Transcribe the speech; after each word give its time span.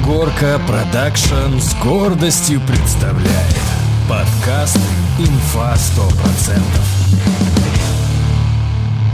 Ангорка 0.00 0.58
Production 0.66 1.58
с 1.58 1.74
гордостью 1.82 2.60
представляет 2.66 3.60
подкаст 4.08 4.78
«Инфа 5.18 5.74
100%». 5.74 6.58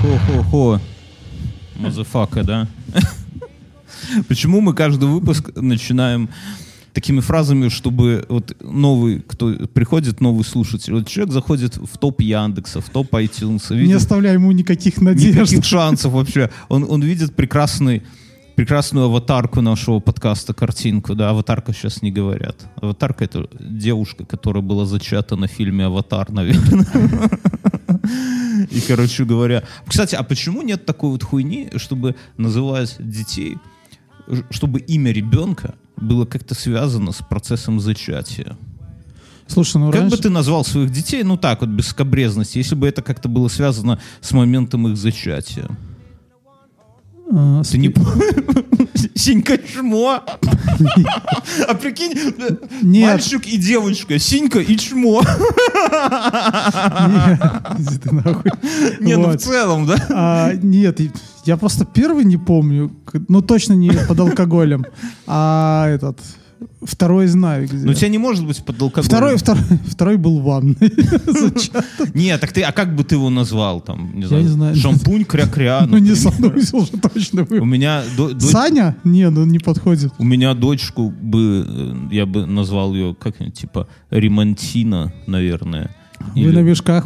Хо-хо-хо. 0.00 0.80
Motherfucker, 1.74 2.44
да? 2.44 2.68
Почему 4.28 4.60
мы 4.60 4.74
каждый 4.74 5.08
выпуск 5.08 5.50
начинаем 5.56 6.28
такими 6.92 7.18
фразами, 7.18 7.68
чтобы 7.68 8.24
вот 8.28 8.56
новый, 8.62 9.22
кто 9.26 9.54
приходит, 9.66 10.20
новый 10.20 10.44
слушатель, 10.44 10.94
вот 10.94 11.08
человек 11.08 11.34
заходит 11.34 11.76
в 11.78 11.98
топ 11.98 12.20
Яндекса, 12.20 12.80
в 12.80 12.88
топ 12.90 13.12
iTunes, 13.14 13.74
Не 13.74 13.80
видит 13.80 13.96
оставляй 13.96 14.34
ему 14.34 14.52
никаких 14.52 15.00
надежд. 15.00 15.34
никаких 15.34 15.64
шансов 15.64 16.12
вообще. 16.12 16.50
Он, 16.68 16.86
он 16.88 17.02
видит 17.02 17.34
прекрасный 17.34 18.04
прекрасную 18.56 19.06
аватарку 19.06 19.60
нашего 19.60 20.00
подкаста, 20.00 20.54
картинку, 20.54 21.14
да, 21.14 21.30
аватарка 21.30 21.72
сейчас 21.72 22.02
не 22.02 22.10
говорят. 22.10 22.66
Аватарка— 22.80 23.24
это 23.26 23.48
девушка, 23.60 24.24
которая 24.24 24.62
была 24.62 24.86
зачата 24.86 25.36
на 25.36 25.46
фильме 25.46 25.84
«Аватар», 25.84 26.32
наверное. 26.32 26.86
И, 28.70 28.80
короче 28.80 29.24
говоря... 29.24 29.62
Кстати, 29.86 30.14
а 30.14 30.22
почему 30.22 30.62
нет 30.62 30.86
такой 30.86 31.10
вот 31.10 31.22
хуйни, 31.22 31.68
чтобы 31.76 32.16
называть 32.38 32.96
детей, 32.98 33.58
чтобы 34.50 34.80
имя 34.80 35.12
ребенка 35.12 35.74
было 35.96 36.24
как-то 36.24 36.54
связано 36.54 37.12
с 37.12 37.18
процессом 37.18 37.78
зачатия? 37.78 38.56
Слушай, 39.46 39.78
ну 39.78 39.92
Как 39.92 40.00
раньше... 40.00 40.16
бы 40.16 40.22
ты 40.22 40.30
назвал 40.30 40.64
своих 40.64 40.90
детей, 40.90 41.22
ну 41.22 41.36
так 41.36 41.60
вот, 41.60 41.70
без 41.70 41.88
скобрезности, 41.88 42.58
если 42.58 42.74
бы 42.74 42.88
это 42.88 43.02
как-то 43.02 43.28
было 43.28 43.48
связано 43.48 44.00
с 44.20 44.32
моментом 44.32 44.88
их 44.88 44.96
зачатия? 44.96 45.68
А, 47.30 47.62
Ты 47.62 47.78
не? 47.78 47.92
Синька 49.14 49.58
чмо. 49.58 50.22
А 51.68 51.74
прикинь, 51.74 52.12
Нет. 52.82 53.10
мальчик 53.12 53.46
и 53.46 53.56
девочка, 53.56 54.18
Синька 54.18 54.60
и 54.60 54.76
чмо. 54.76 55.22
Нет, 57.08 57.40
иди 57.78 57.98
ты 57.98 58.14
нахуй. 58.14 58.50
Не, 59.00 59.16
ну 59.16 59.30
в 59.30 59.36
целом, 59.38 59.86
да? 59.86 59.96
А, 60.10 60.52
нет, 60.54 61.00
я 61.44 61.56
просто 61.56 61.84
первый 61.84 62.24
не 62.24 62.36
помню, 62.36 62.92
ну 63.28 63.42
точно 63.42 63.74
не 63.74 63.90
под 63.90 64.20
алкоголем, 64.20 64.84
а 65.26 65.88
этот, 65.88 66.18
второй 66.82 67.26
знаю 67.26 67.66
где. 67.66 67.84
Ну, 67.84 67.92
у 67.92 67.94
тебя 67.94 68.08
не 68.08 68.18
может 68.18 68.46
быть 68.46 68.64
под 68.64 68.80
алкоголем. 68.80 69.08
Второй, 69.08 69.36
второй, 69.36 69.62
второй 69.86 70.16
был 70.16 70.40
в 70.40 70.44
ванной. 70.44 70.76
Нет, 72.14 72.40
так 72.40 72.52
ты, 72.52 72.62
а 72.62 72.72
как 72.72 72.94
бы 72.94 73.04
ты 73.04 73.16
его 73.16 73.30
назвал 73.30 73.80
там? 73.80 74.18
Не 74.18 74.26
знаю, 74.26 74.42
не 74.42 74.48
знаю. 74.48 74.76
Шампунь, 74.76 75.24
кря-кря. 75.24 75.86
Ну 75.88 75.98
не 75.98 76.10
например. 76.10 76.32
санузел 76.32 76.86
же 76.86 76.92
точно 76.92 77.46
У 77.50 77.64
меня, 77.64 78.02
Саня? 78.38 78.96
Не, 79.04 79.30
ну 79.30 79.44
не 79.44 79.58
подходит. 79.58 80.12
у 80.18 80.24
меня 80.24 80.54
дочку 80.54 81.10
бы, 81.10 81.66
э, 81.68 82.14
я 82.14 82.26
бы 82.26 82.46
назвал 82.46 82.94
ее, 82.94 83.14
как 83.18 83.36
типа, 83.52 83.88
Ремонтина, 84.10 85.12
наверное. 85.26 85.90
Вы 86.34 86.52
на 86.52 86.60
мешках 86.60 87.04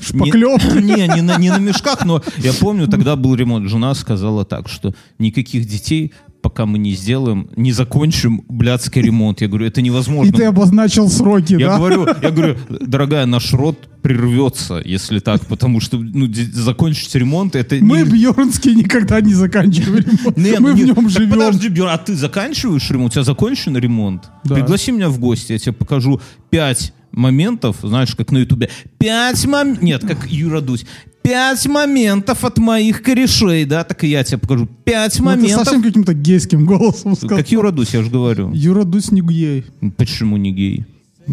шпаклев. 0.00 0.74
Не, 0.82 0.94
не, 0.94 1.08
не, 1.16 1.22
на, 1.22 1.38
не 1.38 1.50
на 1.50 1.58
мешках, 1.58 2.04
но 2.04 2.22
я 2.38 2.52
помню, 2.52 2.86
тогда 2.88 3.16
был 3.16 3.34
ремонт. 3.34 3.68
Жена 3.68 3.94
сказала 3.94 4.44
так, 4.44 4.68
что 4.68 4.94
никаких 5.18 5.66
детей, 5.66 6.12
пока 6.42 6.66
мы 6.66 6.78
не 6.78 6.92
сделаем, 6.94 7.48
не 7.56 7.72
закончим 7.72 8.44
блядский 8.48 9.00
ремонт. 9.00 9.40
Я 9.40 9.48
говорю, 9.48 9.66
это 9.66 9.80
И 9.80 9.84
невозможно. 9.84 10.32
ты 10.32 10.44
обозначил 10.44 11.08
сроки, 11.08 11.52
я 11.54 11.68
да? 11.68 11.76
говорю, 11.78 12.06
я 12.22 12.30
говорю, 12.30 12.56
дорогая, 12.68 13.24
наш 13.26 13.52
род 13.52 13.78
прервется, 14.02 14.82
если 14.84 15.20
так, 15.20 15.46
потому 15.46 15.80
что 15.80 15.96
ну, 15.98 16.28
закончить 16.52 17.14
ремонт 17.14 17.54
это 17.54 17.76
Мы 17.76 17.98
не... 17.98 18.04
Бьернский 18.04 18.74
никогда 18.74 19.20
не 19.20 19.32
заканчиваем 19.32 20.04
ремонт. 20.04 20.36
Мы 20.36 20.56
ну 20.58 20.72
в 20.72 20.76
не- 20.76 20.82
нем 20.82 21.08
живем. 21.08 21.30
Подожди, 21.30 21.68
Бьерн, 21.68 21.90
а 21.90 21.98
ты 21.98 22.14
заканчиваешь 22.14 22.90
ремонт? 22.90 23.12
У 23.12 23.14
тебя 23.14 23.24
закончен 23.24 23.76
ремонт? 23.76 24.28
Да. 24.44 24.56
Пригласи 24.56 24.90
меня 24.90 25.08
в 25.08 25.18
гости, 25.20 25.52
я 25.52 25.58
тебе 25.58 25.72
покажу 25.72 26.20
пять 26.50 26.92
моментов, 27.12 27.76
знаешь, 27.82 28.14
как 28.16 28.32
на 28.32 28.38
ютубе. 28.38 28.70
Пять 28.98 29.44
моментов, 29.46 29.82
нет, 29.82 30.02
как 30.04 30.30
Юра 30.30 30.60
Дусь. 30.60 30.84
Пять 31.22 31.66
моментов 31.66 32.44
от 32.44 32.58
моих 32.58 33.02
корешей, 33.02 33.64
да, 33.64 33.84
так 33.84 34.02
и 34.04 34.08
я 34.08 34.24
тебе 34.24 34.38
покажу. 34.38 34.68
Пять 34.84 35.18
Ну, 35.20 35.24
ты 35.30 35.36
моментов. 35.36 35.64
совсем 35.64 35.82
каким-то 35.82 36.14
гейским 36.14 36.66
голосом 36.66 37.14
сказал. 37.16 37.38
Как 37.38 37.50
Юра 37.52 37.70
Дусь, 37.70 37.94
я 37.94 38.02
же 38.02 38.10
говорю. 38.10 38.50
Юра 38.52 38.84
Дусь 38.84 39.12
не 39.12 39.20
гей. 39.22 39.64
Почему 39.96 40.36
не 40.36 40.52
гей? 40.52 40.84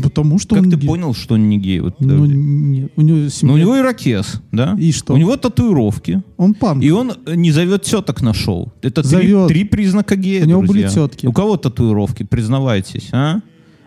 Потому 0.04 0.38
что 0.38 0.54
как 0.56 0.66
он 0.66 0.70
ты 0.72 0.78
гей. 0.78 0.88
понял, 0.88 1.16
что 1.16 1.34
он 1.34 1.50
не 1.50 1.58
гей? 1.58 1.80
Вот, 1.80 2.00
Ну, 2.00 2.08
подожди. 2.10 2.36
нет, 2.36 2.92
у 2.96 3.02
него 3.02 3.18
Ну, 3.18 3.30
семья. 3.30 3.54
у 3.56 3.58
него 3.58 3.78
ирокез, 3.80 4.42
да? 4.52 4.76
И 4.80 4.92
что? 4.92 5.16
У 5.16 5.18
него 5.18 5.36
татуировки. 5.36 6.22
Он 6.38 6.54
панк. 6.54 6.84
И 6.84 6.92
он 6.92 7.14
э, 7.26 7.34
не 7.36 7.52
зовет 7.52 7.82
теток 7.82 8.22
на 8.22 8.36
шоу. 8.36 8.72
Это 8.84 9.02
три, 9.02 9.10
Зовет. 9.10 9.48
три 9.48 9.64
признака 9.64 10.16
гея, 10.16 10.44
У 10.44 10.48
него 10.48 10.62
друзья. 10.62 10.84
были 10.88 10.94
тетки. 10.94 11.26
У 11.26 11.32
кого 11.34 11.58
татуировки? 11.58 12.22
Признавайтесь, 12.22 13.10
а? 13.12 13.40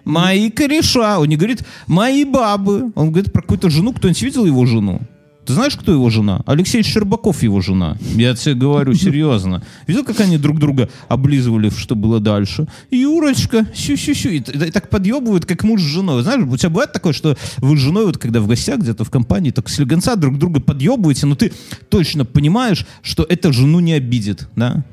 Мои 0.04 0.50
кореша. 0.50 1.20
Он 1.20 1.28
не 1.28 1.36
говорит, 1.36 1.62
мои 1.86 2.24
бабы. 2.24 2.90
Он 2.96 3.12
говорит 3.12 3.32
про 3.32 3.40
какую-то 3.42 3.70
жену. 3.70 3.92
Кто-нибудь 3.92 4.22
видел 4.22 4.44
его 4.44 4.66
жену? 4.66 5.00
Ты 5.44 5.54
знаешь, 5.54 5.74
кто 5.76 5.90
его 5.92 6.08
жена? 6.08 6.42
Алексей 6.46 6.82
Щербаков 6.84 7.42
его 7.42 7.60
жена. 7.60 7.96
Я 8.14 8.34
тебе 8.36 8.54
говорю 8.54 8.94
серьезно. 8.94 9.62
Видел, 9.88 10.04
как 10.04 10.20
они 10.20 10.38
друг 10.38 10.60
друга 10.60 10.88
облизывали, 11.08 11.68
что 11.70 11.96
было 11.96 12.20
дальше? 12.20 12.68
Юрочка, 12.92 13.66
сю-сю-сю. 13.74 14.28
И, 14.30 14.40
т- 14.40 14.68
и 14.68 14.70
так 14.70 14.88
подъебывают, 14.88 15.44
как 15.44 15.64
муж 15.64 15.80
с 15.80 15.84
женой. 15.84 16.22
Знаешь, 16.22 16.44
у 16.44 16.56
тебя 16.56 16.70
бывает 16.70 16.92
такое, 16.92 17.12
что 17.12 17.36
вы 17.58 17.76
с 17.76 17.80
женой, 17.80 18.06
вот 18.06 18.18
когда 18.18 18.40
в 18.40 18.46
гостях 18.46 18.78
где-то 18.80 19.04
в 19.04 19.10
компании, 19.10 19.50
так 19.50 19.68
слегонца 19.68 20.14
друг 20.14 20.38
друга 20.38 20.60
подъебываете, 20.60 21.26
но 21.26 21.34
ты 21.34 21.52
точно 21.88 22.24
понимаешь, 22.24 22.86
что 23.02 23.24
это 23.28 23.52
жену 23.52 23.80
не 23.80 23.94
обидит, 23.94 24.48
да? 24.54 24.84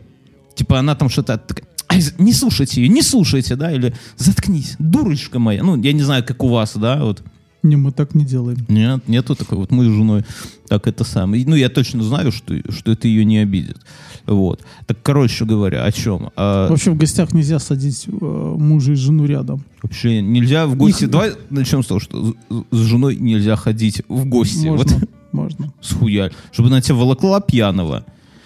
Типа 0.56 0.80
она 0.80 0.96
там 0.96 1.10
что-то 1.10 1.38
такая, 1.38 1.66
«Ай, 1.90 2.04
не 2.18 2.34
слушайте 2.34 2.82
ее, 2.82 2.88
не 2.90 3.02
слушайте, 3.04 3.56
да, 3.56 3.72
или 3.72 3.94
заткнись, 4.18 4.76
дурочка 4.80 5.38
моя. 5.40 5.64
Ну, 5.64 5.80
я 5.82 5.94
не 5.94 6.02
знаю, 6.02 6.24
как 6.26 6.44
у 6.44 6.48
вас, 6.50 6.76
да, 6.76 7.04
вот. 7.04 7.22
Не, 7.62 7.76
мы 7.76 7.92
так 7.92 8.16
не 8.16 8.24
делаем. 8.26 8.58
Нет, 8.70 9.08
нету 9.08 9.36
такой. 9.36 9.58
Вот 9.58 9.72
мы 9.72 9.84
с 9.84 9.88
женой 9.88 10.24
так 10.68 10.88
это 10.88 11.04
самое. 11.04 11.46
Ну, 11.46 11.56
я 11.56 11.70
точно 11.70 12.04
знаю, 12.04 12.32
что, 12.32 12.54
что 12.72 12.92
это 12.92 13.08
ее 13.08 13.26
не 13.26 13.40
обидит. 13.40 13.78
Вот. 14.26 14.62
Так, 14.86 14.98
короче 15.02 15.44
говоря, 15.46 15.84
о 15.84 15.92
чем? 15.92 16.30
А, 16.36 16.70
Вообще 16.70 16.92
в 16.92 16.98
гостях 16.98 17.34
нельзя 17.34 17.60
садить 17.60 18.06
э, 18.08 18.12
мужа 18.58 18.94
и 18.94 18.96
жену 18.96 19.26
рядом. 19.26 19.64
вообще 19.82 20.22
нельзя 20.22 20.68
в 20.68 20.76
гости... 20.78 21.04
Их- 21.06 21.10
Давай 21.10 21.32
начнем 21.50 21.84
с 21.84 21.88
того, 21.88 22.00
что 22.00 22.36
с- 22.72 22.78
женой 22.78 23.16
нельзя 23.18 23.56
ходить 23.56 24.04
в 24.08 24.26
гости. 24.26 24.68
Можно, 24.68 24.94
Вот 24.96 25.10
можно. 25.32 25.74
с 25.82 25.94
хуя. 25.94 26.30
Чтобы 26.52 26.70
она 26.70 26.80
тебя 26.82 26.96
волокла 26.96 27.42
пьяного. 27.42 28.06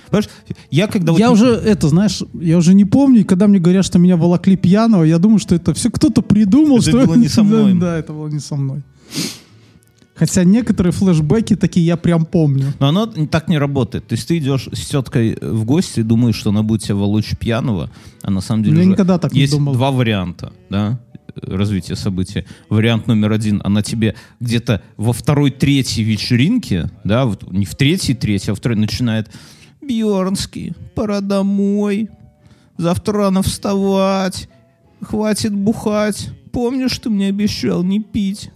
Понимаешь, 0.09 0.29
я 0.72 0.88
когда... 0.88 1.12
я 1.13 1.31
уже, 1.31 1.47
это, 1.47 1.88
знаешь, 1.90 2.22
я 2.40 2.57
уже 2.57 2.73
не 2.75 2.85
помню, 2.85 3.22
и 3.22 3.23
когда 3.23 3.47
мне 3.47 3.59
говорят, 3.59 3.84
что 3.85 4.00
меня 4.00 4.16
волокли 4.16 4.56
пьяного, 4.56 5.03
я 5.03 5.18
думаю, 5.18 5.40
что 5.40 5.56
это 5.56 5.73
все 5.73 5.90
кто-то 5.91 6.22
придумал. 6.22 6.78
Это 6.78 6.90
что 6.90 7.06
было 7.06 7.16
не 7.16 7.28
со 7.28 7.44
мной. 7.44 7.73
Да, 7.73 7.79
да, 7.79 7.97
это 7.97 8.13
было 8.13 8.28
не 8.28 8.40
со 8.40 8.56
мной. 8.56 8.81
Хотя 10.16 10.44
некоторые 10.44 10.94
флешбеки 10.94 11.56
такие 11.56 11.86
я 11.86 11.97
прям 11.97 12.25
помню. 12.25 12.74
Но 12.80 12.88
оно 12.90 13.08
так 13.08 13.47
не 13.47 13.58
работает. 13.58 14.08
То 14.08 14.14
есть 14.14 14.28
ты 14.28 14.38
идешь 14.38 14.69
с 14.72 14.88
теткой 14.88 15.38
в 15.41 15.66
гости 15.66 16.02
и 16.02 16.03
думаешь, 16.03 16.36
что 16.36 16.52
она 16.52 16.62
будет 16.62 16.84
тебя 16.84 16.96
волочь 16.96 17.36
пьяного, 17.38 17.90
а 18.22 18.31
на 18.31 18.40
самом 18.41 18.64
деле 18.64 18.80
Я 18.80 18.86
никогда 18.86 19.18
так 19.18 19.34
не 19.34 19.41
есть 19.41 19.53
думал. 19.53 19.74
два 19.74 19.91
варианта, 19.91 20.53
да, 20.69 21.00
развития 21.36 21.96
событий. 21.96 22.46
Вариант 22.69 23.08
номер 23.08 23.31
один, 23.31 23.59
она 23.64 23.81
тебе 23.81 24.16
где-то 24.40 24.81
во 24.97 25.14
второй, 25.14 25.50
третьей 25.50 26.03
вечеринке, 26.03 26.91
да, 27.03 27.25
вот 27.25 27.52
не 27.52 27.66
в 27.66 27.75
третьей, 27.75 28.14
третьей, 28.16 28.52
а 28.52 28.53
во 28.53 28.58
второй 28.58 28.78
начинает 28.78 29.31
Бьернский, 29.81 30.74
пора 30.96 31.22
домой, 31.22 32.09
завтра 32.78 33.14
рано 33.14 33.41
вставать, 33.41 34.47
хватит 35.02 35.53
бухать, 35.53 36.30
помнишь, 36.52 36.97
ты 37.00 37.09
мне 37.09 37.28
обещал 37.28 37.84
не 37.84 38.00
пить, 38.00 38.52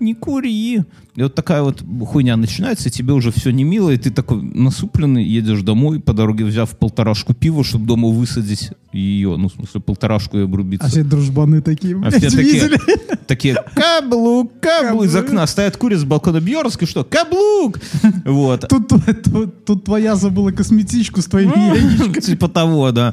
не 0.00 0.14
кури. 0.14 0.82
И 1.16 1.22
вот 1.22 1.34
такая 1.34 1.62
вот 1.62 1.82
хуйня 2.06 2.36
начинается, 2.36 2.88
и 2.88 2.92
тебе 2.92 3.12
уже 3.12 3.30
все 3.32 3.50
не 3.50 3.64
мило, 3.64 3.90
и 3.90 3.96
ты 3.96 4.10
такой 4.10 4.40
насупленный, 4.42 5.24
едешь 5.24 5.62
домой, 5.62 6.00
по 6.00 6.12
дороге 6.12 6.44
взяв 6.44 6.70
полторашку 6.78 7.34
пива, 7.34 7.62
чтобы 7.64 7.86
дома 7.86 8.08
высадить 8.08 8.70
ее, 8.92 9.36
ну, 9.36 9.48
в 9.48 9.52
смысле, 9.52 9.80
полторашку 9.80 10.38
и 10.38 10.42
обрубиться. 10.42 10.86
А 10.86 10.90
все 10.90 11.04
дружбаны 11.04 11.60
такие, 11.62 11.96
А 12.04 12.10
все 12.10 12.30
такие, 12.30 12.42
видели? 12.54 12.78
такие, 13.26 13.56
каблук, 13.74 14.52
каблук, 14.60 15.04
из 15.04 15.14
окна 15.16 15.46
стоят 15.46 15.76
курят 15.76 16.00
с 16.00 16.04
балкона 16.04 16.40
Бьернский, 16.40 16.86
что, 16.86 17.04
каблук! 17.04 17.78
Вот. 18.24 18.66
Тут, 18.68 18.88
тут- 18.88 19.64
тут 19.64 19.84
твоя 19.84 20.16
забыла 20.16 20.50
косметичку 20.52 21.20
с 21.20 21.26
твоими 21.26 21.76
яичками. 21.76 22.20
Типа 22.20 22.48
того, 22.48 22.90
да. 22.92 23.12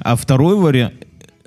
А 0.00 0.16
второй 0.16 0.56
вариант... 0.56 0.94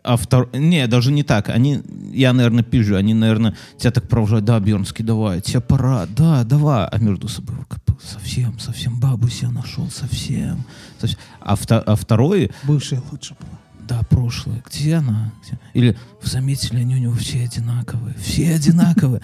А 0.03 0.17
втор... 0.17 0.49
Не, 0.53 0.87
даже 0.87 1.11
не 1.11 1.23
так. 1.23 1.49
Они, 1.49 1.81
я, 2.13 2.33
наверное, 2.33 2.63
пизжу, 2.63 2.95
они, 2.95 3.13
наверное, 3.13 3.55
тебя 3.77 3.91
так 3.91 4.07
провожают, 4.07 4.45
да, 4.45 4.59
Бьернский, 4.59 5.03
давай, 5.03 5.41
тебе 5.41 5.61
пора, 5.61 6.05
да, 6.07 6.43
давай. 6.43 6.87
А 6.87 6.97
между 6.99 7.27
собой 7.27 7.55
совсем, 8.03 8.59
совсем 8.59 8.99
бабу 8.99 9.27
себе 9.29 9.49
нашел, 9.49 9.89
совсем. 9.89 10.63
совсем. 10.99 11.19
А, 11.41 11.55
вто- 11.55 11.83
а 11.85 11.95
второй, 11.95 12.51
Бывшая 12.63 13.01
лучше 13.11 13.35
была. 13.39 13.58
Да, 13.89 14.03
прошлое, 14.07 14.63
где 14.69 14.95
она? 14.95 15.33
Где? 15.43 15.59
Или 15.73 15.97
заметили 16.21 16.77
они 16.77 16.95
у 16.95 16.99
него 16.99 17.15
все 17.15 17.43
одинаковые, 17.43 18.15
все 18.19 18.53
одинаковые. 18.53 19.19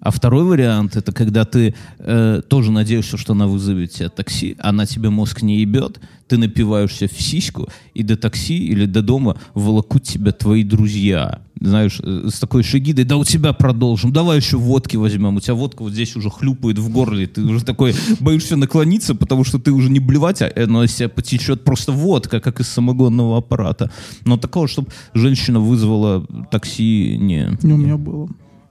А 0.00 0.10
второй 0.12 0.44
вариант, 0.44 0.96
это 0.96 1.10
когда 1.12 1.44
ты 1.44 1.74
э, 1.98 2.42
тоже 2.48 2.70
надеешься, 2.70 3.16
что 3.16 3.32
она 3.32 3.48
вызовет 3.48 3.90
тебе 3.90 4.08
такси, 4.08 4.56
она 4.60 4.86
тебе 4.86 5.10
мозг 5.10 5.42
не 5.42 5.60
ебет, 5.60 6.00
ты 6.28 6.38
напиваешься 6.38 7.08
в 7.08 7.20
сиську, 7.20 7.68
и 7.92 8.04
до 8.04 8.16
такси 8.16 8.56
или 8.66 8.86
до 8.86 9.02
дома 9.02 9.36
волокут 9.54 10.04
тебя 10.04 10.30
твои 10.30 10.62
друзья. 10.62 11.40
Знаешь, 11.64 12.00
э, 12.02 12.28
с 12.30 12.38
такой 12.38 12.62
шагидой, 12.62 13.04
да 13.04 13.16
у 13.16 13.24
тебя 13.24 13.52
продолжим, 13.52 14.12
давай 14.12 14.36
еще 14.36 14.56
водки 14.56 14.96
возьмем. 14.96 15.36
У 15.36 15.40
тебя 15.40 15.54
водка 15.54 15.82
вот 15.82 15.92
здесь 15.92 16.14
уже 16.16 16.30
хлюпает 16.30 16.78
в 16.78 16.92
горле, 16.92 17.26
ты 17.26 17.42
уже 17.42 17.64
такой 17.64 17.94
боишься 18.20 18.56
наклониться, 18.56 19.14
потому 19.14 19.44
что 19.44 19.58
ты 19.58 19.72
уже 19.72 19.90
не 19.90 20.00
блевать, 20.00 20.42
а 20.42 20.52
она 20.56 20.84
из 20.84 20.94
тебя 20.94 21.08
потечет 21.08 21.64
просто 21.64 21.92
водка, 21.92 22.40
как 22.40 22.60
из 22.60 22.68
самогонного 22.68 23.38
аппарата. 23.38 23.90
Но 24.24 24.36
такого, 24.36 24.68
чтобы 24.68 24.88
женщина 25.14 25.60
вызвала 25.60 26.26
такси, 26.50 27.16
не. 27.18 27.58
У 27.62 27.66
меня 27.66 27.96
было. 27.96 28.28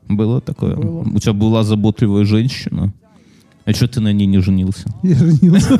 Было 0.07 0.41
такое? 0.41 0.75
Было. 0.75 1.01
У 1.01 1.19
тебя 1.19 1.33
была 1.33 1.63
заботливая 1.63 2.25
женщина? 2.25 2.93
А 3.65 3.73
что 3.73 3.87
ты 3.87 4.01
на 4.01 4.11
ней 4.11 4.25
не 4.25 4.39
женился? 4.39 4.89
Я 5.03 5.15
женился. 5.15 5.77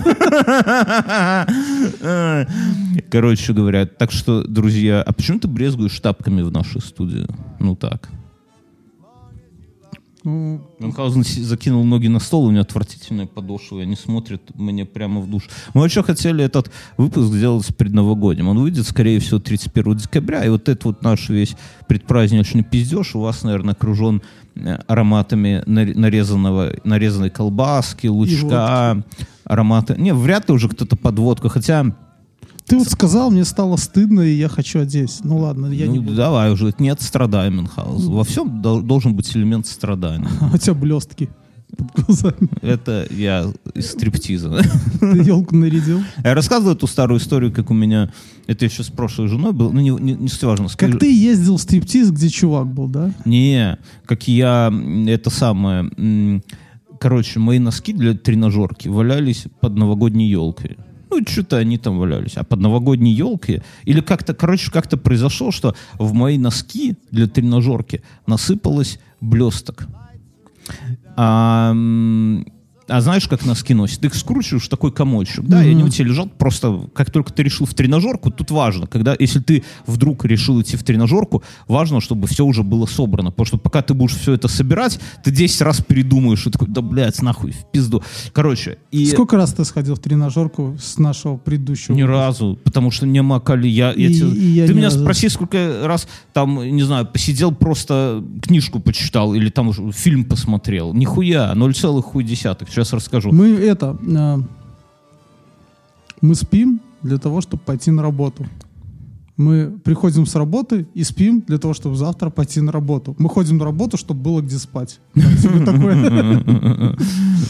Короче 3.10 3.54
говоря, 3.54 3.86
так 3.86 4.12
что, 4.12 4.44
друзья, 4.44 5.02
а 5.02 5.12
почему 5.12 5.40
ты 5.40 5.48
брезгуешь 5.48 6.00
тапками 6.00 6.42
в 6.42 6.52
нашей 6.52 6.82
студии? 6.82 7.28
Ну 7.60 7.76
так. 7.76 8.10
Мюнхгаузен 10.24 11.24
закинул 11.24 11.84
ноги 11.84 12.08
на 12.08 12.20
стол, 12.20 12.46
у 12.46 12.52
меня 12.52 12.62
отвратительная 12.62 13.26
подошва, 13.26 13.80
и 13.80 13.84
они 13.84 13.96
смотрят 13.96 14.42
мне 14.56 14.86
прямо 14.86 15.20
в 15.20 15.30
душ. 15.30 15.50
Мы 15.74 15.82
вообще 15.82 16.02
хотели 16.02 16.44
этот 16.44 16.72
выпуск 16.98 17.34
сделать 17.34 17.76
предновогодним. 17.76 18.48
Он 18.48 18.60
выйдет, 18.60 18.88
скорее 18.88 19.20
всего, 19.20 19.40
31 19.40 19.98
декабря, 19.98 20.46
и 20.46 20.50
вот 20.50 20.70
этот 20.70 20.86
вот 20.86 21.02
наш 21.02 21.30
весь 21.30 21.56
предпраздничный 21.88 22.64
пиздеж 22.64 23.16
у 23.16 23.20
вас, 23.20 23.44
наверное, 23.44 23.74
окружен 23.74 24.22
э, 24.56 24.76
ароматами 24.88 25.62
наре- 25.66 25.98
нарезанного, 25.98 26.74
нарезанной 26.86 27.30
колбаски, 27.30 28.08
лучка, 28.08 29.04
ароматы... 29.44 29.96
Не, 29.98 30.14
вряд 30.14 30.48
ли 30.48 30.56
уже 30.56 30.70
кто-то 30.70 30.96
под 30.96 31.20
водку, 31.20 31.50
хотя... 31.50 31.94
Ты 32.66 32.78
вот 32.78 32.88
сказал, 32.88 33.30
мне 33.32 33.46
стало 33.46 33.76
стыдно, 33.78 34.22
и 34.22 34.34
я 34.34 34.48
хочу 34.48 34.80
одеть. 34.80 35.20
Ну 35.24 35.38
ладно, 35.38 35.68
я 35.68 35.86
ну, 35.86 35.92
не 35.92 36.00
буду. 36.00 36.16
давай 36.16 36.52
уже, 36.52 36.74
нет, 36.80 37.02
страдай, 37.02 37.50
Мюнхгаузен. 37.50 38.12
Во 38.12 38.24
всем 38.24 38.62
дол- 38.62 38.82
должен 38.82 39.16
быть 39.16 39.36
элемент 39.36 39.68
страдания. 39.68 40.28
А 40.40 40.52
у 40.54 40.58
тебя 40.58 40.74
блестки 40.74 41.30
под 41.76 42.06
глазами. 42.06 42.50
Это 42.62 43.08
я 43.10 43.52
из 43.74 43.92
стриптиза. 43.92 44.62
Ты 45.00 45.18
елку 45.24 45.56
нарядил. 45.56 46.02
Я 46.24 46.34
рассказывал 46.34 46.74
эту 46.74 46.88
старую 46.88 47.20
историю, 47.20 47.52
как 47.52 47.70
у 47.72 47.74
меня... 47.74 48.12
Это 48.46 48.66
еще 48.66 48.84
с 48.84 48.90
прошлой 48.90 49.28
женой 49.28 49.54
было. 49.54 49.72
Ну, 49.72 49.80
не, 49.80 49.90
не, 49.90 50.14
не 50.14 50.28
суть 50.28 50.44
важно. 50.44 50.68
Как 50.76 51.00
ты 51.00 51.14
ездил 51.14 51.58
в 51.58 51.62
стриптиз, 51.62 52.12
где 52.12 52.30
чувак 52.30 52.68
был, 52.68 52.88
да? 52.88 53.14
Не, 53.26 53.78
как 54.06 54.28
я... 54.28 54.72
Это 55.08 55.30
самое... 55.30 56.42
Короче, 57.00 57.40
мои 57.40 57.60
носки 57.60 57.92
для 57.92 58.14
тренажерки 58.14 58.88
валялись 58.88 59.46
под 59.60 59.76
новогодней 59.76 60.30
елкой. 60.30 60.78
Ну, 61.14 61.24
что-то 61.28 61.58
они 61.58 61.78
там 61.78 62.00
валялись. 62.00 62.38
А 62.38 62.44
под 62.44 62.60
новогодней 62.60 63.14
елкой... 63.14 63.62
Или 63.86 64.02
как-то, 64.02 64.34
короче, 64.34 64.72
как-то 64.72 64.98
произошло, 64.98 65.52
что 65.52 65.76
в 66.00 66.14
мои 66.14 66.38
носки 66.38 66.96
для 67.12 67.28
тренажерки 67.28 68.02
насыпалось 68.26 69.00
блесток. 69.22 69.88
А, 71.16 71.74
а 72.96 73.02
знаешь, 73.02 73.28
как 73.28 73.46
носки 73.46 73.74
носят? 73.74 74.02
Ты 74.02 74.08
их 74.08 74.16
скручиваешь 74.16 74.68
такой 74.68 74.92
комочек, 74.92 75.46
да, 75.46 75.64
и 75.64 75.72
они 75.72 75.84
у 75.84 75.90
тебя 75.90 76.08
лежат 76.10 76.38
просто, 76.38 76.90
как 76.94 77.10
только 77.12 77.34
ты 77.34 77.42
решил 77.44 77.66
в 77.66 77.74
тренажерку, 77.74 78.30
тут 78.32 78.52
важно, 78.52 78.86
когда, 78.88 79.16
если 79.18 79.40
ты 79.40 79.64
вдруг 79.88 80.26
решил 80.26 80.62
идти 80.62 80.78
в 80.78 80.84
тренажерку, 80.84 81.42
важно, 81.68 82.02
чтобы 82.02 82.28
все 82.28 82.46
уже 82.46 82.64
было 82.64 82.86
собрано, 82.86 83.32
потому 83.32 83.46
что 83.46 83.58
пока 83.58 83.82
ты 83.82 83.94
будешь 83.94 84.16
все 84.16 84.34
это 84.34 84.48
собирать, 84.48 85.00
ты 85.24 85.32
10 85.32 85.62
раз 85.62 85.82
передумаешь, 85.82 86.46
и 86.46 86.52
такой, 86.52 86.68
да, 86.68 86.82
блядь, 86.82 87.22
нахуй, 87.22 87.52
в 87.52 87.66
пизду. 87.72 88.04
Короче, 88.32 88.78
и... 88.92 89.06
Сколько 89.06 89.38
раз 89.38 89.54
ты 89.54 89.66
сходил 89.66 89.96
в 89.96 90.00
тренажерку 90.00 90.78
с 90.80 90.98
нашего 91.00 91.38
предыдущего? 91.38 91.96
Ни 91.96 92.04
разу, 92.04 92.60
потому 92.64 92.92
что 92.92 93.06
не 93.08 93.22
макали. 93.22 93.68
Я, 93.68 93.92
я 93.94 94.08
И- 94.08 94.14
тебе- 94.14 94.30
и 94.32 94.46
я 94.52 94.68
ты 94.68 94.74
меня 94.74 94.86
разу. 94.86 95.00
спроси, 95.02 95.30
сколько 95.30 95.82
раз 95.88 96.08
там, 96.34 96.64
не 96.76 96.84
знаю, 96.84 97.06
посидел, 97.08 97.52
просто 97.54 98.24
книжку 98.42 98.80
почитал 98.80 99.34
или 99.34 99.50
там 99.50 99.74
фильм 99.92 100.26
посмотрел. 100.26 100.94
Нихуя, 100.94 101.54
0,1. 101.56 102.68
Сейчас 102.70 102.83
расскажу. 102.92 103.32
Мы 103.32 103.50
это... 103.52 103.98
а, 104.18 104.40
мы 106.22 106.36
спим 106.36 106.82
для 107.02 107.18
того, 107.18 107.42
чтобы 107.42 107.64
пойти 107.64 107.92
на 107.92 108.02
работу. 108.02 108.46
Мы 109.36 109.72
приходим 109.84 110.26
с 110.26 110.36
работы 110.36 110.88
и 110.94 111.04
спим 111.04 111.44
для 111.46 111.58
того, 111.58 111.74
чтобы 111.74 111.96
завтра 111.96 112.30
пойти 112.30 112.62
на 112.62 112.72
работу. 112.72 113.16
Мы 113.18 113.30
ходим 113.30 113.58
на 113.58 113.66
работу, 113.66 113.98
чтобы 113.98 114.22
было 114.22 114.42
где 114.42 114.58
спать. 114.58 115.00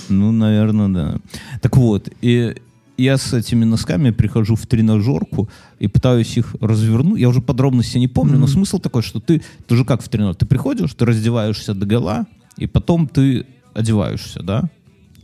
Ну, 0.10 0.32
наверное, 0.32 0.90
да. 0.90 1.18
Так 1.62 1.78
вот, 1.78 2.10
и 2.22 2.56
я 2.98 3.18
с 3.18 3.34
этими 3.34 3.66
носками 3.66 4.12
прихожу 4.12 4.56
в 4.56 4.66
тренажерку 4.66 5.50
и 5.80 5.88
пытаюсь 5.88 6.38
их 6.38 6.56
развернуть. 6.62 7.20
Я 7.20 7.30
уже 7.30 7.42
подробности 7.42 7.98
не 7.98 8.08
помню, 8.08 8.38
но 8.38 8.48
смысл 8.48 8.80
такой, 8.80 9.02
что 9.02 9.20
ты, 9.20 9.42
ты 9.68 9.76
же 9.76 9.86
как 9.86 10.02
в 10.02 10.10
тренажер, 10.10 10.36
ты 10.36 10.46
приходишь, 10.46 10.94
ты 10.94 11.06
раздеваешься 11.06 11.74
до 11.74 11.86
гола, 11.86 12.26
и 12.58 12.68
потом 12.68 13.08
ты 13.08 13.46
одеваешься, 13.74 14.42
да? 14.44 14.70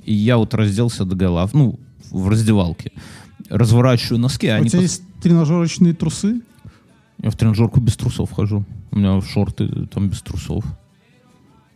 И 0.10 0.14
я 0.14 0.38
вот 0.38 0.56
разделся 0.56 1.06
до 1.06 1.16
гола, 1.16 1.48
ну, 1.54 1.80
в 2.10 2.30
раздевалке. 2.30 2.92
Разворачиваю 3.48 4.20
носки, 4.20 4.48
а 4.48 4.56
У 4.56 4.62
они... 4.62 4.70
тебя 4.72 4.82
есть 4.82 5.04
тренажерочные 5.22 5.94
трусы? 5.94 6.42
Я 7.22 7.30
в 7.30 7.36
тренажерку 7.36 7.80
без 7.80 7.96
трусов 7.96 8.32
хожу. 8.32 8.66
У 8.90 8.98
меня 8.98 9.22
шорты 9.22 9.68
там 9.94 10.10
без 10.10 10.24
трусов. 10.24 10.66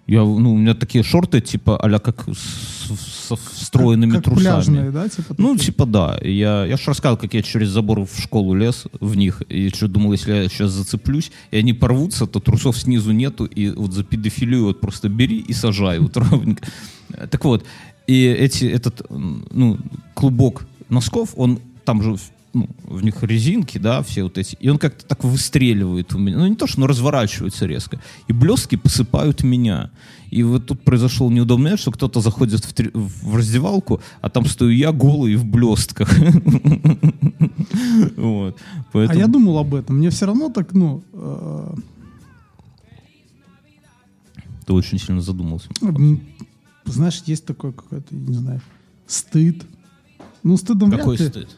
Я, 0.08 0.22
ну, 0.22 0.54
у 0.54 0.58
меня 0.58 0.74
такие 0.74 1.04
шорты, 1.04 1.42
типа, 1.42 1.78
а 1.78 2.00
как 2.00 2.28
с, 2.28 3.28
со 3.28 3.36
встроенными 3.36 4.14
как, 4.14 4.24
как 4.24 4.34
трусами. 4.34 4.44
пляжные, 4.44 4.90
да? 4.90 5.08
Типа 5.08 5.36
Ну, 5.38 5.56
типа, 5.56 5.86
да. 5.86 6.18
Я, 6.24 6.66
я 6.66 6.76
же 6.76 6.84
рассказал, 6.88 7.18
как 7.18 7.36
я 7.36 7.44
через 7.44 7.70
забор 7.70 8.00
в 8.00 8.20
школу 8.20 8.56
лез 8.56 8.88
в 9.00 9.16
них, 9.16 9.44
и 9.48 9.70
что 9.70 9.88
думал, 9.88 10.12
если 10.14 10.34
я 10.34 10.50
сейчас 10.50 10.72
зацеплюсь, 10.72 11.32
и 11.52 11.58
они 11.58 11.74
порвутся, 11.74 12.26
то 12.26 12.40
трусов 12.40 12.78
снизу 12.80 13.12
нету, 13.12 13.46
и 13.46 13.70
вот 13.70 13.94
за 13.94 14.04
педофилию 14.04 14.66
вот 14.66 14.82
просто 14.82 15.08
бери 15.08 15.38
и 15.38 15.54
сажай 15.54 16.00
вот 16.00 16.18
ровненько. 16.18 16.66
Так 17.30 17.46
вот, 17.46 17.64
и 18.08 18.26
эти, 18.26 18.66
этот, 18.66 19.06
ну, 19.10 19.78
клубок 20.14 20.66
носков, 20.90 21.34
он 21.36 21.60
там 21.86 22.02
же 22.02 22.18
ну, 22.54 22.70
в 22.84 23.04
них 23.04 23.24
резинки, 23.24 23.80
да, 23.80 24.04
все 24.04 24.24
вот 24.24 24.38
эти, 24.38 24.56
и 24.60 24.70
он 24.70 24.78
как-то 24.78 25.06
так 25.06 25.24
выстреливает 25.24 26.14
у 26.14 26.20
меня, 26.20 26.38
ну 26.38 26.48
не 26.48 26.56
то, 26.56 26.68
что, 26.68 26.82
но 26.82 26.88
разворачивается 26.88 27.66
резко, 27.66 28.00
и 28.28 28.34
блестки 28.34 28.76
посыпают 28.76 29.44
меня. 29.44 29.90
И 30.30 30.44
вот 30.44 30.66
тут 30.66 30.82
произошел 30.82 31.30
неудобный 31.30 31.64
момент, 31.66 31.80
что 31.80 31.92
кто-то 31.92 32.22
заходит 32.22 32.66
в, 32.66 32.74
тре- 32.74 32.92
в 32.94 33.36
раздевалку, 33.36 34.02
а 34.22 34.30
там 34.30 34.46
стою 34.46 34.72
я 34.72 34.92
голый 34.92 35.36
в 35.36 35.46
блестках. 35.46 36.10
Вот. 38.18 38.58
А 38.94 39.16
я 39.16 39.28
думал 39.28 39.58
об 39.58 39.76
этом. 39.76 39.98
Мне 39.98 40.10
все 40.10 40.26
равно 40.26 40.50
так, 40.50 40.74
ну... 40.74 41.04
э, 41.14 41.76
Ты 44.66 44.74
очень 44.74 45.00
сильно 45.00 45.22
задумался. 45.22 45.68
Знаешь, 46.86 47.22
есть 47.26 47.46
такой 47.46 47.74
какой-то, 47.74 48.14
не 48.16 48.36
знаю, 48.36 48.62
стыд. 49.08 49.64
Ну, 50.44 50.58
стыдом 50.58 50.90
вряд 50.90 51.02
Какой 51.02 51.18
ли. 51.18 51.28
стыд? 51.28 51.50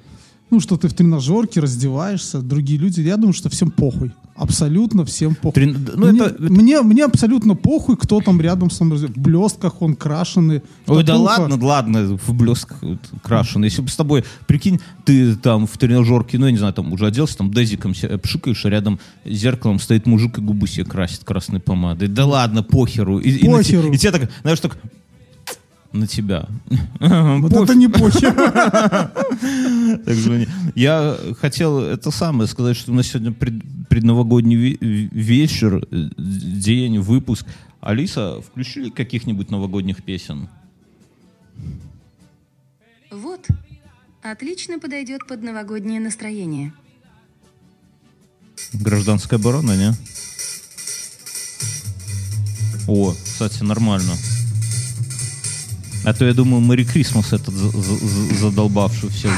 Ну, 0.51 0.59
что 0.59 0.77
ты 0.77 0.87
в 0.87 0.93
тренажерке 0.93 1.59
раздеваешься, 1.59 2.39
другие 2.39 2.79
люди. 2.79 3.01
Я 3.01 3.17
думаю, 3.17 3.33
что 3.33 3.49
всем 3.49 3.71
похуй. 3.71 4.11
Абсолютно 4.35 5.03
всем 5.05 5.33
похуй. 5.33 5.53
Трен- 5.63 5.89
ну, 5.95 6.11
мне, 6.11 6.21
это- 6.21 6.35
мне, 6.43 6.81
мне 6.81 7.03
абсолютно 7.05 7.55
похуй, 7.55 7.97
кто 7.97 8.21
там 8.21 8.39
рядом 8.39 8.69
со 8.69 8.83
мной. 8.83 8.99
В 8.99 9.17
блестках 9.17 9.81
он 9.81 9.95
крашеный. 9.95 10.61
Ой, 10.85 11.03
да 11.03 11.17
ладно, 11.17 11.57
ладно, 11.65 12.15
в 12.23 12.33
блесках 12.35 12.77
вот 12.83 12.99
крашен. 13.23 13.63
Если 13.63 13.81
бы 13.81 13.87
с 13.87 13.95
тобой, 13.95 14.23
прикинь, 14.45 14.79
ты 15.03 15.35
там 15.35 15.65
в 15.65 15.75
тренажерке, 15.79 16.37
ну, 16.37 16.45
я 16.45 16.51
не 16.51 16.57
знаю, 16.59 16.73
там 16.73 16.93
уже 16.93 17.07
оделся, 17.07 17.37
там 17.37 17.51
дезиком 17.51 17.95
себя 17.95 18.17
пшикаешь, 18.19 18.63
а 18.65 18.69
рядом 18.69 18.99
зеркалом 19.25 19.79
стоит 19.79 20.05
мужик 20.05 20.37
и 20.37 20.41
губы 20.41 20.67
себе 20.67 20.85
красит 20.85 21.23
красной 21.23 21.59
помадой. 21.59 22.07
Да 22.07 22.25
ладно, 22.27 22.61
похеру. 22.61 23.17
И, 23.19 23.29
и 23.31 23.47
на 23.47 23.63
те- 23.63 23.77
Похеру. 23.77 23.93
И, 23.93 23.97
тебе 23.97 24.11
так, 24.11 24.29
знаешь, 24.43 24.59
так 24.59 24.77
на 25.95 26.07
тебя. 26.07 26.47
Вот 26.99 27.53
это 27.53 27.75
не 27.75 27.87
не- 30.37 30.47
Я 30.75 31.17
хотел 31.39 31.79
это 31.79 32.11
самое 32.11 32.47
сказать, 32.47 32.77
что 32.77 32.91
у 32.91 32.95
нас 32.95 33.07
сегодня 33.07 33.31
пред- 33.31 33.63
предновогодний 33.89 34.55
ве- 34.55 34.77
вечер, 35.11 35.85
э, 35.91 36.09
день, 36.17 36.99
выпуск. 36.99 37.45
Алиса, 37.81 38.41
включили 38.41 38.89
каких-нибудь 38.89 39.49
новогодних 39.51 40.03
песен? 40.03 40.47
Вот. 43.11 43.47
Отлично 44.23 44.79
подойдет 44.79 45.27
под 45.27 45.43
новогоднее 45.43 45.99
настроение. 45.99 46.73
Гражданская 48.73 49.39
оборона, 49.39 49.75
не? 49.77 49.93
О, 52.87 53.13
кстати, 53.13 53.63
нормально. 53.63 54.13
А 56.05 56.13
то 56.13 56.25
я 56.25 56.33
думаю, 56.33 56.61
Мэри 56.61 56.83
Крисмас 56.83 57.33
этот 57.33 57.53
за- 57.55 57.69
за- 57.71 57.97
за- 58.07 58.35
задолбавший 58.35 59.09
всех. 59.09 59.31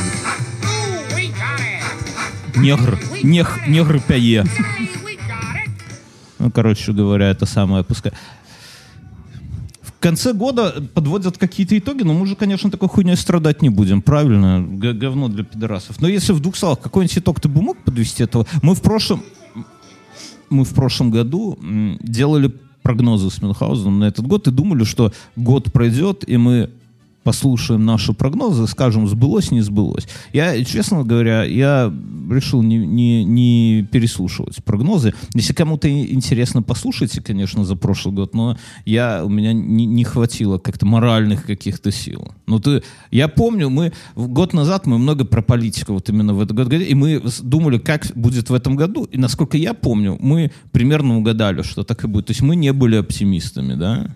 негр, 2.55 2.99
нех, 3.23 3.67
негр 3.67 3.99
пяе. 3.99 4.43
Ну, 6.39 6.51
короче 6.51 6.91
говоря, 6.91 7.29
это 7.29 7.45
самое, 7.45 7.83
пускай. 7.83 8.11
В 9.81 9.91
конце 9.99 10.33
года 10.33 10.83
подводят 10.93 11.37
какие-то 11.37 11.77
итоги, 11.77 12.03
но 12.03 12.13
мы 12.13 12.25
же, 12.27 12.35
конечно, 12.35 12.69
такой 12.69 12.89
хуйней 12.89 13.15
страдать 13.15 13.61
не 13.61 13.69
будем, 13.69 14.01
правильно? 14.01 14.61
Г- 14.61 14.93
говно 14.93 15.27
для 15.27 15.43
пидорасов. 15.43 16.01
Но 16.01 16.07
если 16.07 16.33
в 16.33 16.39
двух 16.39 16.55
словах, 16.55 16.79
какой-нибудь 16.79 17.17
итог 17.17 17.39
ты 17.39 17.47
бы 17.47 17.61
мог 17.61 17.77
подвести 17.83 18.23
этого? 18.23 18.45
Мы 18.61 18.75
в 18.75 18.81
прошлом, 18.81 19.23
мы 20.49 20.63
в 20.65 20.73
прошлом 20.73 21.11
году 21.11 21.57
делали 22.01 22.51
прогнозы 22.87 23.29
с 23.29 23.41
Мюнхгаузеном 23.41 23.99
на 23.99 24.05
этот 24.05 24.25
год 24.25 24.47
и 24.47 24.51
думали, 24.51 24.85
что 24.85 25.11
год 25.35 25.73
пройдет, 25.73 26.23
и 26.25 26.37
мы 26.37 26.69
послушаем 27.27 27.83
наши 27.85 28.13
прогнозы, 28.13 28.67
скажем, 28.67 29.05
сбылось, 29.05 29.51
не 29.51 29.59
сбылось. 29.59 30.07
Я, 30.31 30.63
честно 30.63 31.03
говоря, 31.03 31.43
я 31.43 31.93
решил 32.31 32.63
не, 32.63 32.77
не, 32.77 33.25
не 33.25 33.85
переслушивать 33.91 34.63
прогнозы. 34.63 35.13
Если 35.33 35.51
кому-то 35.51 35.89
интересно, 35.89 36.63
послушайте, 36.63 37.21
конечно, 37.21 37.65
за 37.65 37.75
прошлый 37.75 38.15
год, 38.15 38.33
но 38.33 38.57
я, 38.85 39.25
у 39.25 39.29
меня 39.29 39.51
не, 39.51 39.85
не 39.85 40.05
хватило 40.05 40.57
как-то 40.57 40.85
моральных 40.85 41.45
каких-то 41.45 41.91
сил. 41.91 42.31
Ну, 42.47 42.61
ты, 42.61 42.81
я 43.11 43.27
помню, 43.27 43.69
мы 43.69 43.91
год 44.15 44.53
назад 44.53 44.85
мы 44.85 44.97
много 44.97 45.25
про 45.25 45.41
политику 45.41 45.91
вот 45.95 46.07
именно 46.07 46.33
в 46.33 46.39
этот 46.39 46.55
год 46.55 46.67
говорили, 46.67 46.89
и 46.89 46.93
мы 46.93 47.21
думали, 47.41 47.77
как 47.77 48.07
будет 48.15 48.49
в 48.49 48.53
этом 48.53 48.77
году, 48.77 49.03
и 49.03 49.17
насколько 49.17 49.57
я 49.57 49.73
помню, 49.73 50.17
мы 50.21 50.53
примерно 50.71 51.17
угадали, 51.17 51.61
что 51.61 51.83
так 51.83 52.05
и 52.05 52.07
будет. 52.07 52.27
То 52.27 52.31
есть 52.31 52.41
мы 52.41 52.55
не 52.55 52.71
были 52.71 52.95
оптимистами, 52.95 53.73
да? 53.73 54.15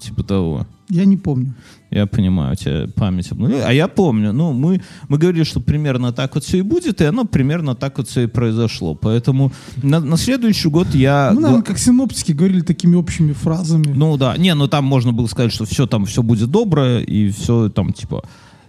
Типа 0.00 0.22
того. 0.22 0.66
Я 0.88 1.04
не 1.06 1.16
помню. 1.16 1.54
Я 1.90 2.06
понимаю, 2.06 2.52
у 2.52 2.56
тебя 2.56 2.88
память 2.94 3.32
обнулила. 3.32 3.64
А 3.66 3.72
я 3.72 3.88
помню, 3.88 4.32
ну, 4.32 4.52
мы, 4.52 4.82
мы 5.08 5.16
говорили, 5.16 5.44
что 5.44 5.60
примерно 5.60 6.12
так 6.12 6.34
вот 6.34 6.44
все 6.44 6.58
и 6.58 6.62
будет, 6.62 7.00
и 7.00 7.04
оно 7.04 7.24
примерно 7.24 7.74
так 7.74 7.98
вот 7.98 8.08
все 8.08 8.22
и 8.22 8.26
произошло. 8.26 8.94
Поэтому 8.94 9.52
на, 9.82 10.00
на 10.00 10.16
следующий 10.16 10.68
год 10.68 10.88
я... 10.94 11.30
Мы, 11.34 11.40
наверное, 11.40 11.64
как 11.64 11.78
синоптики 11.78 12.32
говорили 12.32 12.60
такими 12.60 12.96
общими 12.96 13.32
фразами. 13.32 13.92
Ну 13.94 14.16
да, 14.16 14.36
не, 14.36 14.54
ну 14.54 14.68
там 14.68 14.84
можно 14.84 15.12
было 15.12 15.26
сказать, 15.26 15.52
что 15.52 15.64
все 15.64 15.86
там, 15.86 16.04
все 16.04 16.22
будет 16.22 16.50
доброе, 16.50 17.00
и 17.00 17.30
все 17.30 17.70
там, 17.70 17.92
типа, 17.92 18.24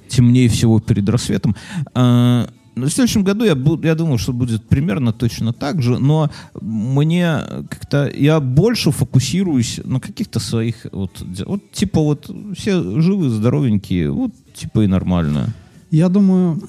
темнее 0.07 0.47
всего 0.47 0.79
перед 0.79 1.09
рассветом. 1.09 1.55
А, 1.93 2.47
в 2.75 2.89
следующем 2.89 3.23
году 3.23 3.45
я, 3.45 3.53
бу- 3.53 3.83
я 3.85 3.95
думаю, 3.95 4.17
что 4.17 4.33
будет 4.33 4.67
примерно 4.67 5.13
точно 5.13 5.53
так 5.53 5.81
же, 5.81 5.97
но 5.99 6.29
мне 6.61 7.39
как-то, 7.69 8.09
я 8.09 8.39
больше 8.39 8.91
фокусируюсь 8.91 9.79
на 9.83 9.99
каких-то 9.99 10.39
своих, 10.39 10.85
вот, 10.91 11.11
вот 11.45 11.71
типа 11.71 12.01
вот 12.01 12.29
все 12.57 12.81
живы, 13.01 13.29
здоровенькие, 13.29 14.11
вот 14.11 14.31
типа 14.53 14.83
и 14.83 14.87
нормально. 14.87 15.53
Я 15.91 16.09
думаю, 16.09 16.61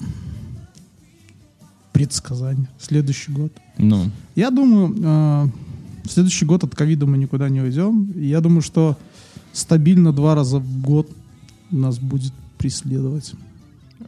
предсказание. 1.91 2.67
Следующий 2.79 3.31
год. 3.31 3.51
Ну, 3.77 4.09
Я 4.35 4.51
думаю, 4.51 4.95
э, 4.97 5.47
в 6.07 6.11
следующий 6.11 6.45
год 6.45 6.63
от 6.63 6.75
ковида 6.75 7.05
мы 7.05 7.17
никуда 7.17 7.49
не 7.49 7.61
уйдем. 7.61 8.11
Я 8.15 8.39
думаю, 8.41 8.61
что 8.61 8.95
стабильно 9.51 10.13
два 10.13 10.35
раза 10.35 10.59
в 10.59 10.81
год 10.81 11.09
нас 11.71 11.97
будет 11.99 12.33
преследовать. 12.57 13.33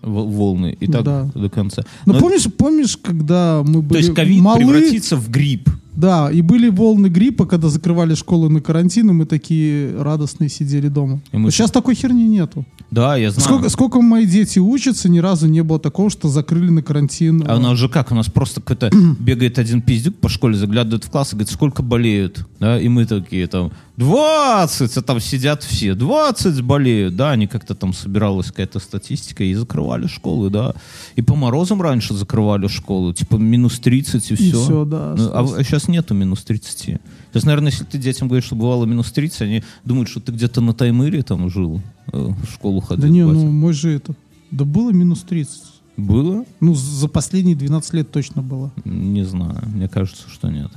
Волны, 0.02 0.76
и 0.80 0.88
так 0.88 1.04
Да. 1.04 1.30
до 1.36 1.50
конца. 1.50 1.84
Но, 2.06 2.14
Но- 2.14 2.20
помнишь, 2.20 2.48
помнишь, 2.58 2.98
когда 2.98 3.62
мы 3.66 3.74
то 3.76 3.82
были 3.82 4.00
есть 4.02 4.14
ковид 4.14 4.42
малы, 4.42 4.60
превратится 4.60 5.16
в 5.18 5.30
грипп. 5.30 5.70
да, 5.96 6.32
и 6.32 6.42
были 6.42 6.70
волны 6.70 7.08
гриппа, 7.08 7.46
когда 7.46 7.68
закрывали 7.70 8.14
школы 8.16 8.50
на 8.50 8.62
карантин, 8.62 9.10
и 9.10 9.14
мы 9.14 9.26
такие 9.26 9.94
радостные 10.02 10.50
сидели 10.50 10.88
дома. 10.88 11.20
И 11.32 11.38
мы- 11.38 11.46
Вот 11.46 11.54
Сейчас 11.54 11.72
такой 11.72 11.96
херни 11.96 12.24
нету. 12.28 12.66
Да, 12.92 13.18
я 13.18 13.30
знаю. 13.32 13.46
Сколько, 13.48 13.70
сколько 13.70 14.02
мои 14.02 14.26
дети 14.26 14.58
учатся, 14.60 15.10
ни 15.10 15.20
разу 15.20 15.48
не 15.48 15.62
было 15.62 15.80
такого, 15.80 16.10
что 16.10 16.28
закрыли 16.28 16.70
на 16.72 16.82
карантин. 16.82 17.44
А 17.48 17.58
у 17.58 17.60
нас 17.60 17.78
же 17.78 17.88
как? 17.90 18.12
У 18.12 18.16
нас 18.16 18.28
просто 18.28 18.62
какой-то 18.62 18.90
бегает 19.20 19.60
один 19.60 19.82
пиздюк 19.82 20.16
по 20.16 20.30
школе, 20.30 20.56
заглядывает 20.56 21.04
в 21.04 21.10
класс 21.10 21.34
и 21.34 21.36
говорит, 21.36 21.52
сколько 21.52 21.84
болеют? 21.84 22.48
Да, 22.60 22.80
и 22.80 22.88
мы 22.88 23.06
такие 23.06 23.46
там, 23.48 23.72
20! 24.00 24.98
А 24.98 25.02
там 25.02 25.20
сидят 25.20 25.62
все, 25.64 25.94
20 25.94 26.62
болеют. 26.62 27.18
Да, 27.18 27.32
они 27.32 27.48
как-то 27.48 27.76
там 27.76 27.92
собиралась 27.92 28.48
какая-то 28.48 28.80
статистика 28.80 29.44
и 29.44 29.54
закрывали 29.54 30.08
школы, 30.08 30.50
да. 30.50 30.74
И 31.18 31.22
по 31.22 31.36
морозам 31.36 31.82
раньше 31.82 32.14
закрывали 32.14 32.68
школу, 32.68 33.14
типа 33.14 33.36
минус 33.36 33.78
30 33.80 34.32
и 34.32 34.36
все. 34.36 34.46
И 34.46 34.52
всё, 34.52 34.86
да, 34.86 35.16
а, 35.18 35.46
сейчас 35.64 35.90
нету 35.90 36.14
минус 36.14 36.44
30. 36.44 37.02
Сейчас, 37.32 37.44
наверное, 37.44 37.72
если 37.72 37.84
ты 37.84 37.98
детям 37.98 38.30
говоришь, 38.30 38.46
что 38.46 38.56
бывало 38.56 38.86
минус 38.86 39.12
30, 39.12 39.42
они 39.42 39.64
думают, 39.84 40.08
что 40.08 40.22
ты 40.22 40.32
где-то 40.32 40.62
на 40.62 40.74
Таймыре 40.74 41.22
там 41.22 41.50
жил, 41.50 41.82
э, 42.14 42.18
в 42.18 42.54
школу 42.54 42.80
ходил. 42.80 43.02
Да 43.02 43.10
не, 43.10 43.26
батя. 43.26 43.38
ну 43.38 43.52
мой 43.52 43.74
же 43.74 43.92
это... 43.92 44.14
Да 44.50 44.64
было 44.64 44.92
минус 44.92 45.24
30. 45.28 45.62
Было? 45.98 46.46
Ну, 46.62 46.74
за 46.74 47.10
последние 47.10 47.58
12 47.58 47.94
лет 47.94 48.12
точно 48.12 48.42
было. 48.42 48.72
Не 48.86 49.26
знаю, 49.26 49.62
мне 49.68 49.90
кажется, 49.90 50.24
что 50.30 50.50
нет. 50.50 50.72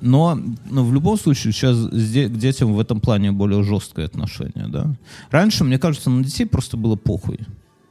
Но, 0.00 0.38
но 0.70 0.84
в 0.84 0.92
любом 0.92 1.18
случае 1.18 1.52
сейчас 1.52 1.76
к 1.76 2.36
детям 2.36 2.72
в 2.74 2.80
этом 2.80 3.00
плане 3.00 3.32
более 3.32 3.62
жесткое 3.62 4.06
отношение, 4.06 4.66
да. 4.68 4.94
Раньше, 5.30 5.64
мне 5.64 5.78
кажется, 5.78 6.10
на 6.10 6.24
детей 6.24 6.46
просто 6.46 6.76
было 6.76 6.96
похуй. 6.96 7.38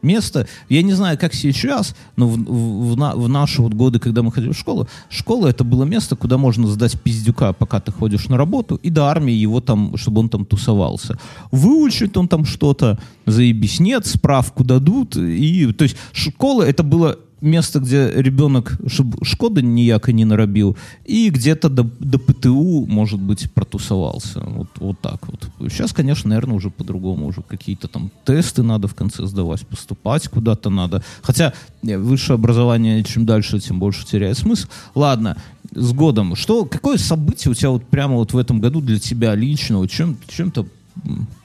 Место, 0.01 0.47
я 0.67 0.81
не 0.81 0.93
знаю, 0.93 1.15
как 1.15 1.31
сейчас, 1.35 1.95
но 2.15 2.27
в, 2.27 2.35
в- 2.35 2.95
в 2.95 3.29
наши 3.29 3.61
вот 3.61 3.75
годы, 3.75 3.99
когда 3.99 4.23
мы 4.23 4.31
ходили 4.31 4.51
в 4.51 4.57
школу, 4.57 4.87
школа 5.09 5.47
это 5.47 5.63
было 5.63 5.83
место, 5.83 6.15
куда 6.15 6.39
можно 6.39 6.67
сдать 6.67 6.99
пиздюка, 6.99 7.53
пока 7.53 7.79
ты 7.79 7.91
ходишь 7.91 8.27
на 8.27 8.35
работу, 8.35 8.79
и 8.81 8.89
до 8.89 9.05
армии 9.05 9.33
его 9.33 9.61
там, 9.61 9.95
чтобы 9.97 10.21
он 10.21 10.29
там 10.29 10.43
тусовался. 10.45 11.19
Выучит 11.51 12.17
он 12.17 12.27
там 12.27 12.45
что-то, 12.45 12.97
заебись, 13.27 13.79
нет, 13.79 14.07
справку 14.07 14.63
дадут, 14.63 15.15
и, 15.17 15.71
то 15.71 15.83
есть 15.83 15.95
школа 16.13 16.63
это 16.63 16.81
было 16.81 17.19
место, 17.41 17.79
где 17.79 18.11
ребенок, 18.11 18.77
чтобы 18.87 19.17
Шкода 19.23 19.61
нияко 19.61 20.11
не 20.13 20.25
наробил, 20.25 20.77
и 21.05 21.29
где-то 21.29 21.69
до, 21.69 21.83
до 21.99 22.19
ПТУ, 22.19 22.85
может 22.85 23.19
быть, 23.19 23.51
протусовался. 23.51 24.41
Вот, 24.41 24.69
вот 24.77 24.99
так 25.01 25.27
вот. 25.27 25.49
Сейчас, 25.71 25.91
конечно, 25.91 26.29
наверное, 26.29 26.55
уже 26.55 26.69
по-другому. 26.69 27.27
Уже 27.27 27.41
какие-то 27.41 27.87
там 27.87 28.11
тесты 28.25 28.63
надо 28.63 28.87
в 28.87 28.95
конце 28.95 29.25
сдавать, 29.25 29.65
поступать 29.67 30.27
куда-то 30.27 30.69
надо. 30.69 31.03
Хотя 31.21 31.53
э, 31.83 31.97
высшее 31.97 32.35
образование, 32.35 33.03
чем 33.03 33.25
дальше, 33.25 33.59
тем 33.59 33.79
больше 33.79 34.05
теряет 34.05 34.37
смысл. 34.37 34.67
Ладно, 34.95 35.37
с 35.73 35.91
годом. 35.93 36.35
Что, 36.35 36.65
какое 36.65 36.97
событие 36.97 37.51
у 37.51 37.55
тебя 37.55 37.71
вот 37.71 37.85
прямо 37.85 38.15
вот 38.15 38.33
в 38.33 38.37
этом 38.37 38.59
году 38.59 38.81
для 38.81 38.99
тебя 38.99 39.35
лично, 39.35 39.85
чем, 39.87 40.17
чем-то 40.27 40.67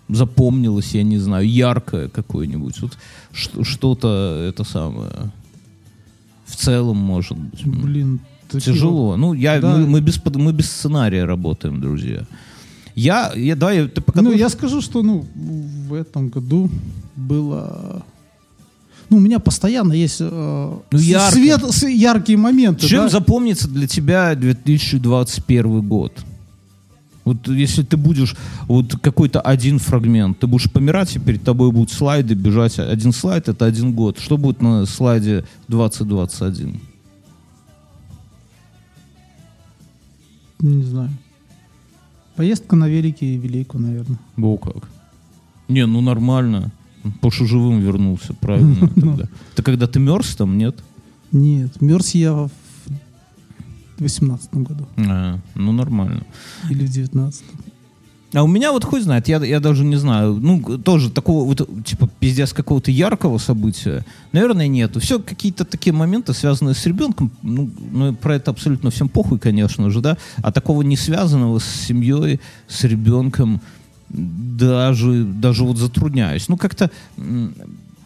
запомнилось, 0.08 0.94
я 0.94 1.02
не 1.02 1.18
знаю, 1.18 1.48
яркое 1.48 2.08
какое-нибудь? 2.08 2.80
Вот 2.80 2.98
что-то 3.32 4.44
это 4.48 4.64
самое 4.64 5.32
в 6.46 6.56
целом, 6.56 6.96
может 6.96 7.36
быть. 7.36 7.64
Блин, 7.66 8.20
Тяжело. 8.48 9.16
Ну, 9.16 9.34
я, 9.34 9.60
Да. 9.60 9.76
мы, 9.76 9.86
мы 9.86 10.00
без, 10.00 10.20
мы 10.24 10.52
без 10.52 10.70
сценария 10.70 11.24
работаем, 11.24 11.80
друзья. 11.80 12.24
Я, 12.94 13.32
я 13.34 13.56
давай, 13.56 13.88
ты 13.88 14.00
вот. 14.00 14.04
пока... 14.06 14.22
Ну, 14.22 14.32
я 14.32 14.48
скажу, 14.48 14.80
что 14.80 15.02
ну, 15.02 15.26
в 15.34 15.92
этом 15.92 16.28
году 16.28 16.70
было... 17.14 18.02
Ну, 19.10 19.18
у 19.18 19.20
меня 19.20 19.38
постоянно 19.38 19.92
есть 19.92 20.16
э, 20.20 20.24
Ну, 20.90 20.98
ярко. 20.98 21.32
свет, 21.36 21.60
яркие 21.92 22.38
моменты. 22.38 22.86
Чем 22.86 23.02
да? 23.02 23.08
запомнится 23.08 23.68
для 23.68 23.86
тебя 23.86 24.34
2021 24.34 25.82
год? 25.82 26.12
Вот 27.26 27.48
если 27.48 27.82
ты 27.82 27.96
будешь 27.96 28.36
вот 28.68 28.96
какой-то 29.00 29.40
один 29.40 29.80
фрагмент, 29.80 30.38
ты 30.38 30.46
будешь 30.46 30.70
помирать, 30.70 31.16
и 31.16 31.18
перед 31.18 31.42
тобой 31.42 31.72
будут 31.72 31.90
слайды 31.90 32.34
бежать. 32.34 32.78
Один 32.78 33.12
слайд— 33.12 33.48
это 33.50 33.64
один 33.66 33.92
год. 33.92 34.20
Что 34.20 34.38
будет 34.38 34.62
на 34.62 34.86
слайде 34.86 35.44
2021? 35.66 36.80
Не 40.60 40.82
знаю. 40.84 41.10
Поездка 42.36 42.76
на 42.76 42.88
велике 42.88 43.26
и 43.26 43.36
велику, 43.36 43.78
наверное. 43.78 44.20
Во 44.36 44.56
как. 44.56 44.88
Не, 45.66 45.84
ну 45.84 46.00
нормально. 46.00 46.70
Пошу 47.20 47.46
живым 47.46 47.80
вернулся, 47.80 48.34
правильно. 48.34 48.88
тогда. 48.94 49.28
Это 49.52 49.62
когда 49.64 49.88
ты 49.88 49.98
мерз 49.98 50.36
там, 50.36 50.56
нет? 50.56 50.76
Нет, 51.32 51.80
мерз 51.80 52.14
я 52.14 52.32
в 52.32 52.50
18 54.00 54.54
году 54.54 54.86
А, 54.96 55.38
ну 55.54 55.72
нормально. 55.72 56.22
или 56.70 56.86
в 56.86 56.90
19 56.90 57.44
А 58.34 58.42
у 58.42 58.46
меня 58.46 58.72
вот 58.72 58.84
хуй 58.84 59.00
знает, 59.00 59.28
я, 59.28 59.42
я 59.44 59.60
даже 59.60 59.84
не 59.84 59.96
знаю, 59.96 60.34
ну, 60.34 60.78
тоже 60.78 61.10
такого 61.10 61.44
вот, 61.44 61.68
типа, 61.84 62.08
пиздец 62.20 62.52
какого-то 62.52 62.90
яркого 62.90 63.38
события, 63.38 64.04
наверное, 64.32 64.68
нету. 64.68 65.00
Все 65.00 65.18
какие-то 65.18 65.64
такие 65.64 65.92
моменты, 65.94 66.34
связанные 66.34 66.74
с 66.74 66.84
ребенком, 66.86 67.30
ну, 67.42 67.70
ну, 67.92 68.14
про 68.14 68.34
это 68.34 68.50
абсолютно 68.50 68.90
всем 68.90 69.08
похуй, 69.08 69.38
конечно 69.38 69.90
же, 69.90 70.00
да, 70.00 70.18
а 70.42 70.52
такого 70.52 70.82
не 70.82 70.96
связанного 70.96 71.60
с 71.60 71.64
семьей, 71.64 72.40
с 72.68 72.84
ребенком, 72.84 73.60
даже, 74.08 75.24
даже 75.24 75.64
вот 75.64 75.78
затрудняюсь. 75.78 76.48
Ну, 76.48 76.56
как-то 76.56 76.90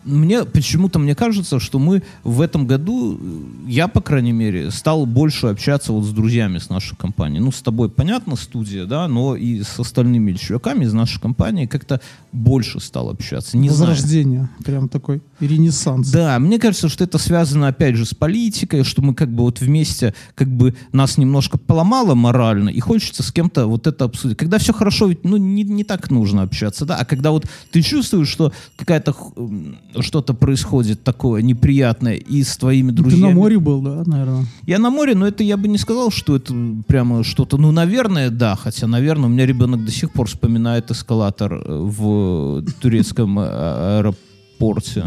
мне 0.04 0.44
почему-то 0.44 0.98
мне 0.98 1.14
кажется, 1.14 1.60
что 1.60 1.78
мы 1.78 2.02
в 2.24 2.40
этом 2.40 2.66
году, 2.66 3.20
я, 3.66 3.88
по 3.88 4.00
крайней 4.00 4.32
мере, 4.32 4.70
стал 4.70 5.06
больше 5.06 5.48
общаться 5.48 5.92
вот 5.92 6.04
с 6.04 6.10
друзьями 6.10 6.58
с 6.58 6.70
нашей 6.70 6.96
компании. 6.96 7.38
Ну, 7.38 7.52
с 7.52 7.62
тобой, 7.62 7.90
понятно, 7.90 8.36
студия, 8.36 8.86
да, 8.86 9.08
но 9.08 9.36
и 9.36 9.62
с 9.62 9.78
остальными 9.78 10.32
чуваками 10.32 10.84
из 10.84 10.92
нашей 10.92 11.20
компании 11.20 11.66
как-то 11.66 12.00
больше 12.32 12.80
стал 12.80 13.10
общаться. 13.10 13.56
Не 13.56 13.68
знаю. 13.68 13.90
Возрождение. 13.90 14.48
Прям 14.64 14.88
такой 14.88 15.22
ренессанс. 15.40 16.10
Да, 16.10 16.38
мне 16.38 16.58
кажется, 16.58 16.88
что 16.88 17.04
это 17.04 17.18
связано, 17.18 17.68
опять 17.68 17.96
же, 17.96 18.04
с 18.04 18.14
политикой, 18.14 18.84
что 18.84 19.02
мы 19.02 19.14
как 19.14 19.30
бы 19.30 19.42
вот 19.42 19.60
вместе, 19.60 20.14
как 20.34 20.48
бы 20.48 20.74
нас 20.92 21.18
немножко 21.18 21.58
поломало 21.58 22.14
морально, 22.14 22.68
и 22.68 22.80
хочется 22.80 23.22
с 23.22 23.32
кем-то 23.32 23.66
вот 23.66 23.86
это 23.86 24.04
обсудить. 24.04 24.38
Когда 24.38 24.58
все 24.58 24.72
хорошо, 24.72 25.08
ведь, 25.08 25.24
ну, 25.24 25.36
не, 25.36 25.62
не 25.64 25.84
так 25.84 26.10
нужно 26.10 26.42
общаться, 26.42 26.86
да, 26.86 26.96
а 26.96 27.04
когда 27.04 27.30
вот 27.30 27.46
ты 27.70 27.82
чувствуешь, 27.82 28.28
что 28.28 28.52
какая-то 28.76 29.14
что-то 29.98 30.34
происходит 30.34 31.02
такое 31.02 31.42
неприятное 31.42 32.14
и 32.14 32.42
с 32.42 32.56
твоими 32.56 32.90
Ты 32.90 32.96
друзьями. 32.96 33.30
на 33.32 33.34
море 33.36 33.58
был, 33.58 33.82
да, 33.82 34.02
наверное? 34.06 34.46
Я 34.66 34.78
на 34.78 34.90
море, 34.90 35.14
но 35.14 35.26
это 35.26 35.42
я 35.42 35.56
бы 35.56 35.68
не 35.68 35.78
сказал, 35.78 36.10
что 36.10 36.36
это 36.36 36.54
прямо 36.86 37.24
что-то, 37.24 37.56
ну, 37.58 37.72
наверное, 37.72 38.30
да, 38.30 38.56
хотя, 38.56 38.86
наверное, 38.86 39.26
у 39.26 39.32
меня 39.32 39.46
ребенок 39.46 39.84
до 39.84 39.90
сих 39.90 40.12
пор 40.12 40.26
вспоминает 40.28 40.90
эскалатор 40.90 41.52
э, 41.54 41.62
в 41.68 42.62
турецком 42.80 43.38
э, 43.38 43.98
аэропорте. 43.98 45.04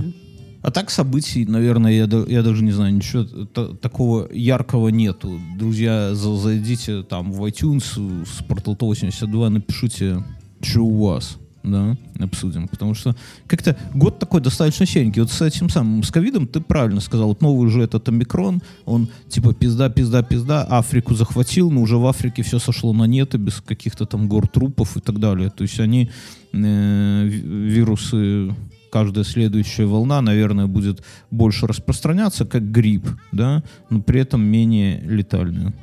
А 0.61 0.71
так 0.71 0.89
событий, 0.91 1.45
наверное, 1.45 1.91
я, 1.91 2.07
я 2.27 2.41
даже 2.41 2.63
не 2.63 2.71
знаю, 2.71 2.93
ничего 2.95 3.23
та- 3.45 3.73
такого 3.75 4.29
яркого 4.31 4.87
нету. 4.89 5.37
Друзья, 5.59 6.15
за- 6.15 6.37
зайдите 6.37 7.03
там 7.03 7.33
в 7.33 7.43
iTunes, 7.43 7.83
с 8.25 8.41
Portal 8.47 8.77
82, 8.79 9.49
напишите, 9.49 10.23
что 10.61 10.81
у 10.81 11.05
вас, 11.07 11.37
да, 11.63 11.95
обсудим. 12.19 12.67
Потому 12.67 12.93
что 12.93 13.15
как-то 13.47 13.77
год 13.93 14.19
такой 14.19 14.41
достаточно 14.41 14.85
серенький. 14.85 15.21
Вот 15.21 15.31
с 15.31 15.41
этим 15.41 15.69
самым, 15.69 16.03
с 16.03 16.11
ковидом 16.11 16.45
ты 16.47 16.59
правильно 16.59 16.99
сказал. 17.01 17.29
Вот 17.29 17.41
новый 17.41 17.65
уже 17.67 17.81
этот 17.81 18.07
омикрон, 18.09 18.61
он 18.85 19.07
типа 19.29 19.53
пизда, 19.53 19.89
пизда, 19.89 20.23
пизда, 20.23 20.63
Африку 20.63 21.15
захватил, 21.15 21.71
но 21.71 21.81
уже 21.81 21.97
в 21.97 22.05
Африке 22.05 22.43
все 22.43 22.59
сошло 22.59 22.93
на 22.93 23.05
нет, 23.05 23.33
и 23.35 23.37
без 23.37 23.61
каких-то 23.61 24.05
там 24.05 24.27
гор 24.27 24.47
трупов 24.47 24.97
и 24.97 24.99
так 24.99 25.19
далее. 25.19 25.49
То 25.49 25.63
есть 25.63 25.79
они, 25.79 26.09
э, 26.51 27.23
ви- 27.25 27.41
вирусы, 27.69 28.53
каждая 28.91 29.23
следующая 29.23 29.85
волна, 29.85 30.21
наверное, 30.21 30.67
будет 30.67 31.03
больше 31.31 31.65
распространяться, 31.65 32.45
как 32.45 32.71
грипп, 32.71 33.07
да, 33.31 33.63
но 33.89 34.01
при 34.01 34.19
этом 34.19 34.41
менее 34.43 35.01
летальная. 35.01 35.73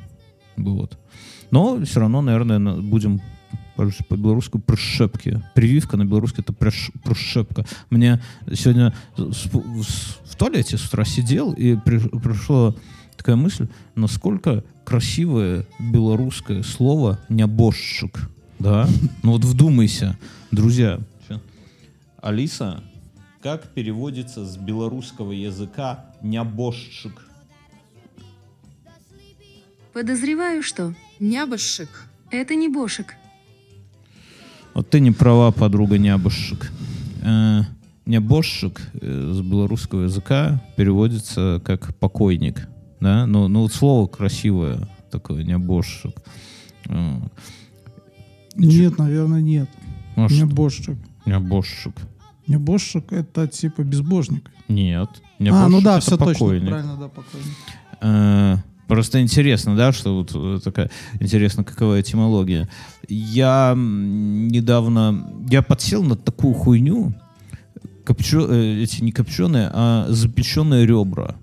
Вот. 0.57 0.97
Но 1.49 1.83
все 1.83 1.99
равно, 2.01 2.21
наверное, 2.21 2.59
на- 2.59 2.75
будем 2.81 3.19
по-белорусски 4.07 4.57
прищепки. 4.59 5.41
Прививка 5.55 5.97
на 5.97 6.05
белорусский 6.05 6.43
это 6.43 6.53
прищепка. 6.53 7.65
Мне 7.89 8.21
сегодня 8.53 8.93
в 9.17 10.35
туалете 10.37 10.77
с 10.77 10.85
утра 10.87 11.05
сидел 11.05 11.53
и 11.53 11.75
при- 11.75 11.99
пришла 12.19 12.73
такая 13.17 13.35
мысль, 13.35 13.67
насколько 13.95 14.63
красивое 14.85 15.65
белорусское 15.79 16.63
слово 16.63 17.19
«нябожчик». 17.29 18.29
Да? 18.59 18.87
Ну 19.23 19.31
вот 19.33 19.43
вдумайся, 19.43 20.17
друзья. 20.51 20.99
Алиса, 22.21 22.83
как 23.41 23.69
переводится 23.73 24.45
с 24.45 24.57
белорусского 24.57 25.31
языка 25.31 26.05
«нябожчик»? 26.21 27.13
Подозреваю, 29.93 30.63
что 30.63 30.93
Нябышик. 31.19 31.89
это 32.29 32.55
не 32.55 32.69
бошек. 32.69 33.15
Вот 34.73 34.89
ты 34.89 34.99
не 34.99 35.11
права, 35.11 35.51
подруга 35.51 35.97
Нябожчик. 35.97 36.71
Э, 37.23 37.61
Нябожчик 38.05 38.81
э, 38.93 39.31
с 39.33 39.41
белорусского 39.41 40.03
языка 40.03 40.61
переводится 40.77 41.61
как 41.65 41.95
покойник. 41.95 42.67
Да? 42.99 43.25
Ну, 43.25 43.47
ну 43.47 43.61
вот 43.61 43.73
слово 43.73 44.07
красивое 44.07 44.87
такое, 45.11 45.43
Нябожчик. 45.43 46.15
Э, 46.87 47.19
Нет, 48.55 48.97
наверное, 48.97 49.41
нет. 49.41 49.69
а. 50.15 50.97
Нябожчик. 51.25 51.93
Не 52.47 52.57
божчик 52.57 53.11
это 53.13 53.47
типа 53.47 53.83
безбожник. 53.83 54.49
Нет. 54.67 55.09
а, 55.39 55.67
ну 55.67 55.81
да, 55.81 55.99
все 55.99 56.17
точно. 56.17 56.33
покойник. 56.33 56.69
Правильно, 56.69 56.97
да, 56.97 57.07
покойник. 57.07 58.63
Просто 58.91 59.21
интересно, 59.21 59.73
да, 59.77 59.93
что 59.93 60.17
вот 60.17 60.31
э, 60.35 60.59
такая 60.61 60.91
интересно, 61.21 61.63
какова 61.63 62.01
этимология. 62.01 62.67
Я 63.07 63.73
недавно 63.73 65.31
я 65.49 65.61
подсел 65.61 66.03
на 66.03 66.17
такую 66.17 66.53
хуйню, 66.53 67.13
копчё- 68.03 68.51
э, 68.51 68.83
эти 68.83 69.01
не 69.01 69.13
копченые, 69.13 69.69
а 69.71 70.07
запеченные 70.09 70.85
ребра. 70.85 71.37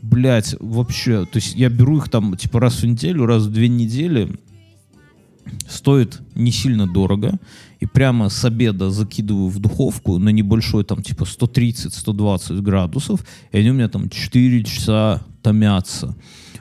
Блять, 0.00 0.56
вообще, 0.60 1.26
то 1.26 1.36
есть 1.36 1.56
я 1.56 1.68
беру 1.68 1.98
их 1.98 2.08
там 2.08 2.38
типа 2.38 2.58
раз 2.58 2.80
в 2.80 2.86
неделю, 2.86 3.26
раз 3.26 3.42
в 3.42 3.52
две 3.52 3.68
недели, 3.68 4.38
стоит 5.68 6.22
не 6.34 6.52
сильно 6.52 6.86
дорого, 6.86 7.38
и 7.80 7.84
прямо 7.84 8.30
с 8.30 8.42
обеда 8.46 8.90
закидываю 8.90 9.48
в 9.48 9.58
духовку 9.58 10.16
на 10.16 10.30
небольшой 10.30 10.84
там 10.84 11.02
типа 11.02 11.24
130-120 11.24 12.62
градусов, 12.62 13.26
и 13.52 13.58
они 13.58 13.72
у 13.72 13.74
меня 13.74 13.90
там 13.90 14.08
4 14.08 14.64
часа 14.64 15.20
томятся. 15.42 16.16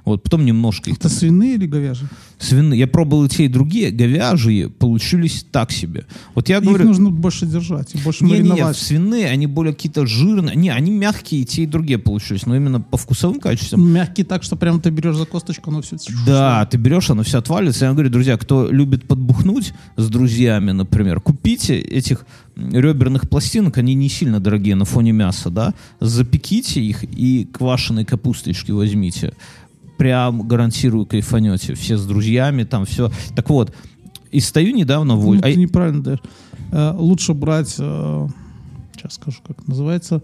Вот, 0.07 0.23
потом 0.23 0.45
немножко 0.45 0.89
их 0.89 0.95
Это 0.95 1.09
там 1.09 1.17
свиные 1.17 1.55
или 1.55 1.67
говяжьи? 1.67 2.07
свиные. 2.39 2.79
Я 2.79 2.87
пробовал 2.87 3.25
и 3.25 3.29
те, 3.29 3.43
и 3.45 3.47
другие. 3.49 3.91
Говяжьи 3.91 4.67
получились 4.67 5.45
так 5.51 5.69
себе. 5.71 6.05
Вот 6.33 6.47
я 6.47 6.59
Их 6.59 6.63
говорю... 6.63 6.85
нужно 6.85 7.09
больше 7.09 7.45
держать 7.45 7.93
больше 8.03 8.23
Не, 8.23 8.35
мариновать. 8.35 8.77
свиные, 8.77 9.27
они 9.27 9.47
более 9.47 9.73
какие-то 9.73 10.05
жирные. 10.05 10.55
Не, 10.55 10.69
они 10.69 10.91
мягкие, 10.91 11.41
и 11.41 11.45
те, 11.45 11.63
и 11.63 11.65
другие 11.65 11.99
получились. 11.99 12.45
Но 12.45 12.55
именно 12.55 12.79
по 12.79 12.95
вкусовым 12.95 13.41
качествам 13.41 13.85
Мягкий 13.91 14.23
так, 14.23 14.43
что 14.43 14.55
прям 14.55 14.79
ты 14.79 14.91
берешь 14.91 15.15
за 15.17 15.25
косточку, 15.25 15.71
оно 15.71 15.81
все... 15.81 15.97
Да, 16.25 16.65
ты 16.65 16.77
берешь, 16.77 17.09
оно 17.09 17.23
все 17.23 17.39
отвалится. 17.39 17.83
Я 17.85 17.91
говорю, 17.91 18.09
друзья, 18.09 18.37
кто 18.37 18.71
любит 18.71 19.07
подбухнуть 19.07 19.73
с 19.97 20.07
друзьями, 20.07 20.71
например, 20.71 21.19
купите 21.19 21.77
этих 21.77 22.25
реберных 22.55 23.29
пластинок, 23.29 23.77
они 23.77 23.93
не 23.93 24.09
сильно 24.09 24.39
дорогие 24.39 24.75
на 24.75 24.85
фоне 24.85 25.11
мяса, 25.11 25.49
да, 25.49 25.73
запеките 25.99 26.81
их 26.81 27.03
и 27.03 27.45
квашеной 27.45 28.05
капусточки 28.05 28.71
возьмите. 28.71 29.33
Прям 29.97 30.47
гарантирую 30.47 31.05
кайфанете. 31.05 31.73
Все 31.73 31.97
с 31.97 32.05
друзьями, 32.05 32.63
там 32.63 32.85
все. 32.85 33.11
Так 33.35 33.49
вот, 33.49 33.73
и 34.31 34.39
стою 34.39 34.75
недавно 34.75 35.15
в... 35.15 35.23
Ну, 35.25 35.33
Оль- 35.35 35.41
ты 35.41 35.55
неправильно 35.55 36.03
даешь. 36.03 36.19
Э, 36.71 36.91
лучше 36.95 37.33
брать, 37.33 37.75
э, 37.79 38.27
сейчас 38.95 39.13
скажу, 39.15 39.39
как 39.47 39.59
это 39.59 39.69
называется, 39.69 40.21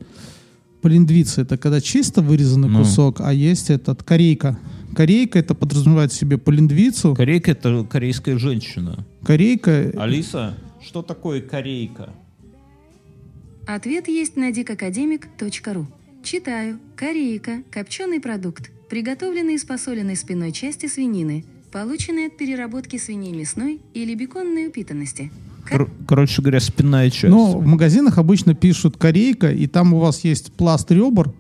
полиндвица. 0.82 1.42
Это 1.42 1.58
когда 1.58 1.80
чисто 1.82 2.22
вырезанный 2.22 2.70
Ну. 2.70 2.80
кусок, 2.80 3.22
а 3.22 3.34
есть 3.34 3.70
этот 3.70 4.04
корейка. 4.04 4.60
Корейка 4.96 5.40
это 5.40 5.56
подразумевает 5.56 6.12
в 6.12 6.16
себе 6.16 6.38
полиндвицу. 6.38 7.16
Корейка— 7.16 7.52
это 7.54 7.84
корейская 7.90 8.38
женщина. 8.38 9.04
Корейка 9.26 9.92
Алиса, 9.98 10.54
что 10.86 11.02
такое 11.02 11.42
корейка? 11.42 12.10
Ответ 13.66 14.08
есть 14.08 14.36
на 14.36 14.52
дикакадемик.ру. 14.52 15.88
Читаю. 16.24 16.80
Корейка– 16.96 17.64
копченый 17.72 18.20
продукт, 18.20 18.70
приготовленный 18.94 19.56
из 19.56 19.66
посоленной 19.66 20.16
спинной 20.16 20.52
части 20.52 20.86
свинины, 20.86 21.46
полученный 21.72 22.28
от 22.28 22.38
переработки 22.38 22.98
свиней 22.98 23.32
мясной 23.34 23.82
или 23.96 24.14
беконной 24.14 24.68
упитанности. 24.68 25.32
Ко- 25.66 25.78
Кор- 25.78 25.92
короче 26.08 26.44
говоря, 26.44 26.60
спинная 26.60 27.10
часть. 27.10 27.32
Но 27.34 27.58
в 27.58 27.66
магазинах 27.66 28.20
обычно 28.20 28.54
пишут 28.54 28.98
корейка, 28.98 29.52
и 29.52 29.66
там 29.66 29.96
у 29.96 30.00
вас 30.00 30.24
есть 30.24 30.54
пласт 30.54 30.92
ребр 30.92 31.34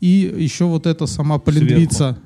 и 0.00 0.34
еще 0.36 0.66
вот 0.66 0.86
эта 0.86 1.06
сама 1.06 1.38
полиндвица. 1.38 2.18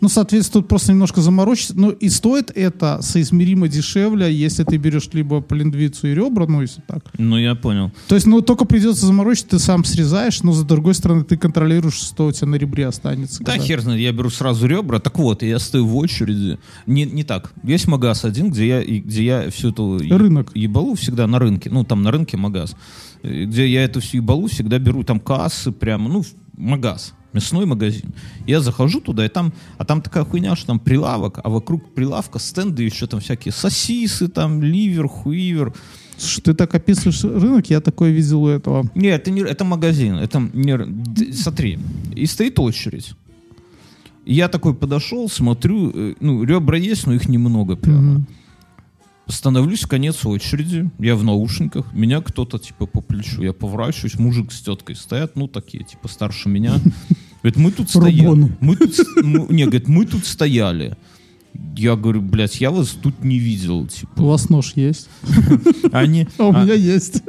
Ну, 0.00 0.08
соответственно, 0.08 0.62
тут 0.62 0.68
просто 0.68 0.92
немножко 0.92 1.20
заморочиться. 1.20 1.74
Ну, 1.76 1.90
и 1.90 2.08
стоит 2.08 2.50
это 2.54 3.00
соизмеримо 3.02 3.66
дешевле, 3.68 4.32
если 4.32 4.62
ты 4.64 4.76
берешь 4.76 5.08
либо 5.12 5.40
полиндвицу 5.40 6.06
и 6.08 6.14
ребра, 6.14 6.46
ну, 6.46 6.62
если 6.62 6.80
так. 6.86 7.04
Ну, 7.18 7.36
я 7.36 7.54
понял. 7.54 7.90
То 8.06 8.14
есть, 8.14 8.26
ну, 8.26 8.40
только 8.40 8.64
придется 8.64 9.06
заморочить, 9.06 9.48
ты 9.48 9.58
сам 9.58 9.84
срезаешь, 9.84 10.42
но, 10.42 10.52
с 10.52 10.62
другой 10.64 10.94
стороны, 10.94 11.24
ты 11.24 11.36
контролируешь, 11.36 11.94
что 11.94 12.26
у 12.26 12.32
тебя 12.32 12.46
на 12.48 12.54
ребре 12.56 12.86
останется. 12.86 13.42
Да, 13.42 13.52
когда- 13.52 13.64
хер 13.66 13.80
знает, 13.80 14.00
я 14.00 14.12
беру 14.12 14.30
сразу 14.30 14.66
ребра. 14.66 15.00
Так 15.00 15.18
вот, 15.18 15.42
я 15.42 15.58
стою 15.58 15.86
в 15.86 15.96
очереди. 15.96 16.58
Не, 16.86 17.04
не 17.04 17.24
так. 17.24 17.52
Есть 17.64 17.88
магаз 17.88 18.24
один, 18.24 18.50
где 18.50 18.66
я, 18.68 18.84
где 18.84 19.24
я 19.24 19.50
всю 19.50 19.70
эту 19.70 19.98
Рынок. 19.98 20.52
ебалу 20.54 20.94
всегда 20.94 21.26
на 21.26 21.38
рынке. 21.38 21.70
Ну, 21.70 21.84
там 21.84 22.02
на 22.02 22.10
рынке 22.12 22.36
магаз. 22.36 22.76
Э, 23.22 23.44
Где 23.44 23.66
я 23.66 23.82
эту 23.82 24.00
всю 24.00 24.18
ебалу 24.18 24.46
всегда 24.46 24.78
беру 24.78 25.02
там 25.02 25.18
кассы 25.18 25.72
прямо, 25.72 26.08
ну, 26.08 26.24
магаз. 26.56 27.14
Мясной 27.32 27.66
магазин. 27.66 28.12
Я 28.46 28.60
захожу 28.60 29.00
туда, 29.00 29.24
и 29.26 29.28
там, 29.28 29.52
а 29.76 29.84
там 29.84 30.00
такая 30.00 30.24
хуйня, 30.24 30.56
что 30.56 30.68
там 30.68 30.80
прилавок, 30.80 31.40
а 31.44 31.50
вокруг 31.50 31.94
прилавка 31.94 32.38
стенды 32.38 32.84
еще 32.84 33.06
там 33.06 33.20
всякие 33.20 33.52
сосисы, 33.52 34.28
там 34.28 34.62
ливер, 34.62 35.08
хуивер. 35.08 35.74
Слушай, 36.16 36.40
ты 36.40 36.54
так 36.54 36.74
описываешь 36.74 37.22
рынок, 37.22 37.70
я 37.70 37.80
такое 37.80 38.10
видел 38.10 38.44
у 38.44 38.48
этого. 38.48 38.90
Нет, 38.94 39.20
это 39.20 39.30
не 39.30 39.42
это 39.42 39.64
магазин. 39.64 40.14
Это 40.14 40.40
не, 40.52 41.32
смотри, 41.32 41.78
и 42.14 42.26
стоит 42.26 42.58
очередь. 42.58 43.12
И 44.24 44.34
Я 44.34 44.48
такой 44.48 44.74
подошел, 44.74 45.28
смотрю, 45.28 45.92
э, 45.94 46.14
ну, 46.20 46.44
ребра 46.44 46.76
есть, 46.76 47.06
но 47.06 47.14
их 47.14 47.28
немного 47.28 47.76
прямо. 47.76 48.00
Мгм. 48.00 48.26
Становлюсь 49.28 49.82
в 49.84 49.88
конец 49.88 50.24
очереди, 50.24 50.90
я 50.98 51.16
в 51.16 51.24
наушниках, 51.24 51.92
меня 51.92 52.20
кто-то 52.20 52.58
типа 52.58 52.86
по 52.86 53.00
плечу, 53.00 53.42
я 53.42 53.52
поворачиваюсь, 53.52 54.18
мужик 54.18 54.52
с 54.52 54.60
теткой 54.60 54.96
стоят, 54.96 55.36
ну 55.36 55.48
такие, 55.48 55.84
типа 55.84 56.08
старше 56.08 56.48
меня. 56.48 56.74
Говорит, 57.42 57.56
мы 57.58 57.70
тут 57.70 57.88
стояли. 57.90 58.52
Мы 58.60 58.76
тут, 58.76 58.94
ну, 59.22 59.46
не, 59.50 59.64
говорит, 59.64 59.86
мы 59.88 60.06
тут 60.06 60.26
стояли. 60.26 60.96
Я 61.76 61.96
говорю, 61.96 62.20
блядь, 62.20 62.60
я 62.60 62.70
вас 62.70 62.88
тут 62.88 63.22
не 63.22 63.38
видел, 63.38 63.80
У 63.80 63.86
типа. 63.86 64.22
вас 64.22 64.48
нож 64.48 64.72
есть? 64.74 65.08
Они, 65.92 66.26
А 66.38 66.46
у 66.46 66.52
а- 66.54 66.64
меня 66.64 66.74
есть. 66.74 67.22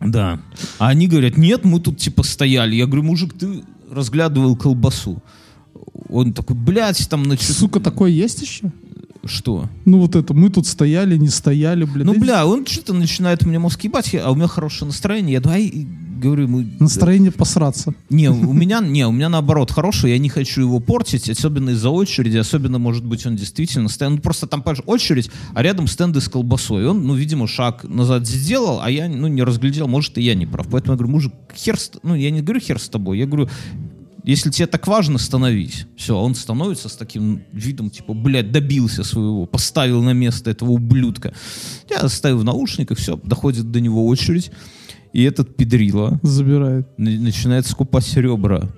да. 0.00 0.40
А 0.78 0.88
они 0.88 1.08
говорят, 1.08 1.36
нет, 1.36 1.64
мы 1.64 1.80
тут 1.80 1.98
типа 1.98 2.22
стояли. 2.22 2.74
Я 2.76 2.86
говорю, 2.86 3.04
мужик, 3.04 3.32
ты 3.38 3.62
разглядывал 3.90 4.56
колбасу. 4.56 5.22
Он 6.08 6.32
такой, 6.32 6.56
блядь, 6.56 7.08
там, 7.08 7.24
значит, 7.24 7.50
Сука, 7.56 7.80
такое 7.80 8.10
есть 8.10 8.42
еще? 8.42 8.70
Что? 9.26 9.68
Ну 9.84 10.00
вот 10.00 10.16
это, 10.16 10.34
мы 10.34 10.50
тут 10.50 10.66
стояли, 10.66 11.16
не 11.16 11.28
стояли, 11.28 11.84
блин. 11.84 12.06
Ну, 12.06 12.18
бля, 12.18 12.46
он 12.46 12.66
что-то 12.66 12.92
начинает 12.92 13.44
мне 13.44 13.58
мозг 13.58 13.82
ебать, 13.84 14.14
а 14.14 14.30
у 14.30 14.34
меня 14.34 14.46
хорошее 14.46 14.86
настроение. 14.86 15.34
Я 15.34 15.40
давай, 15.40 15.86
говорю 16.16 16.44
ему... 16.44 16.64
Настроение 16.80 17.30
посраться. 17.30 17.94
Не, 18.10 18.30
у 18.30 18.52
меня, 18.52 18.80
не, 18.80 19.06
у 19.06 19.12
меня 19.12 19.28
наоборот 19.28 19.70
хорошее, 19.70 20.14
я 20.14 20.18
не 20.18 20.28
хочу 20.28 20.62
его 20.62 20.80
портить, 20.80 21.28
особенно 21.28 21.70
из-за 21.70 21.90
очереди, 21.90 22.36
особенно, 22.36 22.78
может 22.78 23.04
быть, 23.04 23.26
он 23.26 23.36
действительно 23.36 23.88
стоит, 23.88 24.10
ну, 24.10 24.18
просто 24.18 24.46
там, 24.46 24.62
понимаешь, 24.62 24.82
очередь, 24.86 25.30
а 25.54 25.62
рядом 25.62 25.86
стенды 25.86 26.20
с 26.20 26.28
колбасой. 26.28 26.86
Он, 26.86 27.06
ну, 27.06 27.14
видимо, 27.14 27.46
шаг 27.46 27.84
назад 27.84 28.26
сделал, 28.26 28.80
а 28.82 28.90
я, 28.90 29.08
ну, 29.08 29.28
не 29.28 29.42
разглядел, 29.42 29.88
может, 29.88 30.18
и 30.18 30.22
я 30.22 30.34
не 30.34 30.46
прав. 30.46 30.66
Поэтому 30.70 30.94
я 30.94 30.98
говорю, 30.98 31.12
мужик, 31.12 31.32
хер, 31.54 31.76
ну, 32.02 32.14
я 32.14 32.30
не 32.30 32.42
говорю 32.42 32.60
хер 32.60 32.80
с 32.80 32.88
тобой, 32.88 33.18
я 33.18 33.26
говорю, 33.26 33.48
если 34.26 34.50
тебе 34.50 34.66
так 34.66 34.86
важно, 34.86 35.18
становись. 35.18 35.86
Все, 35.96 36.16
он 36.18 36.34
становится 36.34 36.88
с 36.88 36.96
таким 36.96 37.42
видом, 37.52 37.90
типа, 37.90 38.12
блядь, 38.12 38.52
добился 38.52 39.04
своего, 39.04 39.46
поставил 39.46 40.02
на 40.02 40.12
место 40.12 40.50
этого 40.50 40.70
ублюдка. 40.72 41.32
Я 41.88 42.06
ставил 42.08 42.38
в 42.38 42.44
наушниках, 42.44 42.98
все, 42.98 43.16
доходит 43.22 43.70
до 43.70 43.80
него 43.80 44.06
очередь, 44.06 44.50
и 45.12 45.22
этот 45.22 45.56
педрила 45.56 46.18
Забирает. 46.22 46.86
на- 46.98 47.10
начинает 47.10 47.66
скупать 47.66 48.12
ребра. 48.16 48.68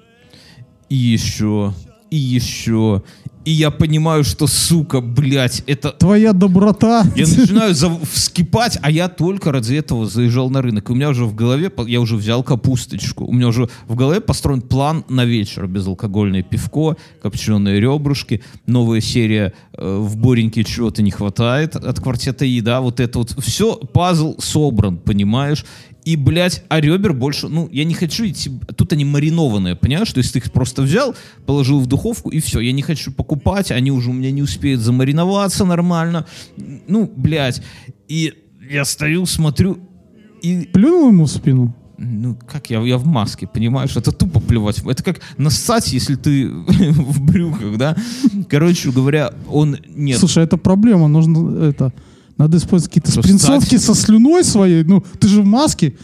И 0.88 0.94
еще, 0.96 1.74
и 2.10 2.16
еще. 2.16 3.02
И 3.48 3.50
я 3.50 3.70
понимаю, 3.70 4.24
что, 4.24 4.46
сука, 4.46 5.00
блядь, 5.00 5.62
это... 5.66 5.92
Твоя 5.92 6.34
доброта. 6.34 7.06
Я 7.16 7.26
начинаю 7.26 7.74
зав- 7.74 8.06
вскипать, 8.12 8.78
а 8.82 8.90
я 8.90 9.08
только 9.08 9.52
ради 9.52 9.76
этого 9.76 10.04
заезжал 10.04 10.50
на 10.50 10.60
рынок. 10.60 10.90
И 10.90 10.92
у 10.92 10.94
меня 10.94 11.08
уже 11.08 11.24
в 11.24 11.34
голове, 11.34 11.72
я 11.86 12.02
уже 12.02 12.16
взял 12.16 12.42
капусточку. 12.42 13.24
У 13.24 13.32
меня 13.32 13.48
уже 13.48 13.70
в 13.86 13.94
голове 13.94 14.20
построен 14.20 14.60
план 14.60 15.02
на 15.08 15.24
вечер. 15.24 15.66
Безалкогольное 15.66 16.42
пивко, 16.42 16.98
копченые 17.22 17.80
ребрышки, 17.80 18.42
новая 18.66 19.00
серия 19.00 19.54
э, 19.72 19.96
в 19.98 20.18
Бореньке 20.18 20.62
чего-то 20.62 21.00
не 21.00 21.10
хватает 21.10 21.74
от 21.74 22.00
квартета 22.00 22.44
еда. 22.44 22.82
Вот 22.82 23.00
это 23.00 23.18
вот 23.18 23.34
все, 23.38 23.76
пазл 23.76 24.36
собран, 24.40 24.98
понимаешь? 24.98 25.64
И, 26.08 26.16
блядь, 26.16 26.62
а 26.70 26.80
ребер 26.80 27.12
больше, 27.12 27.48
ну, 27.48 27.68
я 27.70 27.84
не 27.84 27.92
хочу 27.92 28.26
идти, 28.26 28.50
тут 28.76 28.94
они 28.94 29.04
маринованные, 29.04 29.76
понимаешь? 29.76 30.10
То 30.10 30.20
есть 30.20 30.32
ты 30.32 30.38
их 30.38 30.50
просто 30.50 30.80
взял, 30.80 31.14
положил 31.44 31.80
в 31.80 31.86
духовку, 31.86 32.30
и 32.30 32.40
все, 32.40 32.60
я 32.60 32.72
не 32.72 32.80
хочу 32.80 33.12
покупать, 33.12 33.70
они 33.70 33.90
уже 33.90 34.08
у 34.08 34.14
меня 34.14 34.30
не 34.30 34.40
успеют 34.40 34.80
замариноваться 34.80 35.66
нормально. 35.66 36.24
Ну, 36.56 37.12
блядь, 37.14 37.60
и 38.08 38.32
я 38.70 38.86
стою, 38.86 39.26
смотрю, 39.26 39.80
и, 40.40 40.70
Плюнул 40.72 41.08
ему 41.10 41.24
в 41.24 41.30
спину? 41.30 41.76
ну, 41.98 42.38
как 42.46 42.70
я, 42.70 42.80
я 42.80 42.96
в 42.96 43.04
маске, 43.04 43.46
понимаешь? 43.46 43.94
Это 43.94 44.10
тупо 44.10 44.40
плевать. 44.40 44.78
Это 44.78 45.02
как 45.02 45.20
нассать, 45.36 45.92
если 45.92 46.14
ты 46.14 46.48
в 46.50 47.20
брюках, 47.20 47.76
да? 47.76 47.96
Короче 48.48 48.92
говоря, 48.92 49.34
он, 49.46 49.76
нет, 49.94 50.18
Слушай, 50.18 50.44
это 50.44 50.56
проблема. 50.56 51.08
Нужно 51.08 51.64
это... 51.66 51.92
Надо 52.38 52.56
использовать 52.56 52.90
какие-то 52.90 53.10
Что, 53.12 53.22
спринцовки 53.22 53.76
со 53.76 53.94
слюной 53.94 54.44
своей. 54.44 54.84
Ну, 54.84 55.04
ты 55.18 55.28
же 55.28 55.42
в 55.42 55.46
маске. 55.46 55.96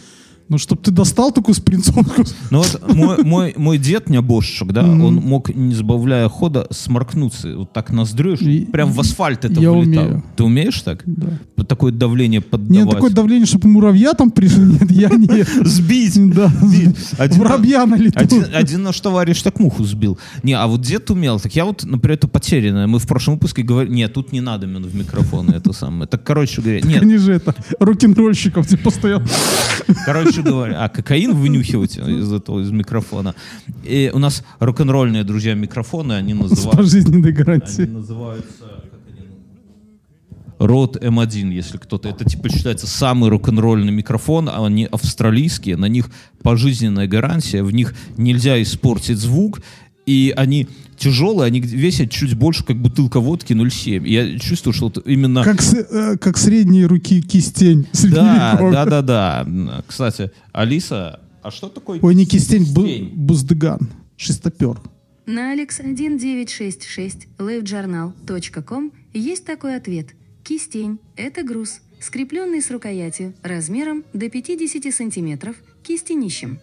Ну, 0.47 0.59
чтобы 0.59 0.81
ты 0.83 0.91
достал 0.91 1.31
такую 1.31 1.55
спринцовку. 1.55 2.23
Ну 2.51 2.59
вот 2.59 2.93
мой, 2.93 3.23
мой, 3.23 3.53
мой 3.57 3.77
дед, 3.79 4.09
небожчик, 4.09 4.71
да, 4.71 4.83
Мгм. 4.83 5.03
он 5.03 5.15
мог, 5.15 5.49
не 5.55 5.73
забавляя 5.73 6.29
хода, 6.29 6.67
сморкнуться 6.69 7.57
вот 7.57 7.73
так 7.73 7.89
чтобы 7.89 8.45
И- 8.47 8.65
прям 8.65 8.91
в 8.91 8.99
асфальт 8.99 9.43
это 9.45 9.59
я 9.59 9.71
вылетало. 9.71 10.05
умею. 10.05 10.23
Ты 10.35 10.43
умеешь 10.43 10.81
так? 10.81 11.01
Да. 11.05 11.39
Вот 11.57 11.67
такое 11.67 11.91
давление 11.91 12.41
Нет, 12.41 12.49
поддавать? 12.49 12.89
такое 12.91 13.09
давление, 13.09 13.47
чтобы 13.47 13.69
муравья 13.69 14.13
там 14.13 14.29
пришли. 14.29 14.63
Нет, 14.79 14.91
я 14.91 15.09
не... 15.09 15.43
Сбить! 15.67 16.15
Да, 16.35 16.51
воробья 17.37 17.85
на 17.87 17.95
лету. 17.95 18.19
Один, 18.19 18.45
один 18.53 18.83
наш 18.83 18.99
товарищ 18.99 19.41
так 19.41 19.59
муху 19.59 19.83
сбил. 19.83 20.19
Не, 20.43 20.53
а 20.53 20.67
вот 20.67 20.81
дед 20.81 21.09
умел. 21.09 21.39
Так 21.39 21.55
я 21.55 21.65
вот, 21.65 21.83
например, 21.83 22.17
это 22.17 22.27
потерянное. 22.27 22.85
Мы 22.87 22.99
в 22.99 23.07
прошлом 23.07 23.35
выпуске 23.35 23.63
говорили, 23.63 23.93
нет, 23.95 24.13
тут 24.13 24.31
не 24.31 24.41
надо 24.41 24.67
именно 24.67 24.87
в 24.87 24.95
микрофон 24.95 25.49
это 25.49 25.73
самое. 25.73 26.07
Так, 26.07 26.23
короче 26.23 26.61
говоря, 26.61 26.81
нет, 26.81 27.01
Они 27.01 27.17
же 27.17 27.33
это, 27.33 27.55
рок-н-ролльщиков 27.79 28.67
типа 28.67 28.91
стоят. 28.91 29.23
Короче 30.05 30.34
говоря, 30.41 30.83
а 30.83 30.89
кокаин 30.89 31.33
вынюхивать 31.33 31.97
из 31.97 32.31
этого, 32.31 32.61
из 32.61 32.71
микрофона. 32.71 33.35
И 33.83 34.11
у 34.13 34.19
нас 34.19 34.43
рок-н-ролльные 34.59 35.23
друзья 35.23 35.53
микрофоны, 35.53 36.13
они 36.13 36.33
С 36.33 36.37
называют... 36.37 36.77
пожизненной 36.77 37.29
Они 37.29 37.31
гарантией. 37.31 37.87
называются... 37.87 38.63
они 38.63 38.85
Род 40.57 40.97
М1, 40.97 41.51
если 41.51 41.77
кто-то. 41.77 42.07
Это 42.09 42.23
типа 42.25 42.49
считается 42.49 42.87
самый 42.87 43.29
рок-н-ролльный 43.29 43.91
микрофон, 43.91 44.49
а 44.49 44.65
они 44.65 44.87
австралийские, 44.89 45.75
на 45.75 45.87
них 45.87 46.09
пожизненная 46.41 47.07
гарантия, 47.07 47.61
в 47.63 47.71
них 47.71 47.93
нельзя 48.17 48.61
испортить 48.61 49.17
звук, 49.17 49.61
и 50.05 50.33
они 50.35 50.67
тяжелые, 50.97 51.47
они 51.47 51.59
весят 51.59 52.09
чуть 52.11 52.33
больше, 52.35 52.63
как 52.63 52.77
бутылка 52.77 53.19
водки 53.19 53.53
0,7. 53.53 54.07
Я 54.07 54.39
чувствую, 54.39 54.73
что 54.73 54.85
вот 54.85 55.05
именно... 55.07 55.43
Как, 55.43 55.61
с- 55.61 55.73
э, 55.73 56.17
как 56.17 56.37
средние 56.37 56.85
руки 56.85 57.21
кистень. 57.21 57.87
Да, 58.03 58.57
да, 58.71 58.85
да, 58.85 59.01
да. 59.01 59.83
Кстати, 59.87 60.31
Алиса, 60.53 61.19
а 61.41 61.51
что 61.51 61.67
такое 61.69 61.99
Ой, 62.01 62.15
не 62.15 62.25
кистень, 62.25 62.63
бу- 62.63 62.85
кистень? 62.87 63.09
буздыган. 63.15 63.89
Шестопер. 64.17 64.79
На 65.25 65.53
alex1966 65.55 67.27
livejournal.com 67.39 68.91
есть 69.13 69.45
такой 69.45 69.75
ответ. 69.75 70.09
Кистень– 70.43 70.99
это 71.15 71.43
груз, 71.43 71.81
скрепленный 71.99 72.61
с 72.61 72.69
рукоятью, 72.69 73.33
размером 73.41 74.03
до 74.13 74.29
50 74.29 74.93
сантиметров, 74.93 75.55
кистенищем. 75.83 76.59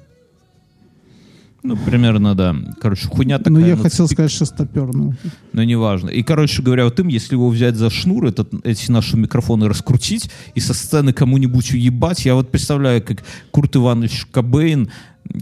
Ну, 1.62 1.76
примерно, 1.76 2.34
да. 2.34 2.56
Короче, 2.80 3.06
хуйня 3.06 3.38
такая. 3.38 3.52
Ну, 3.52 3.60
я 3.60 3.76
ну, 3.76 3.82
хотел 3.82 4.06
спи- 4.06 4.14
сказать 4.14 4.32
шестопер. 4.32 4.92
Ну, 4.92 5.14
Но 5.52 5.62
неважно. 5.62 6.08
И, 6.08 6.22
короче 6.22 6.62
говоря, 6.62 6.84
вот 6.84 6.98
им, 6.98 7.08
если 7.08 7.34
его 7.34 7.48
взять 7.48 7.76
за 7.76 7.88
шнур, 7.88 8.26
этот, 8.26 8.52
эти 8.64 8.90
наши 8.90 9.16
микрофоны 9.16 9.68
раскрутить 9.68 10.30
и 10.54 10.60
со 10.60 10.74
сцены 10.74 11.12
кому-нибудь 11.12 11.72
уебать, 11.72 12.24
я 12.24 12.34
вот 12.34 12.50
представляю, 12.50 13.02
как 13.02 13.22
Курт 13.52 13.76
Иванович 13.76 14.26
Кобейн, 14.32 14.90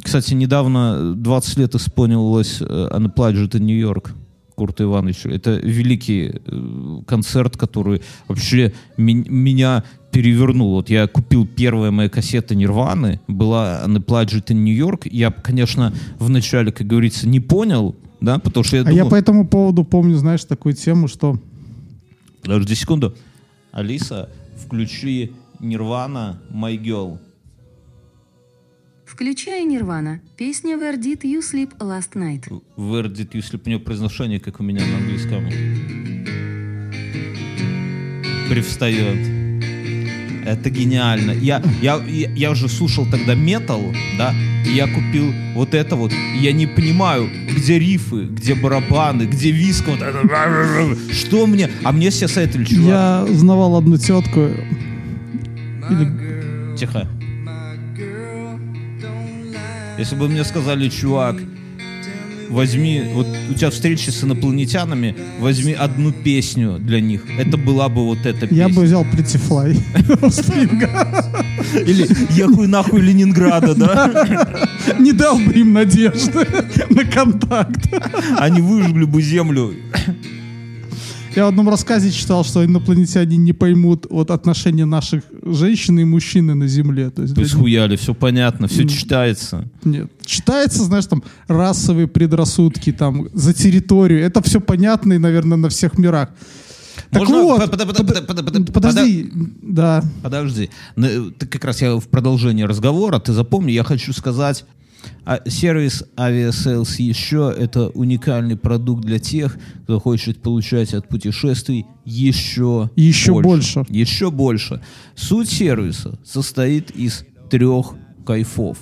кстати, 0.04 0.34
недавно 0.34 1.14
20 1.14 1.58
лет 1.58 1.74
исполнилось 1.74 2.58
э, 2.60 2.64
Unplugged 2.64 3.52
in 3.52 3.66
York. 3.70 4.12
Курта 4.60 4.84
Ивановича. 4.84 5.30
Это 5.30 5.52
великий 5.52 6.34
э, 6.34 7.02
концерт, 7.06 7.56
который 7.56 8.02
вообще 8.28 8.74
меня 8.98 9.84
перевернул. 10.12 10.72
Вот 10.72 10.90
я 10.90 11.06
купил 11.06 11.46
первая 11.46 11.90
моя 11.90 12.08
кассета 12.08 12.54
Нирваны, 12.54 13.20
была 13.28 13.82
Unplugged 13.86 14.46
in 14.46 14.64
New 14.64 14.74
York. 14.74 15.06
Я, 15.10 15.30
конечно, 15.30 15.92
вначале, 16.18 16.72
как 16.72 16.86
говорится, 16.86 17.28
не 17.28 17.40
понял, 17.40 17.94
да, 18.20 18.38
потому 18.38 18.64
что 18.64 18.76
я 18.76 18.82
а 18.82 18.84
думал... 18.86 18.96
я 18.96 19.04
по 19.06 19.14
этому 19.14 19.46
поводу 19.46 19.84
помню, 19.84 20.16
знаешь, 20.16 20.44
такую 20.44 20.74
тему, 20.74 21.08
что 21.08 21.38
Подожди 22.42 22.74
секунду. 22.74 23.14
Алиса, 23.72 24.30
включи 24.56 25.32
Нирвана 25.60 26.40
My 26.50 26.76
Girl. 26.76 27.18
Включая 29.04 29.64
Нирвана. 29.64 30.20
Песня 30.36 30.76
Where 30.76 30.96
Did 30.96 31.22
You 31.22 31.40
Sleep 31.40 31.76
Last 31.78 32.14
Night? 32.14 32.48
Where 32.76 33.08
did 33.08 33.32
you 33.32 33.40
sleep? 33.40 33.62
У 33.66 33.68
нее 33.68 33.78
произношение, 33.78 34.40
как 34.40 34.60
у 34.60 34.62
меня 34.62 34.86
на 34.86 34.98
английском. 34.98 35.44
Привстает. 38.48 39.39
Это 40.44 40.70
гениально. 40.70 41.32
Я, 41.32 41.62
я, 41.82 41.96
я, 42.06 42.30
я 42.30 42.50
уже 42.50 42.68
слушал 42.68 43.06
тогда 43.10 43.34
метал, 43.34 43.82
да, 44.18 44.34
и 44.66 44.72
я 44.72 44.86
купил 44.86 45.32
вот 45.54 45.74
это 45.74 45.96
вот. 45.96 46.12
И 46.12 46.38
я 46.42 46.52
не 46.52 46.66
понимаю, 46.66 47.28
где 47.54 47.78
рифы, 47.78 48.24
где 48.24 48.54
барабаны, 48.54 49.24
где 49.24 49.50
виск. 49.50 49.86
Вот 49.86 50.00
это. 50.00 50.18
Что 51.12 51.46
мне? 51.46 51.68
А 51.84 51.92
мне 51.92 52.10
все 52.10 52.28
советовали, 52.28 52.64
чувак. 52.64 52.86
я 52.88 53.26
знавал 53.30 53.76
одну 53.76 53.96
тетку. 53.96 54.40
Или- 55.90 56.76
Тихо. 56.76 57.06
Если 59.98 60.16
бы 60.16 60.28
мне 60.28 60.44
сказали, 60.44 60.88
чувак, 60.88 61.36
возьми, 62.50 63.02
вот 63.14 63.26
у 63.50 63.54
тебя 63.54 63.70
встречи 63.70 64.10
с 64.10 64.22
инопланетянами, 64.24 65.14
возьми 65.38 65.72
одну 65.72 66.12
песню 66.12 66.78
для 66.78 67.00
них. 67.00 67.24
Это 67.38 67.56
была 67.56 67.88
бы 67.88 68.04
вот 68.04 68.26
эта 68.26 68.46
Я 68.54 68.68
бы 68.68 68.74
песня. 68.74 68.84
взял 68.84 69.04
Pretty 69.04 69.40
Fly. 69.48 69.76
Или 71.86 72.06
«Я 72.36 72.48
хуй 72.48 72.66
нахуй 72.66 73.00
Ленинграда», 73.00 73.74
да? 73.74 74.68
Не 74.98 75.12
дал 75.12 75.38
бы 75.38 75.52
им 75.52 75.72
надежды 75.72 76.46
на 76.90 77.04
контакт. 77.04 77.88
Они 78.38 78.60
выжгли 78.60 79.04
бы 79.04 79.22
землю. 79.22 79.74
Я 81.36 81.44
в 81.44 81.48
одном 81.48 81.68
рассказе 81.68 82.10
читал, 82.10 82.44
что 82.44 82.64
инопланетяне 82.64 83.36
не 83.36 83.52
поймут 83.52 84.06
вот 84.10 84.30
отношения 84.30 84.84
наших 84.84 85.22
женщин 85.44 85.98
и 86.00 86.04
мужчины 86.04 86.54
на 86.54 86.66
Земле. 86.66 87.10
То 87.10 87.22
есть 87.22 87.34
То 87.34 87.36
для 87.36 87.44
есть 87.44 87.54
них- 87.54 87.62
хуяли, 87.62 87.96
все 87.96 88.14
понятно, 88.14 88.66
все 88.66 88.86
читается. 88.88 89.68
Нет. 89.84 90.10
Читается, 90.24 90.82
знаешь, 90.84 91.06
там 91.06 91.22
расовые 91.46 92.08
предрассудки, 92.08 92.92
там 92.92 93.28
за 93.32 93.52
территорию. 93.54 94.20
Это 94.24 94.42
все 94.42 94.60
понятно 94.60 95.12
и, 95.14 95.18
наверное, 95.18 95.56
на 95.58 95.68
всех 95.68 95.98
мирах. 95.98 96.30
Так 97.10 97.20
Можно- 97.22 97.42
вот, 97.42 97.60
под- 97.60 97.70
под- 97.70 97.96
под- 97.96 98.06
под- 98.06 98.26
под- 98.26 98.44
под- 98.52 98.72
подожди, 98.72 99.30
да. 99.62 100.02
Подожди, 100.22 100.70
Н- 100.96 101.32
ты 101.38 101.46
как 101.46 101.64
раз 101.64 101.80
я 101.82 101.96
в 101.96 102.08
продолжении 102.08 102.62
разговора, 102.64 103.18
ты 103.18 103.32
запомни, 103.32 103.72
я 103.72 103.84
хочу 103.84 104.12
сказать, 104.12 104.64
а, 105.24 105.40
сервис 105.48 106.04
Aviasales 106.16 107.00
еще 107.02 107.54
это 107.56 107.88
уникальный 107.90 108.56
продукт 108.56 109.04
для 109.04 109.18
тех, 109.18 109.58
кто 109.84 109.98
хочет 110.00 110.42
получать 110.42 110.94
от 110.94 111.08
путешествий 111.08 111.86
еще, 112.04 112.90
Еще 112.96 113.40
больше. 113.40 113.84
Еще 113.88 114.30
больше. 114.30 114.82
Суть 115.14 115.48
сервиса 115.48 116.18
состоит 116.24 116.90
из 116.90 117.24
трех 117.50 117.94
кайфов. 118.26 118.78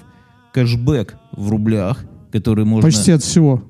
Кэшбэк 0.53 1.17
в 1.33 1.51
рублях, 1.51 2.05
который 2.33 2.65
можно 2.65 2.89
Почти 2.91 3.13
от 3.13 3.23
всего. 3.23 3.63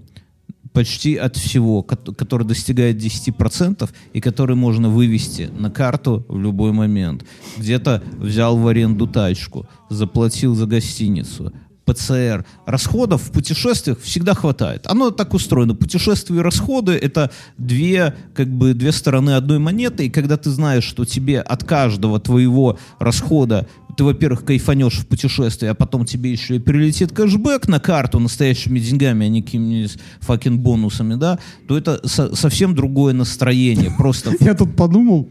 почти 0.72 1.16
от 1.16 1.36
всего, 1.36 1.82
кот- 1.82 2.16
который 2.16 2.46
достигает 2.46 2.96
10% 2.96 3.90
и 4.12 4.20
который 4.20 4.54
можно 4.54 4.88
вывести 4.88 5.50
на 5.58 5.70
карту 5.70 6.24
в 6.28 6.38
любой 6.38 6.72
момент. 6.72 7.24
Где-то 7.56 8.02
взял 8.18 8.56
в 8.56 8.66
аренду 8.68 9.06
тачку, 9.08 9.66
заплатил 9.90 10.54
за 10.54 10.66
гостиницу, 10.66 11.52
ПЦР. 11.88 12.44
Расходов 12.66 13.22
в 13.22 13.30
путешествиях 13.30 14.00
всегда 14.00 14.34
хватает. 14.34 14.86
Оно 14.86 15.10
так 15.10 15.34
устроено. 15.34 15.74
Путешествия 15.74 16.36
и 16.36 16.40
расходы— 16.40 16.92
это 17.02 17.30
две, 17.56 18.14
как 18.34 18.48
бы, 18.48 18.74
две 18.74 18.92
стороны 18.92 19.30
одной 19.30 19.58
монеты. 19.58 20.06
И 20.06 20.10
когда 20.10 20.36
ты 20.36 20.50
знаешь, 20.50 20.84
что 20.84 21.04
тебе 21.04 21.40
от 21.40 21.64
каждого 21.64 22.20
твоего 22.20 22.78
расхода 22.98 23.66
ты, 23.96 24.04
во-первых, 24.04 24.44
кайфанешь 24.44 24.98
в 24.98 25.06
путешествии, 25.08 25.66
а 25.66 25.74
потом 25.74 26.04
тебе 26.04 26.30
еще 26.30 26.54
и 26.54 26.58
прилетит 26.60 27.10
кэшбэк 27.10 27.66
на 27.66 27.80
карту 27.80 28.20
настоящими 28.20 28.78
деньгами, 28.78 29.26
а 29.26 29.28
не 29.28 29.42
какими-нибудь 29.42 29.98
факин 30.20 30.60
бонусами, 30.60 31.16
да, 31.16 31.40
то 31.66 31.76
это 31.76 32.06
со- 32.06 32.32
совсем 32.36 32.76
другое 32.76 33.12
настроение. 33.12 33.92
Просто 33.98 34.34
Я 34.40 34.54
тут 34.54 34.76
подумал, 34.76 35.28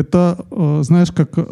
это, 0.00 0.44
э, 0.50 0.80
знаешь, 0.82 1.12
как 1.12 1.38
э, 1.38 1.46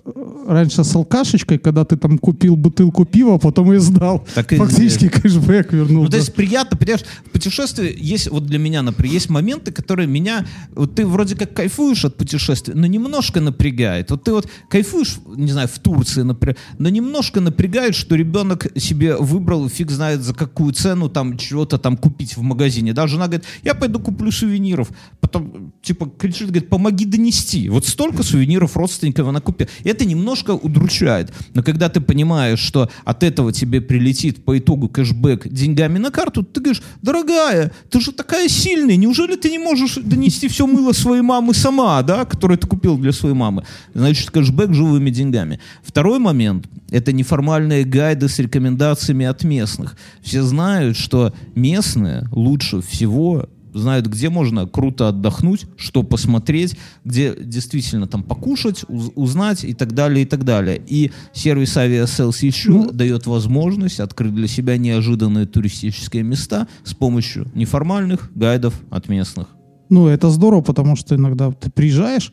раньше 0.46 0.84
с 0.84 0.94
алкашечкой, 0.94 1.58
когда 1.58 1.84
ты 1.84 1.96
там 1.96 2.18
купил 2.18 2.56
бутылку 2.56 3.04
пива, 3.04 3.34
а 3.34 3.38
потом 3.38 3.72
ее 3.72 3.80
сдал. 3.80 4.26
Так 4.34 4.52
и 4.52 4.56
Фактически 4.56 5.08
кэшбэк 5.08 5.72
вернул. 5.72 6.04
Ну, 6.04 6.06
то 6.06 6.12
да. 6.12 6.18
есть 6.18 6.34
приятно, 6.34 6.76
понимаешь, 6.76 7.04
в 7.26 7.30
путешествии 7.30 7.94
есть, 7.98 8.30
вот 8.30 8.46
для 8.46 8.58
меня, 8.58 8.82
например, 8.82 9.12
есть 9.12 9.30
моменты, 9.30 9.72
которые 9.72 10.06
меня, 10.06 10.46
вот 10.74 10.94
ты 10.94 11.06
вроде 11.06 11.37
как 11.37 11.54
кайфуешь 11.54 12.04
от 12.04 12.16
путешествия, 12.16 12.74
но 12.74 12.87
немножко 12.87 13.40
напрягает. 13.40 14.11
Вот 14.11 14.24
ты 14.24 14.32
вот 14.32 14.48
кайфуешь, 14.68 15.18
не 15.37 15.52
знаю, 15.52 15.68
в 15.68 15.78
Турции, 15.78 16.22
например, 16.22 16.56
но 16.78 16.88
немножко 16.88 17.40
напрягает, 17.40 17.94
что 17.94 18.14
ребенок 18.14 18.66
себе 18.76 19.16
выбрал, 19.16 19.68
фиг 19.68 19.90
знает 19.90 20.22
за 20.22 20.34
какую 20.34 20.72
цену 20.72 21.08
там 21.08 21.37
чего-то 21.37 21.78
там 21.78 21.96
купить 21.96 22.37
в 22.37 22.42
магазине. 22.42 22.92
Да, 22.92 23.06
жена 23.06 23.26
говорит, 23.26 23.44
я 23.62 23.74
пойду 23.74 24.00
куплю 24.00 24.32
сувениров. 24.32 24.88
Потом, 25.20 25.72
типа, 25.82 26.11
кричит, 26.18 26.48
говорит, 26.48 26.68
помоги 26.68 27.04
донести. 27.04 27.68
Вот 27.68 27.87
столько 27.87 28.22
сувениров 28.22 28.38
родственников 28.74 29.29
она 29.29 29.40
купила. 29.40 29.68
Это 29.85 30.05
немножко 30.05 30.53
удручает. 30.53 31.33
Но 31.55 31.62
когда 31.62 31.88
ты 31.88 32.01
понимаешь, 32.01 32.59
что 32.59 32.90
от 33.05 33.22
этого 33.22 33.53
тебе 33.53 33.81
прилетит 33.81 34.44
по 34.44 34.59
итогу 34.59 34.88
кэшбэк 34.88 35.48
деньгами 35.48 35.98
на 35.98 36.11
карту, 36.11 36.42
ты 36.42 36.61
говоришь, 36.61 36.83
дорогая, 37.03 37.72
ты 37.90 38.01
же 38.01 38.12
такая 38.12 38.48
сильная, 38.48 38.96
неужели 38.96 39.37
ты 39.37 39.51
не 39.51 39.59
можешь 39.59 39.96
донести 39.96 40.48
все 40.48 40.66
мыло 40.66 40.92
своей 40.92 41.22
мамы 41.22 41.55
сама, 41.55 42.03
да, 42.03 42.24
которое 42.24 42.57
ты 42.57 42.66
купил 42.66 42.98
для 42.98 43.12
своей 43.12 43.35
мамы? 43.35 43.64
Значит, 43.94 44.31
кэшбэк 44.31 44.72
живыми 44.72 45.11
деньгами. 45.11 45.61
Второй 45.83 46.18
момент— 46.18 46.66
это 46.90 47.12
неформальные 47.12 47.85
гайды 47.85 48.29
с 48.29 48.38
рекомендациями 48.38 49.27
от 49.27 49.44
местных. 49.44 49.96
Все 50.22 50.42
знают, 50.42 50.96
что 50.96 51.33
местные 51.55 52.29
лучше 52.33 52.81
всего 52.81 53.48
знают, 53.74 54.07
где 54.07 54.28
можно 54.31 54.66
круто 54.66 55.09
отдохнуть, 55.09 55.66
что 55.76 56.02
посмотреть, 56.02 56.76
где 57.04 57.35
действительно 57.38 58.07
там 58.07 58.22
покушать, 58.22 58.85
уз- 58.88 59.12
узнать 59.14 59.64
и 59.64 59.74
так 59.74 59.92
далее, 59.92 60.22
и 60.22 60.26
так 60.26 60.44
далее. 60.44 60.81
И 60.87 61.11
сервис 61.33 61.76
Aviasales 61.76 62.44
еще 62.44 62.70
Ну- 62.70 62.90
дает 62.92 63.26
возможность 63.26 64.00
открыть 64.00 64.35
для 64.35 64.48
себя 64.48 64.76
неожиданные 64.76 65.46
туристические 65.46 66.22
места 66.22 66.66
с 66.85 66.94
помощью 66.94 67.50
неформальных 67.54 68.31
гайдов 68.35 68.74
от 68.90 69.09
местных. 69.09 69.48
Ну, 69.90 70.07
это 70.09 70.28
здорово, 70.31 70.61
потому 70.61 70.96
что 70.96 71.14
иногда 71.14 71.50
ты 71.50 71.70
приезжаешь, 71.70 72.33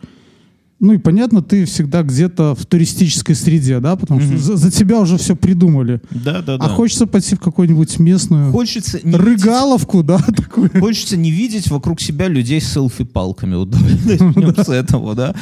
ну 0.79 0.91
и 0.93 0.97
понятно, 0.97 1.41
ты 1.41 1.63
всегда 1.65 2.03
где-то 2.03 2.53
в 2.53 2.65
туристической 2.65 3.33
среде, 3.33 3.79
да, 3.79 3.95
потому 3.95 4.19
что 4.19 4.31
Мгм. 4.31 4.39
за, 4.39 4.57
за 4.57 4.71
тебя 4.71 4.99
уже 4.99 5.17
все 5.17 5.35
придумали. 5.35 6.01
Да, 6.11 6.41
да, 6.41 6.55
А 6.55 6.67
хочется 6.67 7.07
пойти 7.07 7.35
в 7.35 7.39
какую-нибудь 7.39 7.97
местную 7.99 8.51
Хочется 8.51 8.99
не, 9.01 9.11
видеть, 9.13 9.25
рыгаловку, 9.25 10.03
да, 10.03 10.17
такую. 10.35 10.69
хочется 10.79 11.15
не 11.15 11.31
видеть 11.31 11.69
вокруг 11.71 12.01
себя 12.01 12.27
людей 12.27 12.59
с 12.59 12.67
селфи-палками. 12.73 13.55
Вот 13.55 13.69
начнем 14.05 14.55
с 14.55 14.69
этого, 14.69 15.15
да? 15.15 15.33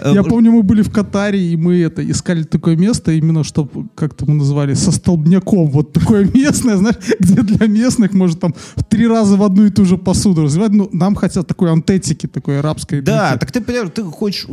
Э, 0.00 0.12
Я 0.14 0.24
помню, 0.24 0.50
мы 0.50 0.62
были 0.64 0.82
в 0.82 0.90
Катаре, 0.90 1.40
и 1.52 1.56
мы 1.56 1.80
это 1.80 2.08
искали 2.08 2.42
такое 2.42 2.76
место, 2.76 3.12
именно 3.12 3.44
чтобы, 3.44 3.86
как-то 3.94 4.26
мы 4.26 4.34
называли, 4.34 4.74
со 4.74 4.90
столбняком. 4.90 5.70
Вот 5.70 5.92
такое 5.92 6.28
местное, 6.34 6.76
знаешь, 6.76 6.96
где 7.20 7.42
для 7.42 7.66
местных 7.68 8.12
может 8.14 8.40
там 8.40 8.52
в 8.74 8.82
три 8.84 9.06
раза 9.06 9.36
в 9.36 9.42
одну 9.44 9.64
и 9.66 9.70
ту 9.70 9.84
же 9.84 9.96
посуду 9.96 10.42
развивать. 10.42 10.72
Ну, 10.72 10.88
нам 10.92 11.14
хотят 11.14 11.46
такой 11.46 11.70
антетики, 11.70 12.26
такой 12.26 12.58
арабской. 12.58 13.00
Да, 13.00 13.36
так 13.38 13.52
ты 13.52 13.60
ты 13.60 14.02
хочешь, 14.02 14.46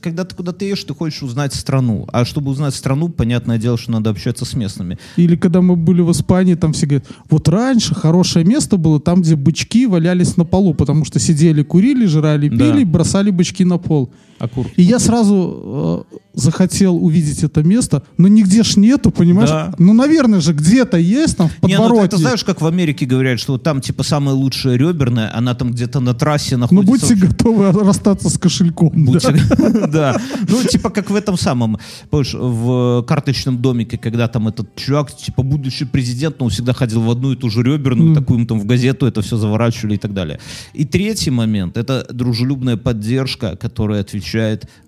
когда 0.00 0.24
ты 0.24 0.34
куда-то 0.34 0.64
едешь, 0.64 0.84
ты 0.84 0.94
хочешь 0.94 1.22
узнать 1.22 1.54
страну. 1.54 2.06
А 2.12 2.24
чтобы 2.24 2.50
узнать 2.50 2.74
страну, 2.74 3.08
понятное 3.08 3.58
дело, 3.58 3.78
что 3.78 3.92
надо 3.92 4.10
общаться 4.10 4.44
с 4.44 4.54
местными. 4.54 4.98
Или 5.16 5.36
когда 5.36 5.60
мы 5.62 5.76
были 5.76 6.00
в 6.02 6.10
Испании, 6.10 6.54
там 6.54 6.72
все 6.72 6.86
говорят, 6.86 7.06
вот 7.28 7.48
раньше 7.48 7.94
хорошее 7.94 8.44
место 8.44 8.76
было 8.76 9.00
там, 9.00 9.22
где 9.22 9.36
бычки 9.36 9.86
валялись 9.86 10.36
на 10.36 10.44
полу, 10.44 10.74
потому 10.74 11.04
что 11.04 11.18
сидели, 11.18 11.62
курили, 11.62 12.06
жрали, 12.06 12.48
Да. 12.48 12.56
пили, 12.56 12.84
бросали 12.84 13.30
бычки 13.30 13.64
на 13.64 13.78
пол. 13.78 14.10
Акур. 14.40 14.66
И 14.76 14.82
я 14.82 14.98
сразу 14.98 16.06
э, 16.10 16.16
захотел 16.32 16.96
увидеть 16.96 17.42
это 17.44 17.62
место, 17.62 18.02
но 18.16 18.26
нигде 18.26 18.62
ж 18.62 18.76
нету, 18.76 19.10
понимаешь? 19.10 19.50
Да. 19.50 19.74
Ну, 19.78 19.92
наверное 19.92 20.40
же, 20.40 20.54
где-то 20.54 20.96
есть 20.96 21.36
там 21.36 21.50
в 21.60 21.66
Не, 21.68 21.76
ну 21.76 22.00
ты, 22.00 22.08
ты 22.08 22.16
знаешь, 22.16 22.42
как 22.42 22.62
в 22.62 22.66
Америке 22.66 23.04
говорят, 23.04 23.38
что 23.38 23.58
там 23.58 23.82
типа 23.82 24.02
самая 24.02 24.34
лучшая 24.34 24.76
реберная, 24.76 25.30
она 25.36 25.54
там 25.54 25.72
где-то 25.72 26.00
на 26.00 26.14
трассе 26.14 26.56
Ну, 26.56 26.62
находится. 26.62 27.06
будьте 27.14 27.26
готовы 27.26 27.70
расстаться 27.70 28.30
с 28.30 28.38
кошельком. 28.38 28.92
да. 28.94 29.12
Будьте- 29.12 29.86
Да. 29.90 30.16
Ну, 30.48 30.62
типа 30.64 30.88
как 30.88 31.10
в 31.10 31.14
этом 31.14 31.36
самом, 31.36 31.78
помнишь, 32.08 32.34
в 32.34 33.02
карточном 33.02 33.58
домике, 33.60 33.98
когда 33.98 34.26
там 34.28 34.48
этот 34.48 34.74
чувак, 34.74 35.14
типа 35.14 35.42
будущий 35.42 35.84
президент, 35.84 36.38
но 36.40 36.46
он 36.46 36.50
всегда 36.50 36.72
ходил 36.72 37.02
в 37.02 37.10
одну 37.10 37.32
и 37.32 37.36
ту 37.36 37.50
же 37.50 37.62
реберную, 37.62 38.14
такую 38.14 38.46
там 38.46 38.58
в 38.58 38.64
газету 38.64 39.04
это 39.06 39.20
все 39.20 39.36
заворачивали 39.36 39.96
и 39.96 39.98
так 39.98 40.14
далее. 40.14 40.40
И 40.72 40.86
третий 40.86 41.30
момент— 41.30 41.76
это 41.78 42.06
дружелюбная 42.10 42.78
поддержка, 42.78 43.56
которая 43.56 44.00
отвечает 44.00 44.29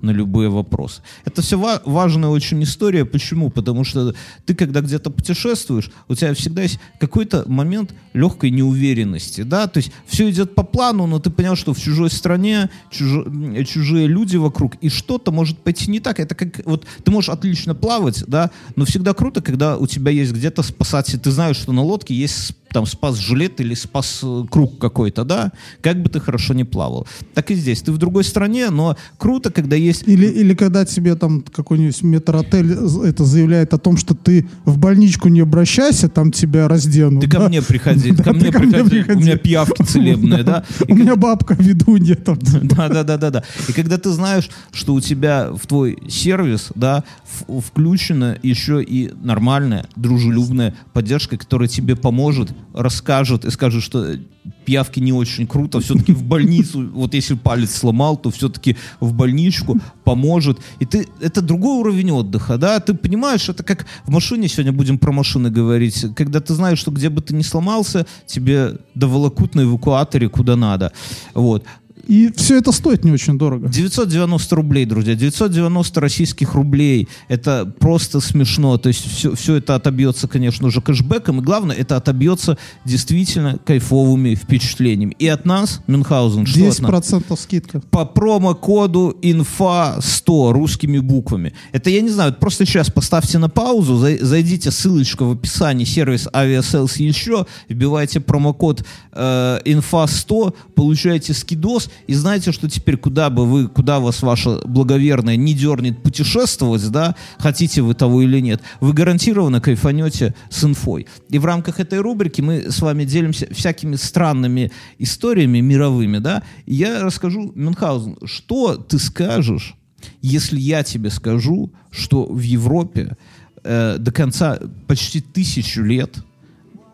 на 0.00 0.10
любые 0.10 0.48
вопросы. 0.48 1.02
Это 1.24 1.42
все 1.42 1.58
ва- 1.58 1.82
важная 1.84 2.30
очень 2.30 2.62
история. 2.62 3.04
Почему? 3.04 3.50
Потому 3.50 3.84
что 3.84 4.14
ты, 4.46 4.54
когда 4.54 4.80
где-то 4.80 5.10
путешествуешь, 5.10 5.90
у 6.08 6.14
тебя 6.14 6.34
всегда 6.34 6.62
есть 6.62 6.78
какой-то 7.00 7.44
момент 7.46 7.94
легкой 8.12 8.50
неуверенности, 8.50 9.42
да, 9.42 9.66
то 9.66 9.78
есть 9.78 9.92
все 10.06 10.30
идет 10.30 10.54
по 10.54 10.62
плану, 10.62 11.06
но 11.06 11.18
ты 11.18 11.30
понял, 11.30 11.56
что 11.56 11.72
в 11.74 11.80
чужой 11.80 12.10
стране 12.10 12.70
м, 13.00 13.64
чужие 13.64 14.06
люди 14.06 14.36
вокруг, 14.36 14.76
и 14.80 14.88
что-то 14.88 15.32
может 15.32 15.58
пойти 15.58 15.90
не 15.90 16.00
так. 16.00 16.20
Это 16.20 16.34
как, 16.34 16.64
вот, 16.66 16.86
ты 17.04 17.10
можешь 17.10 17.30
отлично 17.30 17.74
плавать, 17.74 18.24
да, 18.26 18.50
но 18.76 18.84
всегда 18.84 19.14
круто, 19.14 19.40
когда 19.42 19.76
у 19.76 19.86
тебя 19.86 20.10
есть 20.10 20.32
где-то 20.32 20.62
спасатель, 20.62 21.18
ты 21.18 21.30
знаешь, 21.30 21.56
что 21.56 21.72
на 21.72 21.82
лодке 21.82 22.14
есть 22.14 22.54
там 22.72 22.86
спас-жилет 22.86 23.60
или 23.60 23.74
спас-круг 23.74 24.78
какой-то, 24.78 25.24
да, 25.24 25.52
как 25.80 26.02
бы 26.02 26.08
ты 26.08 26.20
хорошо 26.20 26.54
не 26.54 26.64
плавал. 26.64 27.06
Так 27.34 27.50
и 27.50 27.54
здесь. 27.54 27.82
Ты 27.82 27.92
в 27.92 27.98
другой 27.98 28.24
стране, 28.24 28.70
но 28.70 28.96
круто, 29.18 29.50
когда 29.50 29.76
есть 29.76 30.04
Или, 30.06 30.26
или 30.26 30.54
когда 30.54 30.84
тебе 30.84 31.14
там 31.14 31.42
какой-нибудь 31.42 32.02
метротель 32.02 32.72
это 33.04 33.24
заявляет 33.24 33.74
о 33.74 33.78
том, 33.78 33.96
что 33.96 34.14
ты 34.14 34.46
в 34.64 34.78
больничку 34.78 35.28
не 35.28 35.40
обращайся, 35.40 36.08
там 36.08 36.32
тебя 36.32 36.68
разденут. 36.68 37.22
Ты 37.22 37.28
ко 37.28 37.38
да? 37.38 37.48
мне 37.48 37.62
приходи, 37.62 38.10
Да, 38.22 38.24
ко 38.24 38.32
мне 38.32 38.50
ко 38.50 38.58
мне 38.60 38.70
приходи, 38.70 38.86
у 38.86 38.90
приходи. 38.90 39.22
меня 39.22 39.36
пиявки 39.36 39.82
целебные, 39.82 40.42
да. 40.42 40.64
У 40.88 40.94
меня 40.94 41.16
бабка 41.16 41.54
ведунья 41.58 42.14
там. 42.14 42.38
Да, 42.62 42.88
да, 42.88 43.02
да, 43.02 43.16
да, 43.16 43.30
да. 43.30 43.44
И 43.68 43.72
когда 43.72 43.98
ты 43.98 44.10
знаешь, 44.10 44.48
что 44.72 44.94
у 44.94 45.00
тебя 45.00 45.50
в 45.52 45.66
твой 45.66 45.98
сервис, 46.08 46.70
да, 46.74 47.04
включена 47.48 48.38
еще 48.42 48.82
и 48.82 49.12
нормальная, 49.22 49.86
дружелюбная 49.96 50.74
поддержка, 50.92 51.36
которая 51.36 51.68
тебе 51.68 51.96
поможет, 51.96 52.52
расскажет 52.74 53.44
и 53.44 53.50
скажет, 53.50 53.82
что 53.82 54.16
пиявки 54.64 55.00
не 55.00 55.12
очень 55.12 55.46
круто, 55.46 55.80
все-таки 55.80 56.12
в 56.12 56.22
больницу, 56.22 56.88
вот 56.94 57.14
если 57.14 57.34
палец 57.34 57.74
сломал, 57.74 58.16
то 58.16 58.30
все-таки 58.30 58.76
в 59.00 59.12
больничку 59.12 59.78
поможет. 60.04 60.58
И 60.78 60.86
ты, 60.86 61.06
это 61.20 61.42
другой 61.42 61.78
уровень 61.78 62.10
отдыха, 62.10 62.58
да, 62.58 62.80
ты 62.80 62.94
понимаешь, 62.94 63.48
это 63.48 63.62
как 63.62 63.86
в 64.04 64.10
машине, 64.10 64.48
сегодня 64.48 64.72
будем 64.72 64.98
про 64.98 65.12
машины 65.12 65.50
говорить, 65.50 66.06
когда 66.16 66.40
ты 66.40 66.54
знаешь, 66.54 66.78
что 66.78 66.90
где 66.90 67.08
бы 67.08 67.20
ты 67.20 67.34
ни 67.34 67.42
сломался, 67.42 68.06
тебе 68.26 68.78
доволокут 68.94 69.54
на 69.54 69.62
эвакуаторе 69.62 70.28
куда 70.28 70.56
надо. 70.56 70.92
Вот 71.34 71.64
И 72.06 72.32
все 72.36 72.58
это 72.58 72.72
стоит 72.72 73.04
не 73.04 73.12
очень 73.12 73.38
дорого. 73.38 73.68
990 73.68 74.56
рублей, 74.56 74.84
друзья. 74.84 75.14
990 75.14 76.00
российских 76.00 76.54
рублей. 76.54 77.08
Это 77.28 77.72
просто 77.78 78.20
смешно. 78.20 78.76
То 78.78 78.88
есть 78.88 79.06
все, 79.10 79.34
все 79.34 79.56
это 79.56 79.74
отобьется, 79.74 80.28
конечно 80.28 80.70
же, 80.70 80.80
кэшбэком. 80.80 81.40
И 81.40 81.42
главное, 81.42 81.76
это 81.76 81.96
отобьется 81.96 82.58
действительно 82.84 83.58
кайфовыми 83.64 84.34
впечатлениями. 84.34 85.14
И 85.18 85.28
от 85.28 85.44
нас, 85.46 85.80
Мюнхгаузен, 85.86 86.46
что 86.46 86.68
от 86.68 86.80
нас? 86.80 87.12
10% 87.12 87.38
скидка. 87.38 87.80
по 87.90 88.04
промокоду 88.04 89.16
инфа 89.22 90.00
100 90.00 90.52
русскими 90.52 90.98
буквами. 90.98 91.54
Это 91.72 91.90
я 91.90 92.00
не 92.00 92.10
знаю, 92.10 92.34
просто 92.34 92.66
сейчас 92.66 92.90
поставьте 92.90 93.38
на 93.38 93.48
паузу, 93.48 93.94
зай- 93.94 94.22
зайдите, 94.22 94.70
ссылочка 94.70 95.24
в 95.24 95.32
описании, 95.32 95.84
сервис 95.84 96.28
Aviasales 96.32 97.02
еще, 97.02 97.46
вбивайте 97.68 98.20
промокод 98.20 98.84
э, 99.12 99.60
инфа 99.64 100.06
100, 100.06 100.54
получаете 100.74 101.34
скидос 101.34 101.90
и 102.06 102.14
знаете, 102.14 102.52
что 102.52 102.68
теперь 102.68 102.96
куда 102.96 103.30
бы 103.30 103.46
вы, 103.46 103.68
куда 103.68 104.00
вас 104.00 104.22
ваша 104.22 104.60
благоверная 104.66 105.36
не 105.36 105.54
дернет 105.54 106.02
путешествовать, 106.02 106.88
да, 106.90 107.14
хотите 107.38 107.82
вы 107.82 107.94
того 107.94 108.22
или 108.22 108.40
нет, 108.40 108.60
вы 108.80 108.92
гарантированно 108.92 109.60
кайфанете 109.60 110.34
с 110.50 110.64
инфой. 110.64 111.06
И 111.28 111.38
в 111.38 111.44
рамках 111.44 111.80
этой 111.80 112.00
рубрики 112.00 112.40
мы 112.40 112.70
с 112.70 112.80
вами 112.80 113.04
делимся 113.04 113.52
всякими 113.52 113.96
странными 113.96 114.70
историями 114.98 115.60
мировыми, 115.60 116.18
да. 116.18 116.42
И 116.66 116.74
я 116.74 117.02
расскажу, 117.02 117.52
Мюнхгаузен, 117.54 118.18
что 118.24 118.76
ты 118.76 118.98
скажешь, 118.98 119.74
если 120.20 120.58
я 120.58 120.82
тебе 120.82 121.10
скажу, 121.10 121.72
что 121.90 122.24
в 122.24 122.40
Европе 122.40 123.16
э, 123.62 123.96
до 123.98 124.12
конца 124.12 124.58
почти 124.86 125.20
тысячу 125.20 125.82
лет 125.82 126.22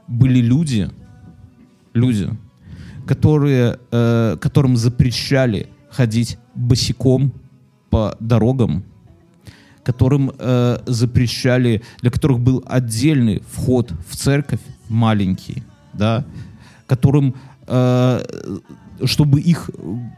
были 0.06 0.40
люди, 0.40 0.90
люди, 1.94 2.30
которые, 3.09 3.79
э, 3.90 4.37
которым 4.38 4.77
запрещали 4.77 5.66
ходить 5.90 6.37
босиком 6.55 7.33
по 7.88 8.14
дорогам, 8.21 8.85
которым 9.83 10.31
э, 10.38 10.79
запрещали, 10.87 11.83
для 12.03 12.11
которых 12.11 12.38
был 12.38 12.62
отдельный 12.66 13.42
вход 13.51 13.92
в 14.11 14.14
церковь, 14.14 14.61
маленький, 14.90 15.62
да, 15.94 16.27
которым, 16.87 17.35
э, 17.66 18.23
чтобы 19.05 19.40
их 19.40 19.71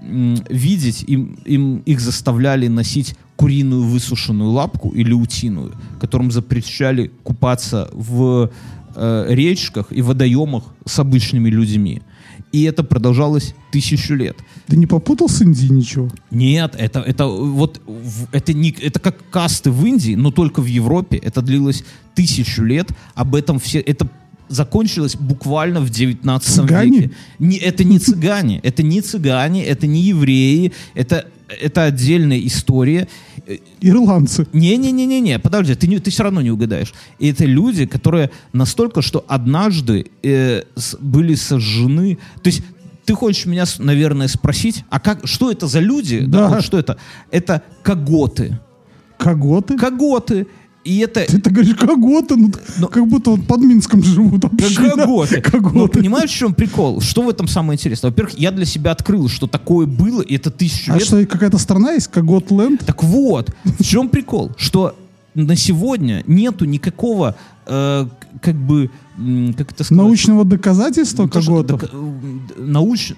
м, 0.03 0.35
видеть, 0.49 1.05
им, 1.07 1.39
им 1.45 1.83
их 1.87 2.01
заставляли 2.01 2.67
носить 2.67 3.15
куриную 3.37 3.85
высушенную 3.85 4.51
лапку 4.51 4.91
или 4.91 5.13
утиную, 5.13 5.75
которым 6.01 6.33
запрещали 6.33 7.13
купаться 7.23 7.89
в 7.93 8.51
э, 8.97 9.27
речках 9.29 9.93
и 9.93 10.03
водоемах 10.03 10.65
с 10.85 10.99
обычными 10.99 11.51
людьми. 11.51 12.03
И 12.53 12.65
это 12.65 12.83
продолжалось 12.83 13.55
тысячу 13.71 14.15
лет. 14.15 14.37
Ты 14.67 14.77
не 14.77 14.87
попутал 14.87 15.29
с 15.29 15.41
Индией 15.41 15.71
ничего? 15.71 16.11
Нет, 16.31 16.75
это, 16.77 17.01
это 17.01 17.27
вот 17.27 17.81
это 18.33 18.53
не 18.53 18.71
это 18.73 18.99
как 18.99 19.17
касты 19.31 19.71
в 19.71 19.85
Индии, 19.87 20.15
но 20.15 20.31
только 20.31 20.61
в 20.61 20.67
Европе. 20.67 21.17
Это 21.19 21.43
длилось 21.43 21.85
тысячу 22.15 22.65
лет. 22.65 22.89
Об 23.15 23.35
этом 23.35 23.59
все 23.61 23.79
это 23.79 24.09
закончилось 24.51 25.17
буквально 25.17 25.81
в 25.81 25.89
19 25.91 26.49
Цыгане? 26.55 26.99
веке. 27.01 27.11
Не, 27.39 27.57
это 27.57 27.85
не 27.85 27.99
цыгане, 27.99 28.61
это 28.63 28.83
не 28.83 29.01
цыгане, 29.01 29.65
это 29.65 29.87
не 29.87 30.03
евреи, 30.03 30.73
это 30.95 31.25
это 31.63 31.85
отдельная 31.85 32.39
история. 32.47 33.09
Э, 33.47 33.57
Ирландцы. 33.81 34.47
Не-не-не-не-не, 34.53 35.39
подожди, 35.39 35.75
ты, 35.75 35.89
не, 35.89 35.99
ты 35.99 36.11
все 36.11 36.23
равно 36.23 36.43
не 36.43 36.51
угадаешь. 36.51 36.93
И 37.19 37.29
это 37.31 37.45
люди, 37.45 37.87
которые 37.87 38.31
настолько, 38.53 39.03
что 39.03 39.25
однажды 39.27 40.07
э, 40.23 40.63
с- 40.77 40.97
были 41.01 41.35
сожжены. 41.35 42.19
То 42.43 42.51
есть 42.51 42.63
ты 43.05 43.15
хочешь 43.15 43.47
меня, 43.47 43.65
наверное, 43.79 44.29
спросить, 44.29 44.85
а 44.91 45.01
как, 45.01 45.27
что 45.27 45.51
это 45.51 45.67
за 45.67 45.81
люди? 45.81 46.21
Да. 46.21 46.49
вот 46.49 46.65
что 46.65 46.79
это? 46.79 46.99
Это 47.33 47.63
коготы. 47.83 48.59
Коготы? 49.19 49.77
Коготы. 49.77 50.47
И 50.83 50.99
это... 51.01 51.27
Ты 51.27 51.39
так 51.41 51.53
говоришь, 51.53 51.75
коготы, 51.77 52.37
ну, 52.37 52.51
Но- 52.79 52.89
как 52.89 53.07
будто 53.07 53.31
вот 53.33 53.47
под 53.47 53.61
Минском 53.61 54.03
живут 54.03 54.45
вообще. 54.45 54.75
да? 54.81 54.91
Коготы. 55.05 55.43
Но 55.45 55.51
Коготы. 55.61 55.99
понимаешь, 55.99 56.31
в 56.31 56.35
чем 56.35 56.55
прикол? 56.55 57.01
Что 57.03 57.23
в 57.23 57.29
этом 57.29 57.49
самое 57.49 57.77
интересное? 57.77 58.11
Во-первых, 58.11 58.39
я 58.39 58.51
для 58.51 58.65
себя 58.65 58.93
открыл, 58.93 59.29
что 59.29 59.47
такое 59.47 59.87
было, 59.87 60.23
и 60.23 60.37
это 60.37 60.51
тысячу 60.51 60.93
А 60.93 60.97
лет 60.97 61.05
что, 61.07 61.25
какая-то 61.27 61.59
страна 61.59 61.93
есть? 61.93 62.09
Коготленд? 62.09 62.81
Так 62.87 63.03
вот, 63.05 63.51
в 63.65 63.85
чем 63.85 64.09
прикол? 64.09 64.53
Что 64.57 64.95
на 65.35 65.55
сегодня 65.55 66.25
нету 66.27 66.65
никакого, 66.65 67.37
э, 67.67 68.07
как 68.41 68.55
бы, 68.55 68.91
как 69.59 69.73
это 69.73 69.85
сказать? 69.85 69.91
Научного 70.03 70.45
доказательства 70.47 71.29
коготов? 71.29 71.83
док- 71.83 71.91
э, 71.93 72.63
науч 72.63 73.13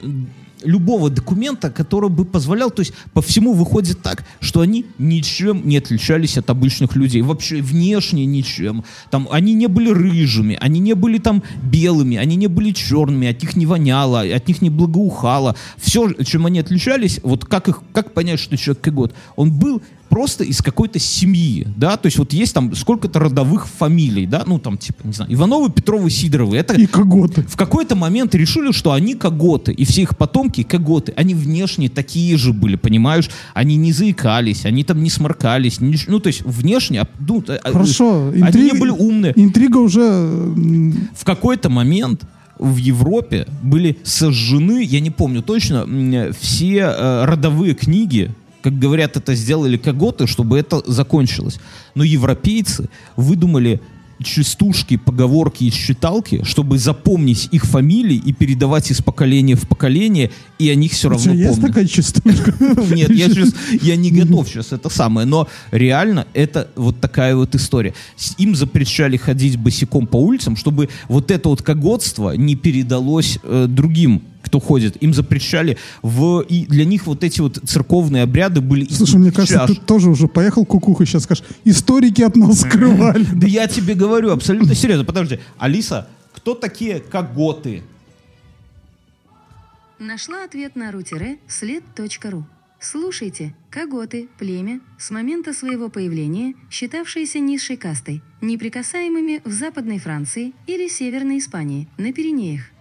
любого 0.65 1.11
документа, 1.11 1.71
который 1.71 2.11
бы 2.11 2.25
позволял, 2.25 2.71
то 2.71 2.81
есть 2.81 2.93
по 3.13 3.23
всему 3.23 3.53
выходит 3.53 4.03
так, 4.03 4.25
что 4.41 4.61
они 4.61 4.87
ничем 4.99 5.67
не 5.67 5.79
отличались 5.79 6.39
от 6.39 6.51
обычных 6.51 6.97
людей, 6.97 7.23
вообще 7.23 7.61
внешне 7.61 8.27
ничем. 8.27 8.85
Там 9.11 9.29
они 9.31 9.55
не 9.55 9.67
были 9.67 9.91
рыжими, 9.91 10.57
они 10.61 10.81
не 10.81 10.95
были 10.95 11.19
там 11.19 11.43
белыми, 11.63 12.17
они 12.17 12.37
не 12.37 12.47
были 12.47 12.73
черными, 12.73 13.29
от 13.29 13.43
них 13.43 13.57
не 13.57 13.67
воняло, 13.67 14.21
от 14.21 14.49
них 14.49 14.63
не 14.63 14.71
благоухало. 14.71 15.57
Все, 15.77 16.13
чем 16.25 16.47
они 16.47 16.61
отличались, 16.61 17.21
вот 17.23 17.45
как 17.45 17.69
их, 17.69 17.83
как 17.93 18.13
понять, 18.13 18.41
что 18.41 18.57
человек 18.57 18.89
год, 18.89 19.15
он 19.37 19.53
был 19.53 19.83
просто 20.13 20.45
из 20.45 20.61
какой-то 20.61 20.99
семьи, 20.99 21.67
да, 21.75 21.97
то 21.97 22.05
есть 22.07 22.19
вот 22.19 22.35
есть 22.35 22.53
там 22.53 22.75
сколько-то 22.77 23.19
родовых 23.19 23.67
фамилий, 23.67 24.27
да, 24.27 24.43
ну 24.47 24.59
там 24.59 24.77
типа, 24.77 25.07
не 25.07 25.15
знаю, 25.15 25.33
Ивановы, 25.33 25.71
Петровы, 25.71 26.11
Сидоровы, 26.11 26.59
это 26.59 26.75
И 26.75 26.85
коготы. 26.85 27.47
в 27.49 27.57
какой-то 27.57 27.97
момент 27.97 28.35
решили, 28.35 28.73
что 28.73 28.93
они 28.93 29.15
коготы, 29.15 29.73
и 29.73 29.87
все 29.87 30.03
их 30.03 30.19
потомки 30.19 30.65
коготы. 30.65 31.15
Они 31.17 31.33
внешне 31.35 31.89
такие 31.89 32.37
же 32.37 32.53
были, 32.53 32.77
понимаешь? 32.77 33.31
Они 33.55 33.77
не 33.77 33.91
заикались, 33.93 34.67
они 34.67 34.85
там 34.85 35.03
не 35.03 35.09
сморкались, 35.09 35.79
нич- 35.81 36.05
ну, 36.09 36.21
то 36.21 36.27
есть 36.27 36.43
внешне... 36.45 37.01
а, 37.01 37.09
ну, 37.19 37.43
а, 37.49 37.73
Хорошо. 37.73 38.29
Они 38.35 38.43
интрига- 38.43 38.75
не 38.75 38.79
были 38.81 38.91
умные. 38.91 39.33
Интрига 39.35 39.79
уже... 39.79 40.03
В 41.17 41.25
какой-то 41.25 41.71
момент 41.71 42.25
в 42.59 42.77
Европе 42.77 43.47
были 43.63 43.97
сожжены, 44.05 44.85
я 44.85 45.01
не 45.01 45.11
помню 45.11 45.41
точно, 45.43 45.85
м, 45.89 46.33
все 46.39 46.77
э, 46.77 47.25
родовые 47.25 47.75
книги, 47.75 48.31
как 48.63 48.79
говорят, 48.79 49.17
это 49.17 49.35
сделали 49.35 49.77
коготы, 49.77 50.27
чтобы 50.27 50.59
это 50.59 50.83
закончилось. 50.87 51.59
Но 51.95 52.05
европейцы 52.05 52.89
выдумали 53.17 53.81
частушки, 54.23 54.97
поговорки 54.97 55.65
и 55.65 55.71
считалки, 55.71 56.43
чтобы 56.45 56.79
запомнить 56.79 57.49
их 57.51 57.65
фамилии 57.65 58.17
и 58.17 58.33
передавать 58.33 58.91
из 58.91 59.03
поколения 59.03 59.57
в 59.57 59.67
поколение, 59.67 60.31
и 60.59 60.71
о 60.71 60.75
них 60.75 60.93
все 60.93 61.09
равно 61.09 61.25
тебя 61.25 61.35
есть 61.35 61.55
помнят. 61.55 61.69
такая 61.69 61.87
частушка? 61.87 62.55
Нет, 62.95 63.11
я 63.11 63.29
сейчас, 63.29 63.55
я 63.83 63.97
не 63.97 64.11
готов 64.11 64.49
сейчас 64.49 64.73
это 64.73 64.89
самое, 64.89 65.27
но 65.27 65.49
реально 65.71 66.27
это 66.35 66.69
вот 66.77 67.01
такая 67.01 67.35
вот 67.37 67.55
история. 67.55 67.95
Им 68.39 68.55
запрещали 68.55 69.17
ходить 69.17 69.57
босиком 69.57 70.07
по 70.07 70.17
улицам, 70.17 70.57
чтобы 70.57 70.89
вот 71.09 71.31
это 71.31 71.49
вот 71.49 71.63
коготство 71.63 72.37
не 72.37 72.55
передалось 72.55 73.39
э, 73.43 73.67
другим, 73.69 74.23
кто 74.43 74.61
ходит. 74.61 75.03
Им 75.03 75.15
запрещали 75.15 75.79
в 76.03 76.41
и 76.41 76.67
для 76.67 76.85
них 76.85 77.07
вот 77.07 77.25
эти 77.25 77.41
вот 77.41 77.59
церковные 77.65 78.25
обряды 78.25 78.61
были. 78.61 78.87
Слушай, 78.93 79.17
мне 79.17 79.33
кажется, 79.33 79.67
чаш. 79.67 79.71
ты 79.71 79.77
тоже 79.77 80.11
уже 80.11 80.29
поехал 80.29 80.65
кукухой, 80.65 81.07
сейчас 81.07 81.25
скажешь, 81.25 81.45
историки 81.65 82.23
от 82.23 82.37
нас 82.37 82.61
скрывали. 82.61 83.27
Да 83.33 83.47
я 83.47 83.67
тебе 83.67 83.95
говорю 83.95 84.31
абсолютно 84.31 84.75
серьезно. 84.75 85.05
Подожди, 85.05 85.39
Алиса, 85.59 86.09
кто 86.35 86.55
такие 86.55 87.01
коготы? 87.01 87.83
Нашла 89.99 90.45
ответ 90.45 90.75
на 90.75 90.91
ру-след.ру. 90.91 92.45
Слушайте, 92.81 93.55
коготы, 93.71 94.29
племя, 94.41 94.81
с 94.99 95.13
момента 95.13 95.53
своего 95.53 95.89
появления, 95.89 96.55
считавшиеся 96.69 97.39
низшей 97.39 97.77
кастой, 97.77 98.23
неприкасаемыми 98.41 99.41
в 99.45 99.53
Западной 99.53 100.01
Франции 100.01 100.53
или 100.67 100.89
Северной 100.89 101.39
Испании, 101.39 101.87
на 101.97 102.13
Пиренеях. 102.13 102.72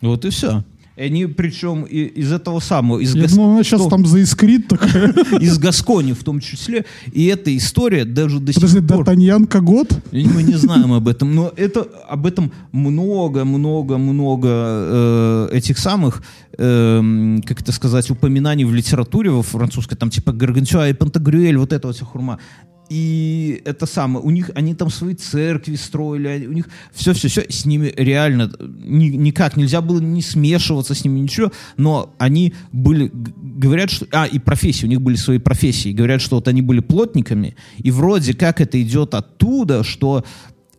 Вот 0.00 0.24
и 0.24 0.30
все. 0.30 0.62
Они 0.98 1.26
причем 1.26 1.84
из 1.84 2.32
этого 2.32 2.58
самого, 2.58 2.98
из 2.98 3.14
Я 3.14 3.22
Гас- 3.22 3.32
думал, 3.32 3.52
она 3.52 3.62
сейчас 3.62 3.86
там 3.86 4.04
заискрит 4.04 4.66
такая. 4.66 5.12
из 5.40 5.56
Гаскони 5.58 6.12
в 6.12 6.24
том 6.24 6.40
числе. 6.40 6.86
И 7.12 7.26
эта 7.26 7.56
история 7.56 8.04
даже 8.04 8.40
до 8.40 8.52
Подожди, 8.52 8.80
сих 8.80 8.88
пор... 8.88 9.06
Д'Артаньян 9.06 9.46
Когот? 9.46 9.96
Мы 10.10 10.42
не 10.42 10.54
знаем 10.54 10.92
об 10.92 11.06
этом, 11.06 11.36
но 11.36 11.52
это 11.56 11.86
об 12.08 12.26
этом 12.26 12.50
много, 12.72 13.44
много, 13.44 13.96
много 13.96 14.48
э, 14.50 15.48
этих 15.52 15.78
самых, 15.78 16.24
эм, 16.58 17.42
как 17.46 17.60
это 17.60 17.70
сказать, 17.70 18.10
упоминаний 18.10 18.64
в 18.64 18.74
литературе 18.74 19.30
во 19.30 19.42
французской, 19.42 19.94
там 19.94 20.10
типа 20.10 20.32
Гаргантюа 20.32 20.88
и 20.88 20.94
Пантагрюэль, 20.94 21.58
вот 21.58 21.72
вот 21.72 21.92
вся 21.92 22.04
хурма. 22.04 22.40
И 22.88 23.60
это 23.64 23.86
самое, 23.86 24.24
у 24.24 24.30
них, 24.30 24.50
они 24.54 24.74
там 24.74 24.90
свои 24.90 25.14
церкви 25.14 25.74
строили, 25.74 26.46
у 26.46 26.52
них 26.52 26.68
все-все-все, 26.92 27.44
с 27.48 27.66
ними 27.66 27.92
реально 27.96 28.50
ни- 28.60 29.16
никак 29.16 29.56
нельзя 29.56 29.80
было 29.80 30.00
не 30.00 30.22
смешиваться 30.22 30.94
с 30.94 31.04
ними, 31.04 31.20
ничего, 31.20 31.52
но 31.76 32.14
они 32.18 32.54
были, 32.72 33.10
говорят, 33.12 33.90
что, 33.90 34.06
а, 34.12 34.26
и 34.26 34.38
профессии, 34.38 34.86
у 34.86 34.88
них 34.88 35.02
были 35.02 35.16
свои 35.16 35.38
профессии, 35.38 35.92
говорят, 35.92 36.22
что 36.22 36.36
вот 36.36 36.48
они 36.48 36.62
были 36.62 36.80
плотниками, 36.80 37.56
и 37.76 37.90
вроде 37.90 38.32
как 38.34 38.60
это 38.60 38.80
идет 38.80 39.14
оттуда, 39.14 39.84
что 39.84 40.24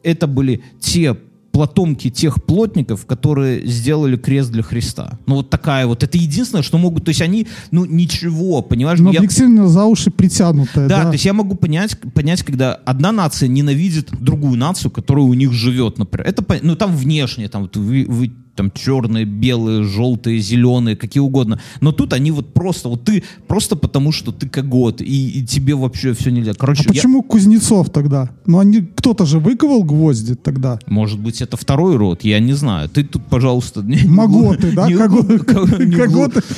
это 0.01 0.25
были 0.25 0.63
те 0.79 1.15
платомки 1.51 2.09
тех 2.09 2.43
плотников, 2.43 3.05
которые 3.05 3.65
сделали 3.65 4.17
крест 4.17 4.51
для 4.51 4.63
Христа. 4.63 5.19
Ну 5.25 5.35
вот 5.35 5.49
такая 5.49 5.87
вот, 5.87 6.03
это 6.03 6.17
единственное, 6.17 6.63
что 6.63 6.77
могут, 6.77 7.05
то 7.05 7.09
есть 7.09 7.21
они, 7.21 7.47
ну 7.71 7.85
ничего, 7.85 8.61
понимаешь? 8.61 8.99
Но 8.99 9.11
Я- 9.11 9.19
действительно 9.21 9.67
за 9.67 9.85
уши 9.85 10.11
притянутая, 10.11 10.87
да, 10.87 10.97
да. 10.97 11.05
то 11.05 11.13
есть 11.13 11.25
я 11.25 11.33
могу 11.33 11.55
понять, 11.55 11.97
понять, 12.13 12.43
когда 12.43 12.73
одна 12.73 13.11
нация 13.11 13.47
ненавидит 13.47 14.09
другую 14.19 14.57
нацию, 14.57 14.91
которая 14.91 15.25
у 15.25 15.33
них 15.33 15.51
живет, 15.53 15.97
например. 15.97 16.27
Это, 16.27 16.45
ну, 16.61 16.75
там 16.75 16.95
внешне, 16.95 17.47
там, 17.49 17.63
вот 17.63 17.77
вы, 17.77 18.05
вы 18.07 18.31
там 18.59 18.71
черные, 18.75 19.23
белые, 19.23 19.83
желтые, 19.85 20.39
зеленые, 20.39 20.97
какие 20.97 21.21
угодно. 21.21 21.59
Но 21.79 21.93
тут 21.93 22.11
они 22.11 22.31
вот 22.31 22.53
просто, 22.53 22.89
вот 22.89 23.05
ты 23.05 23.23
просто 23.47 23.77
потому, 23.77 24.11
что 24.11 24.31
ты 24.33 24.49
когот, 24.49 25.01
и, 25.01 25.29
и 25.39 25.45
тебе 25.45 25.75
вообще 25.75 26.13
все 26.13 26.29
нельзя. 26.29 26.53
Короче, 26.53 26.81
А 26.81 26.83
я- 26.83 26.89
почему 26.93 27.23
Кузнецов 27.23 27.89
тогда? 27.89 28.29
Ну, 28.45 28.59
они, 28.59 28.81
кто-то 28.81 29.25
же 29.25 29.39
выковал 29.39 29.83
гвозди 29.85 30.35
тогда. 30.35 30.77
может 30.87 31.19
быть, 31.19 31.41
это 31.41 31.55
второй 31.55 31.95
род, 31.95 32.25
я 32.25 32.39
не 32.41 32.53
знаю. 32.53 32.89
Ты 32.89 33.03
тут, 33.05 33.25
пожалуйста, 33.29 33.79
угл- 33.81 34.57
да? 34.75 34.87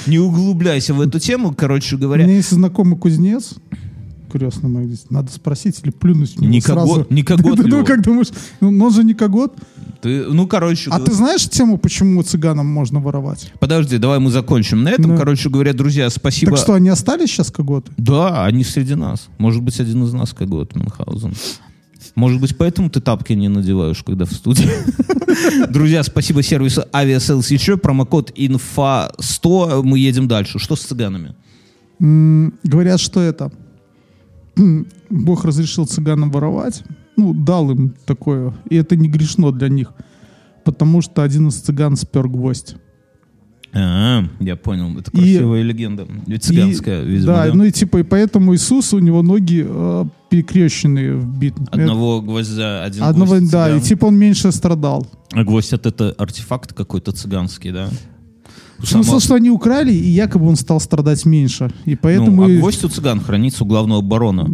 не 0.07 0.17
углубляйся 0.19 0.93
в 0.95 1.01
эту 1.01 1.19
тему, 1.19 1.53
короче 1.55 1.95
У 1.97 1.99
говоря. 1.99 2.23
меня 2.25 2.37
есть 2.37 2.49
знакомый 2.51 2.97
кузнец, 2.97 3.53
крестный 4.31 4.85
здесь. 4.85 5.05
надо 5.09 5.31
спросить 5.31 5.79
или 5.83 5.91
плюнуть 5.91 6.35
в 6.35 6.41
него 6.41 6.51
Не 6.51 6.61
сразу. 6.61 6.87
когот- 6.87 7.11
не 7.11 7.23
когот 7.23 7.59
ли 7.59 7.69
Ну, 7.69 7.85
как 7.85 8.01
думаешь, 8.03 8.29
ну, 8.59 8.71
но 8.71 8.85
он 8.85 8.93
же 8.93 9.03
не 9.03 9.13
когот. 9.13 9.55
Ты, 10.01 10.25
ну, 10.25 10.47
короче 10.47 10.89
А 10.91 10.99
ты 10.99 11.11
знаешь 11.11 11.47
тему, 11.47 11.77
почему 11.77 12.23
цыганам 12.23 12.65
можно 12.65 12.99
воровать? 12.99 13.51
Подожди, 13.59 13.97
давай 13.97 14.19
мы 14.19 14.31
закончим 14.31 14.83
на 14.83 14.89
этом. 14.89 15.11
Да. 15.11 15.17
Короче 15.17 15.49
говоря, 15.49 15.73
друзья, 15.73 16.09
спасибо. 16.09 16.53
Так 16.53 16.61
что, 16.61 16.73
они 16.73 16.89
остались 16.89 17.29
сейчас 17.29 17.51
коготы? 17.51 17.91
Да, 17.97 18.45
они 18.45 18.63
среди 18.63 18.95
нас. 18.95 19.29
Может 19.37 19.61
быть, 19.61 19.79
один 19.79 20.03
из 20.03 20.13
нас 20.13 20.33
когот 20.33 20.75
Мюнхгаузен. 20.75 21.33
Может 22.15 22.41
быть, 22.41 22.57
поэтому 22.57 22.89
ты 22.89 22.99
тапки 22.99 23.33
не 23.33 23.47
надеваешь, 23.47 24.03
когда 24.03 24.25
в 24.25 24.31
студии. 24.33 24.69
Друзья, 25.69 26.03
спасибо 26.03 26.43
сервису 26.43 26.83
Aviasales 26.91 27.53
еще. 27.53 27.77
Промокод 27.77 28.31
INFA100. 28.37 29.83
Мы 29.83 29.99
едем 29.99 30.27
дальше. 30.27 30.59
Что 30.59 30.75
с 30.75 30.81
цыганами? 30.81 31.35
Говорят, 31.99 32.99
что 32.99 33.21
это 33.21 33.51
Бог 35.09 35.45
разрешил 35.45 35.85
цыганам 35.85 36.31
воровать. 36.31 36.83
Ну, 37.17 37.33
дал 37.33 37.71
им 37.71 37.93
такое. 38.05 38.53
И 38.69 38.75
это 38.75 38.95
не 38.95 39.09
грешно 39.09 39.51
для 39.51 39.69
них. 39.69 39.93
Потому 40.63 41.01
что 41.01 41.23
один 41.23 41.47
из 41.49 41.55
цыган 41.55 41.95
спер 41.95 42.27
гвоздь. 42.27 42.75
А, 43.73 44.23
я 44.39 44.55
понял. 44.57 44.97
Это 44.99 45.11
И- 45.11 45.15
красивая 45.17 45.61
легенда. 45.61 46.05
Ведь 46.27 46.43
цыганская, 46.43 47.03
И- 47.03 47.07
видимо, 47.07 47.25
да, 47.33 47.47
да? 47.47 47.53
ну 47.53 47.63
и 47.63 47.71
типа, 47.71 47.97
и 47.99 48.03
поэтому 48.03 48.53
Иисус, 48.53 48.93
у 48.93 48.99
него 48.99 49.21
ноги 49.23 49.65
э, 49.67 50.05
перекрещенные 50.29 51.15
вбит. 51.15 51.55
Одного 51.71 52.21
гвоздя, 52.21 52.83
один 52.83 53.03
Одного, 53.03 53.35
гвоздь 53.37 53.51
да, 53.51 53.67
цыган. 53.67 53.79
и 53.79 53.81
типа 53.81 54.05
он 54.07 54.17
меньше 54.17 54.51
страдал. 54.51 55.07
А 55.31 55.43
гвоздь 55.45 55.71
это, 55.71 55.87
это 55.89 56.11
артефакт 56.17 56.73
какой-то 56.73 57.13
цыганский, 57.13 57.71
да? 57.71 57.87
Смысл, 58.83 59.09
Сама- 59.09 59.19
что 59.19 59.35
они 59.35 59.49
украли, 59.49 59.93
и 59.93 60.09
якобы 60.09 60.47
он 60.47 60.55
стал 60.55 60.79
страдать 60.79 61.25
меньше. 61.25 61.71
И 61.85 61.95
поэтому 61.95 62.47
Ну, 62.47 62.55
а 62.55 62.59
гвоздь 62.59 62.83
у 62.83 62.89
цыган 62.89 63.19
хранится 63.19 63.63
у 63.63 63.67
главного 63.67 64.01
барона. 64.01 64.47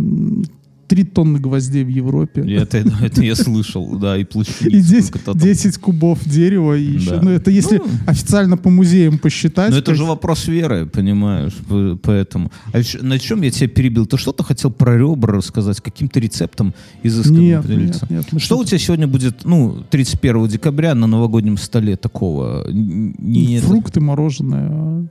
Три 0.88 1.04
тонны 1.04 1.40
гвоздей 1.40 1.84
в 1.84 1.90
Европе. 1.90 2.42
И 2.42 2.54
Это, 2.54 2.78
это 3.02 3.24
я 3.24 3.36
слышал, 3.36 3.98
да, 3.98 4.18
и 4.18 4.22
И 4.22 4.24
плащаниц. 4.24 4.88
10, 4.88 5.06
сколько-то 5.06 5.34
там. 5.34 5.42
10 5.42 5.78
кубов 5.78 6.20
дерева 6.26 6.78
и 6.78 6.84
еще. 6.84 7.12
Да. 7.12 7.22
Ну, 7.22 7.32
это 7.32 7.52
если 7.52 7.82
официально 8.06 8.58
по 8.58 8.70
музеям 8.70 9.18
посчитать. 9.18 9.70
Но 9.70 9.76
то 9.76 9.92
это 9.92 9.96
же 9.96 10.06
вопрос 10.06 10.48
веры, 10.48 10.86
понимаешь, 10.86 11.54
поэтому. 12.02 12.52
А 12.74 12.82
на 13.02 13.20
чем 13.20 13.42
я 13.42 13.52
тебя 13.52 13.68
перебил? 13.68 14.06
Ты 14.06 14.18
что-то 14.18 14.44
хотел 14.44 14.72
про 14.72 14.98
ребра 14.98 15.34
рассказать, 15.34 15.82
каким-то 15.82 16.20
рецептом 16.20 16.74
изысканным 17.04 17.42
Нет, 17.44 17.62
поделиться? 17.62 18.08
нет, 18.10 18.26
нет, 18.32 18.42
Что 18.42 18.58
у 18.58 18.64
тебя 18.64 18.78
сегодня 18.80 19.08
будет, 19.08 19.46
ну, 19.46 19.84
31 19.90 20.48
декабря 20.48 20.96
на 20.96 21.08
новогоднем 21.08 21.58
столе 21.58 21.96
такого? 21.96 22.66
Не, 22.70 23.60
Фрукты, 23.60 24.00
мороженое. 24.00 25.10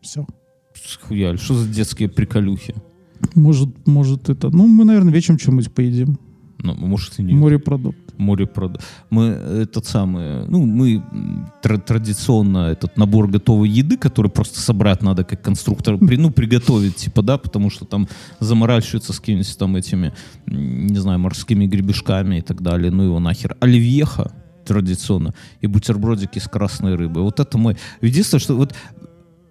Все. 0.00 0.26
Хуяль, 1.02 1.38
что 1.38 1.54
за 1.54 1.68
детские 1.68 2.08
приколюхи? 2.08 2.74
Может, 3.34 3.86
может 3.86 4.28
это. 4.28 4.50
Ну, 4.50 4.66
мы, 4.66 4.84
наверное, 4.84 5.12
вечером 5.12 5.38
что-нибудь 5.38 5.72
поедим. 5.72 6.18
Ну, 6.62 6.74
может, 6.74 7.18
и 7.18 7.22
не. 7.22 7.34
Морепродукт. 7.34 7.98
Морепрод. 8.18 8.80
Мы 9.10 9.24
этот 9.24 9.86
самый, 9.86 10.46
ну, 10.48 10.64
мы 10.64 10.94
м, 11.12 11.48
тра- 11.62 11.78
традиционно 11.78 12.68
этот 12.70 12.96
набор 12.96 13.28
готовой 13.28 13.68
еды, 13.68 13.98
который 13.98 14.30
просто 14.30 14.60
собрать 14.60 15.02
надо 15.02 15.24
как 15.24 15.42
конструктор, 15.42 15.98
при, 16.06 16.16
ну, 16.16 16.30
приготовить, 16.30 16.96
типа, 16.96 17.22
да, 17.22 17.36
потому 17.36 17.70
что 17.70 17.84
там 17.84 18.08
заморачиваются 18.40 19.12
с 19.12 19.20
какими-нибудь 19.20 19.58
там 19.58 19.76
этими, 19.76 20.12
не 20.46 20.98
знаю, 20.98 21.18
морскими 21.18 21.66
гребешками 21.66 22.38
и 22.38 22.42
так 22.42 22.62
далее, 22.62 22.90
ну 22.90 23.02
его 23.02 23.20
нахер. 23.20 23.56
Оливьеха 23.60 24.32
традиционно 24.64 25.34
и 25.60 25.66
бутербродики 25.66 26.38
с 26.38 26.48
красной 26.48 26.96
рыбой. 26.96 27.22
Вот 27.22 27.38
это 27.38 27.58
мой... 27.58 27.76
Единственное, 28.00 28.40
что 28.40 28.56
вот 28.56 28.74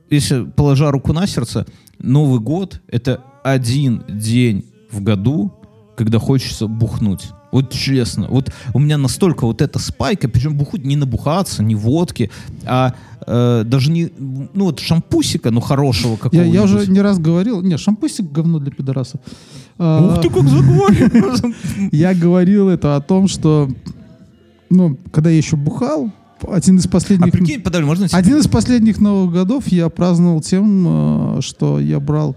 если 0.10 0.44
положа 0.44 0.92
руку 0.92 1.14
на 1.14 1.28
сердце, 1.28 1.66
Новый 2.00 2.40
год— 2.40 2.82
это 2.88 3.24
один 3.46 4.04
день 4.10 4.66
в 4.92 5.04
году, 5.04 5.54
когда 5.96 6.18
хочется 6.18 6.66
бухнуть. 6.66 7.28
Вот 7.52 7.72
честно. 7.72 8.26
Вот 8.28 8.52
у 8.74 8.80
меня 8.80 8.98
настолько 8.98 9.46
вот 9.46 9.62
эта 9.62 9.78
спайка, 9.78 10.28
причем 10.28 10.58
бухуть 10.58 10.84
не 10.84 10.96
набухаться, 10.96 11.62
не 11.62 11.76
водки, 11.76 12.32
а 12.66 12.96
э, 13.28 13.64
даже 13.64 13.92
не, 13.92 14.12
ну 14.18 14.66
вот 14.66 14.80
шампусика, 14.80 15.52
ну 15.52 15.62
хорошего 15.62 16.14
Я, 16.14 16.18
какого-нибудь. 16.18 16.54
я 16.56 16.64
уже 16.64 16.92
не 16.92 17.02
раз 17.02 17.20
говорил. 17.20 17.62
Не, 17.62 17.78
шампусик 17.78 18.32
говно 18.32 18.58
для 18.58 18.72
пидорасов. 18.72 19.22
А, 19.78 20.16
Ух 20.16 20.22
ты, 20.22 20.30
как 20.30 20.50
заговорил! 20.50 21.54
Я 21.92 22.16
говорил 22.16 22.70
это 22.70 22.96
о 22.96 23.02
том, 23.02 23.28
что, 23.28 23.70
ну, 24.72 24.98
когда 25.12 25.30
я 25.30 25.38
еще 25.38 25.56
бухал, 25.56 26.10
один 26.50 26.78
из 26.78 26.88
А 26.88 26.90
последних... 26.90 27.32
прикинь, 27.32 27.62
подожди, 27.62 27.86
можно 27.86 28.08
Один 28.12 28.38
из 28.38 28.48
последних 28.48 29.00
Новых 29.00 29.34
годов 29.34 29.68
я 29.68 29.90
праздновал 29.90 30.42
тем, 30.42 31.38
э, 31.38 31.42
что 31.42 31.80
я 31.80 32.00
брал 32.00 32.36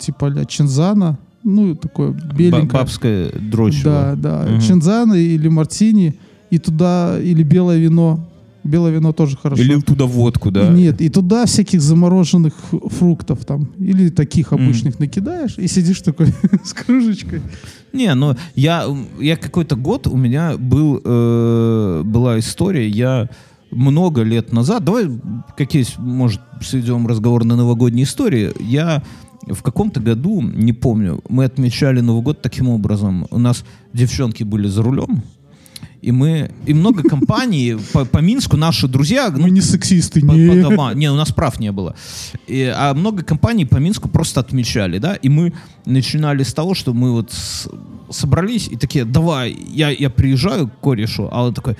типа 0.00 0.26
ля 0.26 0.44
Чинзана, 0.44 1.18
ну, 1.42 1.74
такое 1.74 2.12
беленькое. 2.12 2.82
бабское 2.82 3.30
дрочево. 3.30 4.16
Да, 4.16 4.16
да. 4.16 4.50
Мгм. 4.50 4.60
Чинзана 4.60 5.14
или 5.14 5.48
мартини, 5.48 6.14
и 6.50 6.58
туда, 6.58 7.18
или 7.20 7.42
белое 7.42 7.78
вино. 7.78 8.26
Белое 8.62 8.92
вино 8.92 9.12
тоже 9.12 9.38
хорошо. 9.38 9.62
Или 9.62 9.80
туда 9.80 10.04
водку, 10.04 10.50
да? 10.50 10.68
И 10.68 10.74
Нет, 10.74 11.00
и 11.00 11.08
туда 11.08 11.46
всяких 11.46 11.80
замороженных 11.80 12.52
фруктов 12.98 13.46
там, 13.46 13.70
или 13.78 14.10
таких 14.10 14.52
обычных 14.52 14.98
накидаешь, 14.98 15.56
и 15.56 15.66
сидишь 15.66 16.02
такой 16.02 16.26
с 16.64 16.74
кружечкой. 16.74 17.40
Не, 17.94 18.14
ну 18.14 18.36
я, 18.54 18.84
я 19.18 19.36
какой-то 19.36 19.76
год 19.76 20.06
у 20.06 20.16
меня 20.16 20.58
был, 20.58 21.00
э, 21.02 22.02
была 22.04 22.38
история, 22.38 22.86
я 22.86 23.30
много 23.70 24.22
лет 24.22 24.52
назад, 24.52 24.84
давай 24.84 25.08
какие, 25.56 25.86
может, 25.96 26.40
сведем 26.60 27.06
разговор 27.06 27.44
на 27.44 27.56
новогодние 27.56 28.04
истории, 28.04 28.52
я 28.60 29.02
в 29.46 29.62
каком-то 29.62 30.00
году, 30.00 30.42
не 30.42 30.72
помню, 30.72 31.20
мы 31.28 31.44
отмечали 31.44 32.00
Новый 32.00 32.22
год 32.22 32.42
таким 32.42 32.68
образом. 32.68 33.26
У 33.30 33.38
нас 33.38 33.64
девчонки 33.92 34.44
были 34.44 34.68
за 34.68 34.82
рулем, 34.82 35.22
и 36.02 36.12
мы, 36.12 36.50
и 36.66 36.74
много 36.74 37.02
компаний 37.08 37.76
по, 37.92 38.04
по 38.04 38.18
Минску, 38.18 38.56
наши 38.56 38.88
друзья, 38.88 39.30
ну, 39.30 39.42
Мы 39.42 39.50
не 39.50 39.60
сексисты, 39.60 40.20
по, 40.20 40.28
по 40.28 40.32
не. 40.32 40.62
дома. 40.62 40.92
Не, 40.94 41.10
у 41.10 41.14
нас 41.16 41.32
прав 41.32 41.58
не 41.60 41.72
было. 41.72 41.94
И, 42.46 42.62
а 42.74 42.94
много 42.94 43.22
компаний 43.22 43.66
по 43.66 43.76
Минску 43.76 44.08
просто 44.08 44.40
отмечали, 44.40 44.98
да, 44.98 45.14
и 45.14 45.28
мы 45.28 45.52
начинали 45.86 46.42
с 46.42 46.54
того, 46.54 46.74
что 46.74 46.94
мы 46.94 47.12
вот 47.12 47.32
с- 47.32 47.68
собрались 48.10 48.68
и 48.68 48.76
такие, 48.76 49.04
давай, 49.04 49.56
я, 49.72 49.90
я 49.90 50.10
приезжаю 50.10 50.68
к 50.68 50.80
корешу, 50.80 51.28
а 51.32 51.44
он 51.44 51.54
такой, 51.54 51.76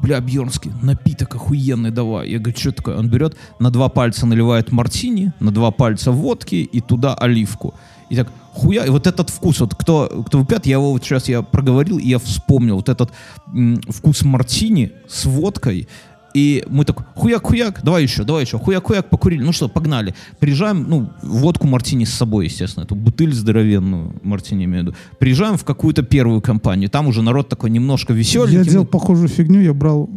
бля, 0.00 0.20
Бьернский, 0.20 0.72
напиток 0.82 1.34
охуенный, 1.34 1.90
давай. 1.90 2.30
Я 2.30 2.38
говорю, 2.38 2.58
что 2.58 2.72
такое? 2.72 2.96
Он 2.98 3.08
берет, 3.08 3.36
на 3.58 3.70
два 3.70 3.88
пальца 3.88 4.26
наливает 4.26 4.72
мартини, 4.72 5.32
на 5.40 5.50
два 5.50 5.70
пальца 5.70 6.10
водки 6.10 6.56
и 6.56 6.80
туда 6.80 7.14
оливку. 7.14 7.74
И 8.08 8.16
так, 8.16 8.28
хуя, 8.52 8.84
и 8.84 8.90
вот 8.90 9.06
этот 9.06 9.30
вкус, 9.30 9.60
вот 9.60 9.74
кто, 9.74 10.24
кто 10.26 10.38
выпьет, 10.38 10.66
я 10.66 10.74
его 10.74 10.92
вот 10.92 11.02
сейчас 11.02 11.28
я 11.28 11.42
проговорил, 11.42 11.98
и 11.98 12.08
я 12.08 12.18
вспомнил, 12.18 12.76
вот 12.76 12.88
этот 12.88 13.12
м, 13.52 13.80
вкус 13.88 14.22
мартини 14.22 14.92
с 15.08 15.24
водкой, 15.24 15.88
и 16.36 16.62
мы 16.68 16.84
так, 16.84 17.14
хуяк-хуяк, 17.14 17.80
давай 17.82 18.02
еще, 18.02 18.22
давай 18.22 18.44
еще, 18.44 18.58
хуяк-хуяк, 18.58 19.08
покурили. 19.08 19.42
Ну 19.42 19.52
что, 19.52 19.68
погнали. 19.68 20.14
Приезжаем, 20.38 20.84
ну, 20.86 21.10
водку 21.22 21.66
мартини 21.66 22.04
с 22.04 22.12
собой, 22.12 22.44
естественно, 22.44 22.84
эту 22.84 22.94
бутыль 22.94 23.32
здоровенную, 23.32 24.12
мартини 24.22 24.66
имею 24.66 24.82
в 24.82 24.86
виду. 24.88 24.96
Приезжаем 25.18 25.56
в 25.56 25.64
какую-то 25.64 26.02
первую 26.02 26.42
компанию, 26.42 26.90
там 26.90 27.06
уже 27.06 27.22
народ 27.22 27.48
такой 27.48 27.70
немножко 27.70 28.12
веселенький. 28.12 28.58
Я 28.58 28.64
делал 28.64 28.84
похожую 28.84 29.28
фигню, 29.28 29.62
я 29.62 29.72
брал 29.72 30.10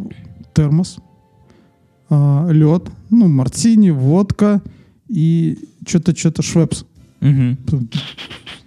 термос, 0.54 0.98
лед, 2.10 2.90
ну, 3.10 3.28
мартини, 3.30 3.92
водка 3.92 4.62
и 5.08 5.58
что-то, 5.88 6.14
что-то 6.14 6.42
швепс. 6.42 6.84
мгм. 7.22 7.58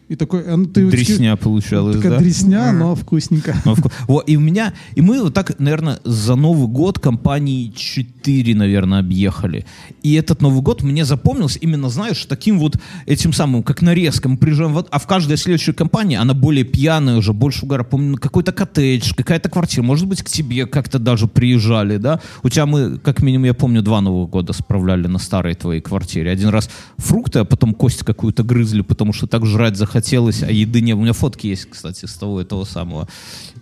И 0.08 0.16
такой, 0.16 0.42
э, 0.42 0.56
ну, 0.56 0.66
ты 0.66 0.86
Дресня 0.90 1.36
получалась, 1.36 1.96
такая 1.96 2.12
да? 2.12 2.18
дресня, 2.18 2.72
но 2.72 2.94
вкусненько. 2.94 3.54
Ну, 3.64 3.72
вку- 3.74 3.90
Вот, 4.08 4.28
и 4.28 4.36
у 4.36 4.40
меня, 4.40 4.74
и 4.94 5.00
мы 5.00 5.22
вот 5.22 5.32
так, 5.32 5.58
наверное, 5.58 6.00
за 6.04 6.34
Новый 6.34 6.68
год 6.68 6.98
компании 6.98 7.72
4, 7.74 8.54
наверное, 8.54 8.98
объехали. 8.98 9.64
И 10.02 10.12
этот 10.14 10.42
Новый 10.42 10.60
год 10.60 10.82
мне 10.82 11.04
запомнился 11.06 11.58
именно, 11.60 11.88
знаешь, 11.88 12.26
таким 12.26 12.58
вот 12.58 12.76
этим 13.06 13.32
самым, 13.32 13.62
как 13.62 13.80
нарезка. 13.80 14.28
Мы 14.28 14.36
приезжаем, 14.36 14.74
в- 14.74 14.86
а 14.90 14.98
в 14.98 15.06
каждой 15.06 15.36
следующей 15.38 15.72
компании 15.72 16.16
она 16.18 16.34
более 16.34 16.64
пьяная 16.64 17.16
уже, 17.16 17.32
больше 17.32 17.64
угара. 17.64 17.82
Помню, 17.84 18.18
какой-то 18.18 18.52
коттедж, 18.52 19.14
какая-то 19.16 19.48
квартира. 19.48 19.82
Может 19.82 20.06
быть, 20.08 20.22
к 20.22 20.28
тебе 20.28 20.66
как-то 20.66 20.98
даже 20.98 21.26
приезжали, 21.26 21.96
да? 21.96 22.20
У 22.42 22.48
тебя 22.50 22.66
мы, 22.66 22.98
как 22.98 23.22
минимум, 23.22 23.46
я 23.46 23.54
помню, 23.54 23.80
два 23.82 24.00
Нового 24.02 24.26
года 24.26 24.52
справляли 24.52 25.06
на 25.06 25.18
старой 25.18 25.54
твоей 25.54 25.80
квартире. 25.80 26.30
Один 26.30 26.48
раз 26.50 26.68
фрукты, 26.98 27.38
а 27.38 27.44
потом 27.44 27.72
кость 27.72 28.00
какую-то 28.04 28.42
грызли, 28.42 28.82
потому 28.82 29.12
что 29.14 29.26
так 29.26 29.46
жрать 29.46 29.76
захотелось, 30.02 30.42
а 30.42 30.50
еды 30.50 30.80
не... 30.80 30.94
У 30.94 31.00
меня 31.00 31.12
фотки 31.12 31.46
есть, 31.46 31.66
кстати, 31.70 32.06
с 32.06 32.14
того 32.14 32.40
этого 32.40 32.64
самого 32.64 33.08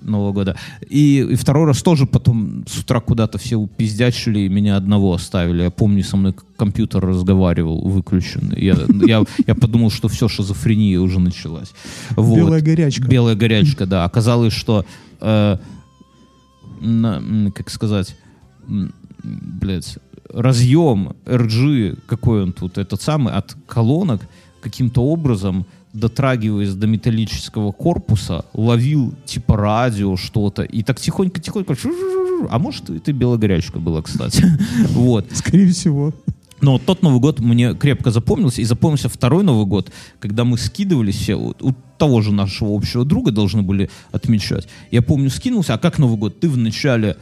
Нового 0.02 0.32
года. 0.32 0.56
И, 0.88 1.20
и 1.32 1.34
второй 1.34 1.66
раз 1.66 1.82
тоже 1.82 2.06
потом 2.06 2.64
с 2.66 2.78
утра 2.78 3.00
куда-то 3.00 3.38
все 3.38 3.56
упиздячили 3.56 4.40
и 4.40 4.48
меня 4.48 4.76
одного 4.76 5.12
оставили. 5.12 5.62
Я 5.64 5.70
помню, 5.70 6.02
со 6.02 6.16
мной 6.16 6.34
компьютер 6.56 7.04
разговаривал 7.04 7.82
выключенный. 7.82 8.58
Я, 8.60 8.76
я, 9.06 9.24
я 9.46 9.54
подумал, 9.54 9.90
что 9.90 10.08
все, 10.08 10.28
шизофрения 10.28 10.98
уже 11.00 11.20
началась. 11.20 11.72
Вот. 12.16 12.36
Белая 12.36 12.62
горячка. 12.62 13.08
Белая 13.08 13.34
горячка, 13.34 13.86
да. 13.86 14.04
Оказалось, 14.04 14.54
что, 14.54 14.84
э, 15.20 15.56
на- 16.80 17.50
как 17.54 17.70
сказать, 17.70 18.16
блядь, 19.22 19.98
разъем 20.32 21.12
RG, 21.26 21.98
какой 22.06 22.42
он 22.42 22.52
тут, 22.52 22.78
этот 22.78 23.02
самый, 23.02 23.34
от 23.34 23.56
колонок, 23.66 24.20
каким-то 24.62 25.02
образом, 25.02 25.66
дотрагиваясь 25.92 26.74
до 26.74 26.86
металлического 26.86 27.72
корпуса, 27.72 28.44
ловил 28.52 29.14
типа 29.24 29.56
радио 29.56 30.16
что-то, 30.16 30.62
и 30.62 30.82
так 30.82 31.00
тихонько-тихонько, 31.00 31.76
а 32.48 32.58
может, 32.58 32.90
это 32.90 33.12
белая 33.12 33.38
горячка 33.38 33.78
была, 33.78 34.02
кстати. 34.02 34.44
Вот. 34.90 35.26
Скорее 35.32 35.70
всего. 35.72 36.14
Но 36.60 36.72
вот 36.72 36.84
тот 36.84 37.02
Новый 37.02 37.20
год 37.20 37.40
мне 37.40 37.74
крепко 37.74 38.10
запомнился, 38.10 38.60
и 38.60 38.64
запомнился 38.64 39.08
второй 39.08 39.42
Новый 39.42 39.66
год, 39.66 39.90
когда 40.18 40.44
мы 40.44 40.58
скидывались 40.58 41.16
все, 41.16 41.34
у, 41.34 41.54
у 41.60 41.74
того 41.98 42.20
же 42.20 42.32
нашего 42.32 42.74
общего 42.74 43.04
друга 43.04 43.30
должны 43.30 43.62
были 43.62 43.90
отмечать. 44.12 44.68
Я 44.90 45.02
помню, 45.02 45.30
скинулся, 45.30 45.74
а 45.74 45.78
как 45.78 45.98
Новый 45.98 46.18
год? 46.18 46.40
Ты 46.40 46.48
вначале 46.48 47.16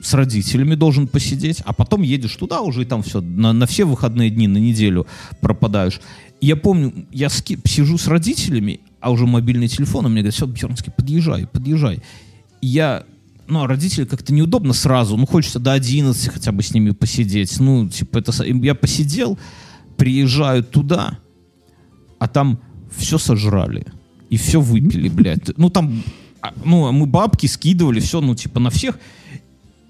с 0.00 0.14
родителями 0.14 0.74
должен 0.74 1.08
посидеть, 1.08 1.60
а 1.64 1.72
потом 1.72 2.02
едешь 2.02 2.36
туда 2.36 2.60
уже 2.60 2.82
и 2.82 2.84
там 2.84 3.02
все, 3.02 3.20
на, 3.20 3.52
на 3.52 3.66
все 3.66 3.84
выходные 3.84 4.30
дни, 4.30 4.46
на 4.46 4.58
неделю 4.58 5.06
пропадаешь. 5.40 6.00
Я 6.40 6.56
помню, 6.56 7.06
я 7.10 7.28
ски- 7.28 7.58
сижу 7.64 7.98
с 7.98 8.06
родителями, 8.06 8.80
а 9.00 9.10
уже 9.10 9.26
мобильный 9.26 9.68
телефон, 9.68 10.06
и 10.06 10.08
мне 10.08 10.20
говорят, 10.20 10.34
все, 10.34 10.46
Бьернский, 10.46 10.92
подъезжай, 10.92 11.46
подъезжай. 11.46 12.00
И 12.60 12.66
я 12.66 13.04
ну, 13.48 13.62
а 13.62 13.66
родители 13.66 14.04
как-то 14.04 14.32
неудобно 14.34 14.74
сразу, 14.74 15.16
ну, 15.16 15.26
хочется 15.26 15.58
до 15.58 15.72
11 15.72 16.28
хотя 16.28 16.52
бы 16.52 16.62
с 16.62 16.74
ними 16.74 16.90
посидеть, 16.90 17.58
ну, 17.58 17.88
типа, 17.88 18.18
это, 18.18 18.44
я 18.44 18.74
посидел, 18.74 19.38
приезжаю 19.96 20.62
туда, 20.62 21.18
а 22.18 22.28
там 22.28 22.58
все 22.94 23.16
сожрали 23.16 23.86
и 24.28 24.36
все 24.36 24.60
выпили, 24.60 25.08
блядь. 25.08 25.56
Ну, 25.56 25.70
там, 25.70 26.02
а, 26.42 26.52
ну, 26.64 26.92
мы 26.92 27.06
бабки 27.06 27.46
скидывали, 27.46 28.00
все, 28.00 28.20
ну, 28.20 28.34
типа, 28.34 28.60
на 28.60 28.70
всех, 28.70 28.98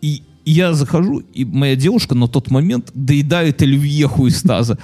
и, 0.01 0.23
и 0.45 0.53
я 0.53 0.73
захожу, 0.73 1.21
и 1.35 1.45
моя 1.45 1.75
девушка 1.75 2.15
на 2.15 2.29
тот 2.29 2.51
момент 2.51 2.93
доедает 2.95 3.61
оливьеху 3.63 4.29
из 4.29 4.41
таза. 4.43 4.79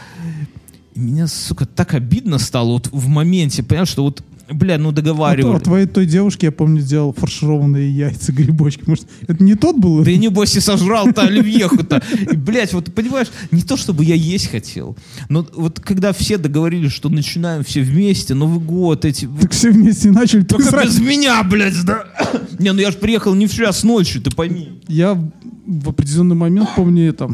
И 0.95 1.01
меня, 1.01 1.26
сука, 1.26 1.66
так 1.66 1.95
обидно 1.95 2.38
стало 2.38 2.72
вот 2.74 2.88
в 2.92 3.09
моменте, 3.09 3.64
понимаешь, 3.64 3.88
что 3.88 4.05
вот, 4.05 4.22
бля, 4.49 4.78
ну 4.78 4.90
А, 4.90 4.92
то- 4.92 4.97
договаривали. 5.03 5.57
а 5.57 5.59
твоей 5.59 5.86
той 5.86 6.07
девушке, 6.07 6.47
я 6.47 6.53
помню, 6.53 6.82
делал 6.82 7.12
фаршированные 7.12 7.90
яйца, 7.90 8.30
грибочки. 8.32 8.84
Может, 8.86 9.07
это 9.26 9.42
не 9.42 9.57
тот 9.57 9.76
был? 9.76 10.05
Да 10.05 10.11
и 10.12 10.16
небось 10.18 10.55
и 10.55 10.61
сожрал-то 10.61 11.22
оливьеху-то. 11.22 12.01
И, 12.30 12.36
блядь, 12.36 12.72
вот 12.74 12.95
понимаешь, 12.95 13.26
не 13.51 13.62
то 13.62 13.76
чтобы 13.76 14.05
я 14.05 14.14
есть 14.14 14.47
хотел, 14.53 14.97
но 15.28 15.45
вот 15.57 15.80
когда 15.80 16.12
все 16.12 16.38
договорились, 16.38 16.92
что 16.92 17.09
начинаем 17.09 17.64
все 17.64 17.80
вместе, 17.82 18.34
Новый 18.34 18.61
год, 18.64 19.05
эти... 19.05 19.28
Так 19.40 19.51
все 19.51 19.72
вместе 19.72 20.12
начали. 20.12 20.42
Только 20.45 20.66
сразу- 20.70 20.86
без 20.86 21.01
меня, 21.01 21.42
блядь, 21.42 21.82
да? 21.84 22.05
Не, 22.61 22.72
ну 22.72 22.78
я 22.78 22.92
же 22.92 22.99
приехал 22.99 23.34
не 23.34 23.49
в 23.49 23.53
час 23.53 23.82
ночью, 23.82 24.22
ты 24.22 24.30
пойми. 24.30 24.80
Я 24.86 25.14
в 25.66 25.88
определенный 25.88 26.36
момент 26.36 26.68
помню 26.76 27.09
это. 27.09 27.28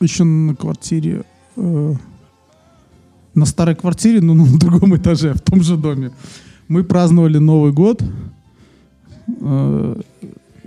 Еще 0.00 0.24
на 0.24 0.54
квартире. 0.54 1.22
э, 1.56 1.94
на 3.34 3.46
старой 3.46 3.74
квартире, 3.74 4.20
но 4.20 4.34
на 4.46 4.58
другом 4.58 4.96
этаже, 4.96 5.34
в 5.34 5.40
том 5.40 5.62
же 5.62 5.76
доме. 5.76 6.10
Мы 6.68 6.84
праздновали 6.84 7.38
Новый 7.38 7.72
год. 7.72 8.02
э, 9.40 10.00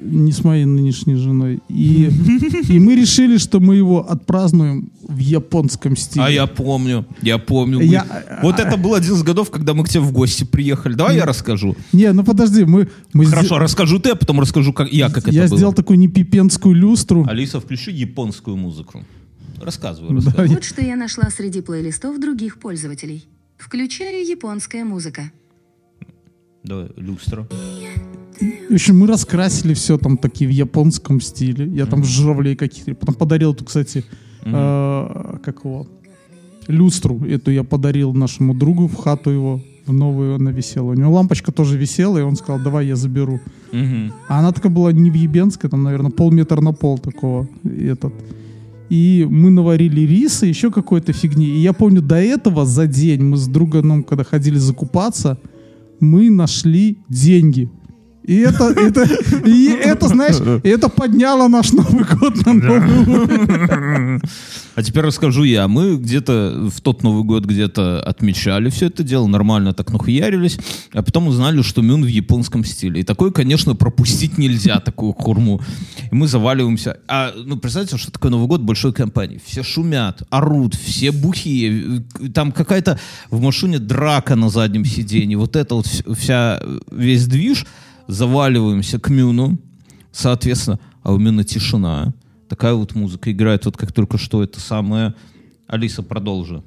не 0.02 0.32
с 0.32 0.44
моей 0.46 0.64
нынешней 0.66 1.16
женой. 1.16 1.60
И, 1.68 2.10
и 2.70 2.80
мы 2.80 2.96
решили, 2.96 3.38
что 3.38 3.60
мы 3.60 3.76
его 3.76 4.10
отпразднуем 4.10 4.90
в 5.08 5.18
японском 5.18 5.98
стиле. 5.98 6.24
А 6.26 6.30
я 6.30 6.48
помню, 6.48 7.06
я 7.22 7.38
помню. 7.38 7.80
мы- 7.80 7.84
Я- 7.86 8.40
Вот 8.42 8.60
это 8.60 8.78
был 8.78 8.94
один 8.94 9.14
из 9.16 9.24
годов, 9.24 9.50
когда 9.52 9.74
мы 9.74 9.84
к 9.84 9.90
тебе 9.90 10.00
в 10.02 10.12
гости 10.14 10.46
приехали. 10.46 10.94
Давай 10.94 11.18
я 11.18 11.26
расскажу. 11.26 11.76
Не, 11.92 12.14
ну 12.14 12.24
подожди, 12.24 12.64
мы... 12.64 12.88
мы 13.14 13.26
Хорошо, 13.26 13.56
сде- 13.56 13.60
расскажу 13.64 14.00
ты, 14.00 14.12
а 14.12 14.16
потом 14.16 14.40
расскажу, 14.40 14.72
как 14.72 14.90
я, 14.94 15.10
как 15.10 15.28
я 15.28 15.42
это 15.42 15.50
было. 15.50 15.58
сделал 15.58 15.74
такую 15.74 16.00
непипенскую 16.00 16.74
люстру. 16.76 17.26
Алиса, 17.28 17.60
включи 17.60 17.92
японскую 17.92 18.56
музыку. 18.56 19.04
Рассказывай. 19.62 20.22
я- 20.22 20.46
Вот 20.56 20.64
что 20.64 20.82
я 20.82 20.96
нашла 20.96 21.30
среди 21.30 21.62
плейлистов 21.62 22.20
других 22.20 22.60
пользователей. 22.60 23.28
Включаю 23.58 24.26
японская 24.26 24.86
музыка. 24.86 25.32
Давай, 26.64 26.90
люстра. 26.98 27.48
В 28.70 28.74
общем, 28.74 28.98
мы 29.00 29.08
раскрасили 29.08 29.74
все 29.74 29.98
там 29.98 30.18
такие 30.18 30.50
в 30.50 30.54
японском 30.54 31.20
стиле. 31.22 31.68
Я 31.68 31.86
там 31.86 32.04
журавлей 32.04 32.56
каких-то. 32.56 32.94
Потом 32.96 33.16
подарил 33.16 33.54
эту, 33.54 33.66
кстати, 33.66 34.06
э, 34.46 35.38
как 35.44 35.66
его, 35.66 35.88
люстру. 36.68 37.20
Эту 37.26 37.52
я 37.52 37.64
подарил 37.64 38.14
нашему 38.14 38.54
другу 38.54 38.88
в 38.88 38.96
хату 38.96 39.30
его. 39.30 39.62
В 39.86 39.94
новую 39.94 40.36
она 40.36 40.52
висела. 40.52 40.92
У 40.92 40.94
него 40.94 41.12
лампочка 41.14 41.52
тоже 41.52 41.78
висела, 41.78 42.20
и 42.20 42.22
он 42.22 42.36
сказал, 42.36 42.60
давай 42.64 42.86
я 42.88 42.96
заберу. 42.96 43.40
Мгм. 43.72 44.14
А 44.28 44.40
она 44.40 44.52
такая 44.52 44.72
была 44.72 44.92
не 44.94 45.10
в 45.10 45.16
ебенской, 45.16 45.70
там, 45.70 45.82
наверное, 45.84 46.12
полметра 46.12 46.62
на 46.62 46.74
пол 46.74 47.00
такого. 47.00 47.48
И 47.64 47.86
Этот. 47.88 48.14
И 48.90 49.28
мы 49.30 49.52
наварили 49.52 50.02
риса, 50.02 50.46
еще 50.46 50.72
какой-то 50.72 51.14
фигни. 51.14 51.46
И 51.46 51.60
я 51.60 51.74
помню, 51.74 52.02
до 52.02 52.16
этого 52.16 52.66
за 52.66 52.88
день 52.88 53.24
мы 53.24 53.38
с 53.38 53.48
другом, 53.48 54.04
когда 54.04 54.24
ходили 54.24 54.58
закупаться, 54.58 55.38
мы 56.00 56.30
нашли 56.30 56.98
деньги. 57.08 57.70
И 58.30 58.42
это, 58.42 58.66
это, 58.66 59.08
и 59.44 59.70
это, 59.70 60.08
знаешь, 60.08 60.36
это 60.64 60.88
подняло 60.88 61.48
наш 61.48 61.72
Новый 61.72 62.04
год 62.04 62.46
на 62.46 62.54
новый 62.54 63.00
уровень. 63.00 64.22
А 64.76 64.84
теперь 64.84 65.04
расскажу 65.04 65.44
я. 65.46 65.68
Мы 65.68 65.98
где-то 65.98 66.70
в 66.72 66.80
тот 66.82 67.02
Новый 67.02 67.24
год 67.24 67.46
где-то 67.46 68.04
отмечали 68.04 68.70
все 68.70 68.86
это 68.86 69.02
дело, 69.02 69.26
нормально 69.26 69.74
так 69.74 69.92
нахуярились, 69.92 70.60
а 70.94 71.02
потом 71.02 71.28
узнали, 71.28 71.64
что 71.64 71.82
Мюн 71.82 72.04
в 72.04 72.08
японском 72.08 72.64
стиле. 72.64 73.02
И 73.02 73.04
такое, 73.04 73.32
конечно, 73.32 73.74
пропустить 73.74 74.38
нельзя, 74.38 74.80
такую 74.80 75.14
хурму. 75.14 75.60
И 76.12 76.16
мы 76.16 76.28
заваливаемся. 76.28 77.00
А, 77.08 77.34
ну, 77.36 77.58
представьте, 77.58 77.98
что 77.98 78.12
такое 78.12 78.30
Новый 78.30 78.48
год 78.48 78.62
большой 78.62 78.94
компании. 78.94 79.42
Все 79.44 79.64
шумят, 79.64 80.22
орут, 80.30 80.76
все 80.76 81.12
бухие. 81.12 82.04
Там 82.32 82.52
какая-то 82.52 83.00
в 83.32 83.42
машине 83.42 83.80
драка 83.80 84.36
на 84.36 84.52
заднем 84.52 84.86
сиденье. 84.86 85.36
Вот 85.36 85.56
это 85.56 85.74
вот 85.74 85.88
вс- 85.88 86.16
вся, 86.16 86.62
весь 86.92 87.26
движ. 87.26 87.66
Заваливаемся 88.10 89.00
к 89.00 89.12
Мюну. 89.12 89.60
Соответственно, 90.12 90.80
а 91.04 91.14
у 91.14 91.20
Мюна 91.20 91.44
тишина. 91.44 92.12
Такая 92.48 92.74
вот 92.74 92.96
музыка 92.96 93.32
играет, 93.32 93.66
вот 93.66 93.78
как 93.78 93.92
только 93.92 94.18
что 94.18 94.42
это 94.42 94.60
самое. 94.60 95.14
Алиса, 95.68 96.02
продолжи. 96.02 96.64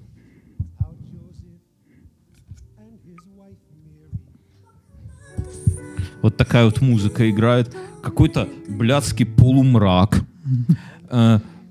Вот 6.23 6.37
такая 6.37 6.67
вот 6.67 6.81
музыка 6.81 7.29
играет. 7.29 7.75
Какой-то 8.05 8.49
блядский 8.69 9.27
полумрак. 9.27 10.25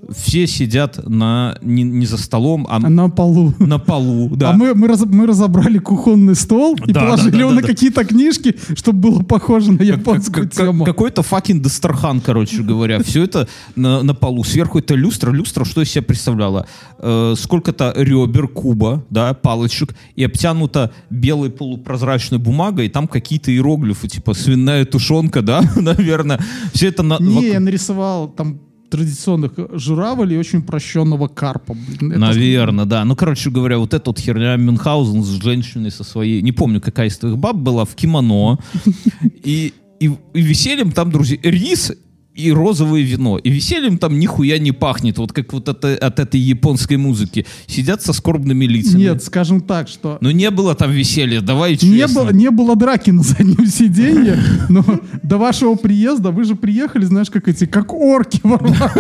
Все 0.09 0.47
сидят 0.47 1.07
на, 1.07 1.57
не, 1.61 1.83
не 1.83 2.05
за 2.05 2.17
столом, 2.17 2.65
а 2.69 2.77
А 2.77 2.89
на 2.89 3.09
полу. 3.09 3.53
на 3.59 3.77
полу. 3.77 4.29
Да. 4.35 4.49
А 4.49 4.53
мы, 4.53 4.73
мы, 4.73 4.87
раз- 4.87 5.05
мы 5.05 5.27
разобрали 5.27 5.77
кухонный 5.77 6.35
стол 6.35 6.75
и 6.87 6.91
Да, 6.91 7.01
положили 7.01 7.29
да, 7.29 7.37
да, 7.37 7.39
его 7.39 7.49
да, 7.51 7.55
на 7.57 7.61
да. 7.61 7.67
какие-то 7.67 8.03
книжки, 8.03 8.55
чтобы 8.75 9.11
было 9.11 9.21
похоже 9.21 9.71
на 9.73 9.83
японскую 9.83 10.45
как- 10.49 10.53
как- 10.55 10.65
тему. 10.67 10.85
Какой-то 10.85 11.21
fucking 11.21 11.61
дастархан, 11.61 12.19
короче 12.19 12.63
говоря. 12.63 13.01
Все 13.03 13.23
это 13.23 13.47
на, 13.75 14.01
на 14.01 14.13
полу. 14.15 14.43
Сверху 14.43 14.79
это 14.79 14.95
люстра. 14.95 15.31
Люстра 15.31 15.65
что 15.65 15.81
из 15.81 15.91
себя 15.91 16.01
представляла? 16.01 16.65
Э, 16.97 17.35
сколько-то 17.37 17.93
ребер 17.95 18.47
куба, 18.47 19.05
да, 19.09 19.33
палочек, 19.35 19.95
и 20.15 20.23
обтянута 20.23 20.91
белой 21.09 21.51
полупрозрачной 21.51 22.39
бумагой, 22.39 22.87
и 22.87 22.89
там 22.89 23.07
какие-то 23.07 23.51
иероглифы, 23.51 24.07
типа 24.07 24.33
свиная 24.33 24.85
тушенка, 24.85 25.41
да, 25.41 25.61
наверное. 25.75 26.39
Все 26.73 26.87
это 26.87 27.03
на... 27.03 27.17
Не, 27.19 27.49
я 27.51 27.59
нарисовал 27.59 28.27
там 28.27 28.59
традиционных 28.91 29.53
журавлей 29.73 30.35
и 30.35 30.39
очень 30.39 30.61
прощенного 30.61 31.27
карпа. 31.27 31.73
блин. 31.73 32.11
Это- 32.11 32.19
Наверное, 32.19 32.85
да. 32.85 33.03
Ну, 33.05 33.15
короче 33.15 33.49
говоря, 33.49 33.77
вот 33.79 33.93
эта 33.93 34.09
вот 34.09 34.19
херня 34.19 34.55
Мюнхгаузен 34.57 35.23
с 35.23 35.41
женщиной 35.41 35.89
со 35.91 36.03
своей, 36.03 36.41
не 36.41 36.51
помню, 36.51 36.79
какая 36.81 37.07
из 37.07 37.17
твоих 37.17 37.37
баб 37.37 37.55
была, 37.55 37.85
в 37.85 37.95
кимоно. 37.95 38.59
И, 39.43 39.73
и, 39.99 40.05
и 40.33 40.41
весельем 40.41 40.91
там, 40.91 41.09
друзья, 41.11 41.37
рис 41.41 41.93
и 42.33 42.51
розовое 42.51 43.01
вино. 43.01 43.37
И 43.37 43.49
весельем 43.49 43.97
там 43.97 44.17
нихуя 44.19 44.57
не 44.57 44.71
пахнет, 44.71 45.17
вот 45.17 45.33
как 45.33 45.51
вот 45.53 45.67
это, 45.67 45.95
от 45.95 46.19
этой 46.19 46.39
японской 46.39 46.97
музыки. 46.97 47.45
Сидят 47.67 48.01
со 48.01 48.13
скорбными 48.13 48.65
лицами. 48.65 49.01
Нет, 49.01 49.23
скажем 49.23 49.61
так, 49.61 49.87
что 49.87 50.17
Но 50.21 50.31
не 50.31 50.49
было 50.49 50.73
там 50.75 50.91
веселья, 50.91 51.41
давай 51.41 51.71
не 51.73 51.77
честно. 51.77 52.21
было, 52.21 52.31
не 52.31 52.49
было 52.49 52.75
драки 52.75 53.11
на 53.11 53.23
заднем 53.23 53.65
сиденье, 53.65 54.39
но 54.69 54.83
до 55.23 55.37
вашего 55.37 55.75
приезда 55.75 56.31
вы 56.31 56.45
же 56.45 56.55
приехали, 56.55 57.05
знаешь, 57.05 57.29
как 57.29 57.47
эти, 57.47 57.65
как 57.65 57.93
орки. 57.93 58.41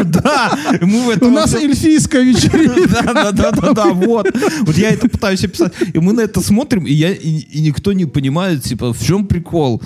Да, 0.03 0.57
У 1.21 1.29
нас 1.29 1.53
эльфийская 1.55 2.23
вечеринка. 2.23 3.01
Да, 3.13 3.31
да, 3.31 3.51
да, 3.51 3.73
да, 3.73 3.89
вот. 3.93 4.27
Вот 4.61 4.77
я 4.77 4.89
это 4.89 5.07
пытаюсь 5.07 5.43
описать. 5.43 5.73
И 5.93 5.99
мы 5.99 6.13
на 6.13 6.21
это 6.21 6.41
смотрим, 6.41 6.85
и 6.85 7.59
никто 7.59 7.93
не 7.93 8.05
понимает, 8.05 8.63
типа, 8.63 8.93
в 8.93 9.03
чем 9.03 9.25
прикол. 9.25 9.81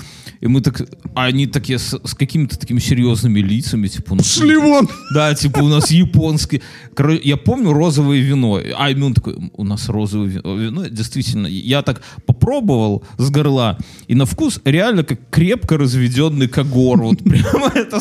И 0.46 0.48
мы 0.48 0.62
так, 0.62 0.80
а 1.16 1.26
они 1.26 1.48
такие 1.48 1.80
с, 1.80 2.00
с 2.04 2.14
какими-то 2.14 2.60
такими 2.60 2.80
серьезными 2.80 3.40
лицами, 3.40 3.88
типа, 3.88 4.14
у 4.14 4.16
нас- 4.18 4.32
Шли 4.32 4.58
вон. 4.58 4.88
Да, 5.12 5.34
типа, 5.34 5.64
у 5.64 5.68
нас 5.68 5.90
японский. 5.90 6.62
Короче, 6.94 7.22
я 7.24 7.36
помню 7.36 7.74
розовое 7.74 8.20
вино. 8.20 8.62
А 8.78 8.92
он 8.92 9.14
такой, 9.16 9.38
у 9.58 9.64
нас 9.64 9.90
розовое 9.90 10.28
вино. 10.30 10.56
Вино, 10.56 10.88
Действительно, 10.88 11.48
я 11.48 11.82
так 11.82 12.04
попробовал 12.28 13.04
с 13.18 13.32
горла, 13.32 13.80
и 14.08 14.14
на 14.14 14.26
вкус 14.26 14.62
реально 14.66 15.04
как 15.04 15.20
крепко 15.32 15.78
разведенный 15.78 16.48
когор. 16.48 17.02
Вот 17.02 17.18
прямо 17.24 17.72
это 17.74 18.00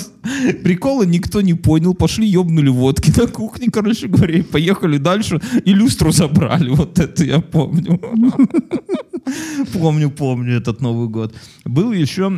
прикола 0.63 1.05
никто 1.07 1.41
не 1.41 1.55
понял. 1.55 1.95
Пошли, 1.95 2.27
ёбнули 2.27 2.69
водки 2.69 3.11
на 3.19 3.27
кухне, 3.27 3.69
короче 3.73 4.07
говоря, 4.07 4.35
и 4.39 4.43
поехали 4.43 4.99
дальше, 4.99 5.41
и 5.65 5.73
люстру 5.73 6.13
забрали. 6.13 6.69
Вот 6.69 6.99
это 6.99 7.25
я 7.25 7.41
помню. 7.41 7.99
Помню, 9.73 10.11
помню 10.11 10.57
этот 10.57 10.81
Новый 10.81 11.09
год. 11.09 11.35
Был 11.65 11.93
еще... 11.93 12.34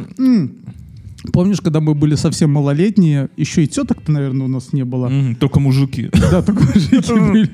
Помнишь, 1.33 1.61
когда 1.61 1.81
мы 1.81 1.95
были 1.95 2.15
совсем 2.15 2.53
малолетние, 2.53 3.29
еще 3.37 3.65
и 3.65 3.67
теток-то, 3.67 4.13
наверное, 4.13 4.47
у 4.47 4.49
нас 4.49 4.73
не 4.73 4.85
было. 4.85 5.11
Только 5.41 5.61
мужики. 5.61 6.09
Да, 6.13 6.43
только 6.43 6.63
мужики 6.63 6.97
были. 7.15 7.51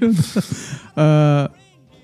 А, 0.94 1.50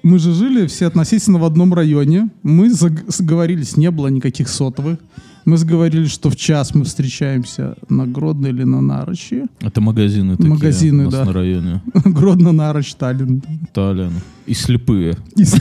Мы 0.02 0.18
же 0.18 0.32
жили 0.32 0.66
все 0.66 0.86
относительно 0.86 1.38
в 1.38 1.44
одном 1.44 1.74
районе. 1.74 2.30
Мы 2.42 2.70
сговорились, 2.72 3.76
не 3.76 3.90
было 3.90 4.08
никаких 4.08 4.48
сотовых. 4.48 4.98
Мы 5.44 5.56
сговорились, 5.56 6.10
что 6.10 6.30
в 6.30 6.36
час 6.36 6.74
мы 6.74 6.84
встречаемся 6.84 7.74
на 7.88 8.06
Гродно 8.06 8.48
или 8.48 8.64
на 8.64 8.80
Нарочи. 8.80 9.44
Это 9.60 9.80
магазины 9.80 10.36
такие 10.36 10.50
Магазины, 10.50 11.02
у 11.02 11.04
нас 11.06 11.14
да. 11.14 11.24
на 11.24 11.32
районе. 11.32 11.82
Гродно, 12.04 12.52
Нароч, 12.52 12.94
Таллин. 12.94 13.42
Таллин. 13.72 14.12
И 14.48 14.54
слепые. 14.54 15.16
И 15.36 15.44
с- 15.44 15.56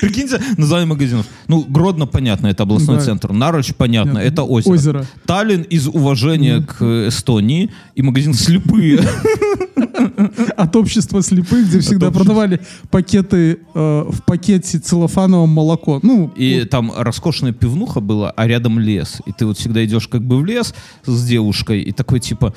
Прикиньте, 0.00 0.40
название 0.56 0.86
магазинов. 0.86 1.26
Ну, 1.48 1.64
Гродно, 1.68 2.06
понятно, 2.06 2.46
это 2.48 2.62
областной 2.62 2.96
Да. 2.96 3.02
центр. 3.04 3.32
Нароч, 3.32 3.74
понятно, 3.74 4.18
это 4.18 4.42
озеро. 4.44 4.72
Озеро. 4.74 5.06
Таллин 5.26 5.62
из 5.62 5.86
уважения 5.88 6.60
к 6.62 6.82
Эстонии. 7.08 7.70
И 7.94 8.02
магазин 8.02 8.34
слепые. 8.34 9.00
От 10.56 10.76
общества 10.76 11.22
слепых, 11.22 11.66
где 11.68 11.80
всегда 11.80 12.10
продавали 12.10 12.60
пакеты 12.90 13.58
э, 13.74 14.04
в 14.08 14.22
пакете 14.24 14.78
целлофановое 14.78 15.46
молоко. 15.46 16.00
Ну, 16.02 16.32
И 16.36 16.64
там 16.64 16.92
роскошная 16.96 17.52
пивнуха 17.52 18.00
была, 18.00 18.30
а 18.30 18.46
рядом 18.46 18.78
лес. 18.78 19.20
И 19.26 19.32
ты 19.32 19.46
вот 19.46 19.58
всегда 19.58 19.84
идешь 19.84 20.08
как 20.08 20.22
бы 20.22 20.38
в 20.38 20.44
лес 20.44 20.74
с 21.06 21.26
девушкой, 21.26 21.80
и 21.82 21.92
такой 21.92 22.20
типа, 22.20 22.46
«М, 22.46 22.52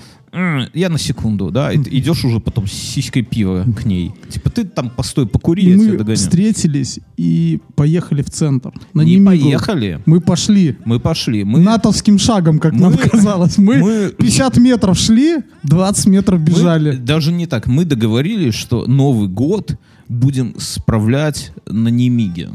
я 0.74 0.90
на 0.90 0.98
секунду, 0.98 1.52
да, 1.52 1.72
и 1.72 1.78
ты 1.78 1.90
идешь 1.98 2.26
уже 2.26 2.40
потом 2.40 2.66
с 2.68 2.72
сиськой 2.72 3.22
пива 3.22 3.66
к 3.78 3.86
ней. 3.86 4.12
Типа 4.30 4.50
ты 4.50 4.64
там 4.64 4.90
постой, 4.90 5.28
покури, 5.28 5.64
я 5.64 5.76
тебя 5.78 5.92
мы 5.92 5.98
догоню. 5.98 6.18
встретились 6.18 7.00
и 7.18 7.60
поехали 7.76 8.22
в 8.24 8.30
центр. 8.30 8.72
На 8.94 9.02
Не 9.02 9.16
Немигу. 9.16 9.26
поехали. 9.44 10.00
Мы 10.06 10.22
пошли. 10.22 10.76
Мы 10.86 11.00
пошли. 11.00 11.44
Мы 11.44 11.60
натовским 11.60 12.18
шагом, 12.18 12.60
как 12.60 12.74
нам 12.74 12.94
мы- 12.94 12.98
казалось. 13.10 13.58
Мы, 13.58 13.78
мы- 13.78 14.10
50 14.18 14.58
метров 14.58 14.98
шли, 14.98 15.38
20 15.64 16.08
метров 16.08 16.40
Мы- 16.40 16.46
бежали. 16.46 16.96
даже 16.96 17.32
не 17.32 17.46
так. 17.46 17.68
Мы 17.68 17.86
договорились, 17.86 18.56
что 18.56 18.88
Новый 18.88 19.28
год 19.28 19.76
будем 20.10 20.56
справлять 20.58 21.52
на 21.68 21.90
Немиге. 21.90 22.50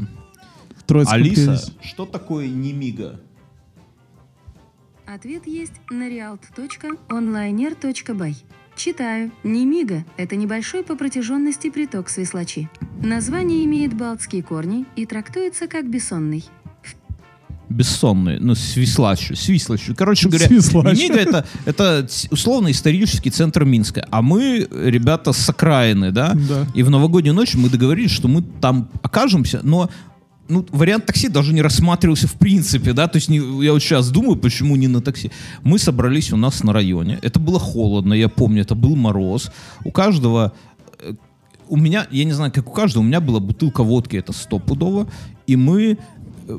в 0.77 0.83
Троицком 0.83 1.15
Алиса, 1.15 1.45
кризисе. 1.45 1.71
что 1.83 2.05
такое 2.05 2.47
Немига? 2.47 3.19
Ответ 5.11 5.47
есть 5.47 5.73
на 5.89 6.07
realt.onliner.by. 6.07 8.35
Читаю. 8.75 9.31
Немига– 9.43 10.05
это 10.17 10.35
небольшой 10.35 10.83
по 10.83 10.95
протяженности 10.95 11.71
приток 11.71 12.09
Свислочи. 12.09 12.69
Название 13.01 13.65
имеет 13.65 13.95
балтские 13.95 14.43
корни 14.43 14.85
и 14.95 15.07
трактуется 15.07 15.65
как 15.65 15.89
бессонный. 15.89 16.45
Бессонный, 17.69 18.37
ну, 18.39 18.53
свислач, 18.53 19.31
свислач. 19.35 19.89
Короче 19.97 20.27
говоря, 20.27 20.45
Свислач. 20.45 20.95
Немига 20.97 21.19
это, 21.19 21.47
это 21.65 22.05
ц- 22.07 22.27
условно-исторический 22.29 23.31
центр 23.31 23.63
Минска. 23.63 24.05
А 24.11 24.21
мы, 24.21 24.67
ребята, 24.71 25.33
с 25.33 25.49
окраины, 25.49 26.11
да? 26.11 26.33
Да. 26.35 26.67
И 26.75 26.83
в 26.83 26.91
новогоднюю 26.91 27.33
ночь 27.33 27.55
мы 27.55 27.69
договорились, 27.69 28.11
что 28.11 28.27
мы 28.27 28.43
там 28.61 28.87
окажемся, 29.03 29.61
но 29.63 29.89
ну, 30.49 30.65
вариант 30.71 31.05
такси 31.05 31.29
даже 31.29 31.53
не 31.53 31.61
рассматривался 31.61 32.27
в 32.27 32.33
принципе, 32.33 32.93
да, 32.93 33.07
то 33.07 33.17
есть 33.17 33.29
не- 33.29 33.63
я 33.63 33.71
вот 33.71 33.81
сейчас 33.81 34.09
думаю, 34.09 34.35
почему 34.35 34.75
не 34.75 34.87
на 34.87 34.99
такси. 35.01 35.31
Мы 35.63 35.77
собрались 35.79 36.33
у 36.33 36.37
нас 36.37 36.63
на 36.63 36.73
районе, 36.73 37.19
это 37.21 37.39
было 37.39 37.59
холодно, 37.59 38.13
я 38.13 38.27
помню, 38.29 38.61
это 38.63 38.75
был 38.75 38.95
мороз, 38.95 39.51
у 39.85 39.91
каждого, 39.91 40.51
э, 40.99 41.13
у 41.69 41.77
меня, 41.77 42.07
я 42.11 42.25
не 42.25 42.33
знаю, 42.33 42.51
как 42.51 42.67
у 42.67 42.71
каждого, 42.73 43.03
у 43.03 43.05
меня 43.05 43.21
была 43.21 43.39
бутылка 43.39 43.83
водки, 43.83 44.17
это 44.17 44.33
стопудово, 44.33 45.07
и 45.47 45.55
мы 45.55 45.97
э, 46.47 46.57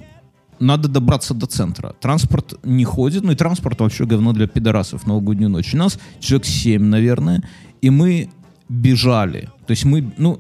надо 0.61 0.89
добраться 0.89 1.35
до 1.35 1.47
центра. 1.47 1.95
Транспорт 2.01 2.55
не 2.65 2.85
ходит, 2.85 3.25
ну 3.25 3.33
и 3.33 3.35
транспорт 3.35 3.81
вообще 3.81 4.05
говно 4.07 4.33
для 4.33 4.47
пидорасов 4.47 5.07
новогоднюю 5.07 5.51
ночь. 5.51 5.75
У 5.75 5.77
нас 5.77 5.99
человек 6.21 6.47
7, 6.47 6.83
наверное, 6.85 7.43
и 7.83 7.91
мы 7.91 8.31
бежали. 8.69 9.49
То 9.67 9.73
есть 9.73 9.85
мы, 9.85 10.13
ну, 10.17 10.39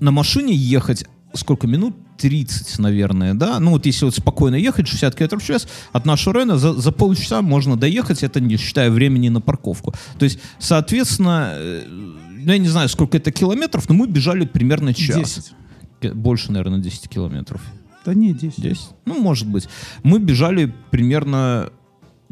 на 0.00 0.10
машине 0.10 0.54
ехать 0.54 1.04
сколько 1.34 1.66
минут? 1.66 1.94
30, 2.18 2.78
наверное, 2.78 3.34
да? 3.34 3.60
Ну, 3.60 3.72
вот 3.72 3.86
если 3.86 4.04
вот 4.06 4.14
спокойно 4.14 4.56
ехать, 4.56 4.88
60 4.88 5.14
км 5.14 5.38
в 5.38 5.44
час, 5.44 5.68
от 5.92 6.06
нашего 6.06 6.34
района 6.34 6.58
за, 6.58 6.72
за 6.74 6.92
полчаса 6.92 7.42
можно 7.42 7.76
доехать, 7.76 8.22
это 8.22 8.40
не 8.40 8.56
считая 8.56 8.90
времени 8.90 9.28
на 9.28 9.40
парковку. 9.40 9.94
То 10.18 10.24
есть, 10.24 10.38
соответственно, 10.58 11.52
э, 11.54 11.82
ну, 11.86 12.52
я 12.52 12.58
не 12.58 12.68
знаю, 12.68 12.88
сколько 12.88 13.16
это 13.16 13.30
километров, 13.32 13.88
но 13.88 13.94
мы 13.94 14.06
бежали 14.06 14.44
примерно 14.46 14.94
час. 14.94 15.16
10. 15.16 15.52
Ке- 16.00 16.12
Больше, 16.14 16.52
наверное, 16.52 16.78
10 16.80 17.08
километров. 17.08 17.60
Да 18.04 18.14
не, 18.14 18.32
10. 18.32 18.60
10? 18.60 18.80
Ну, 19.04 19.20
может 19.20 19.48
быть. 19.48 19.68
Мы 20.02 20.18
бежали 20.18 20.72
примерно 20.90 21.70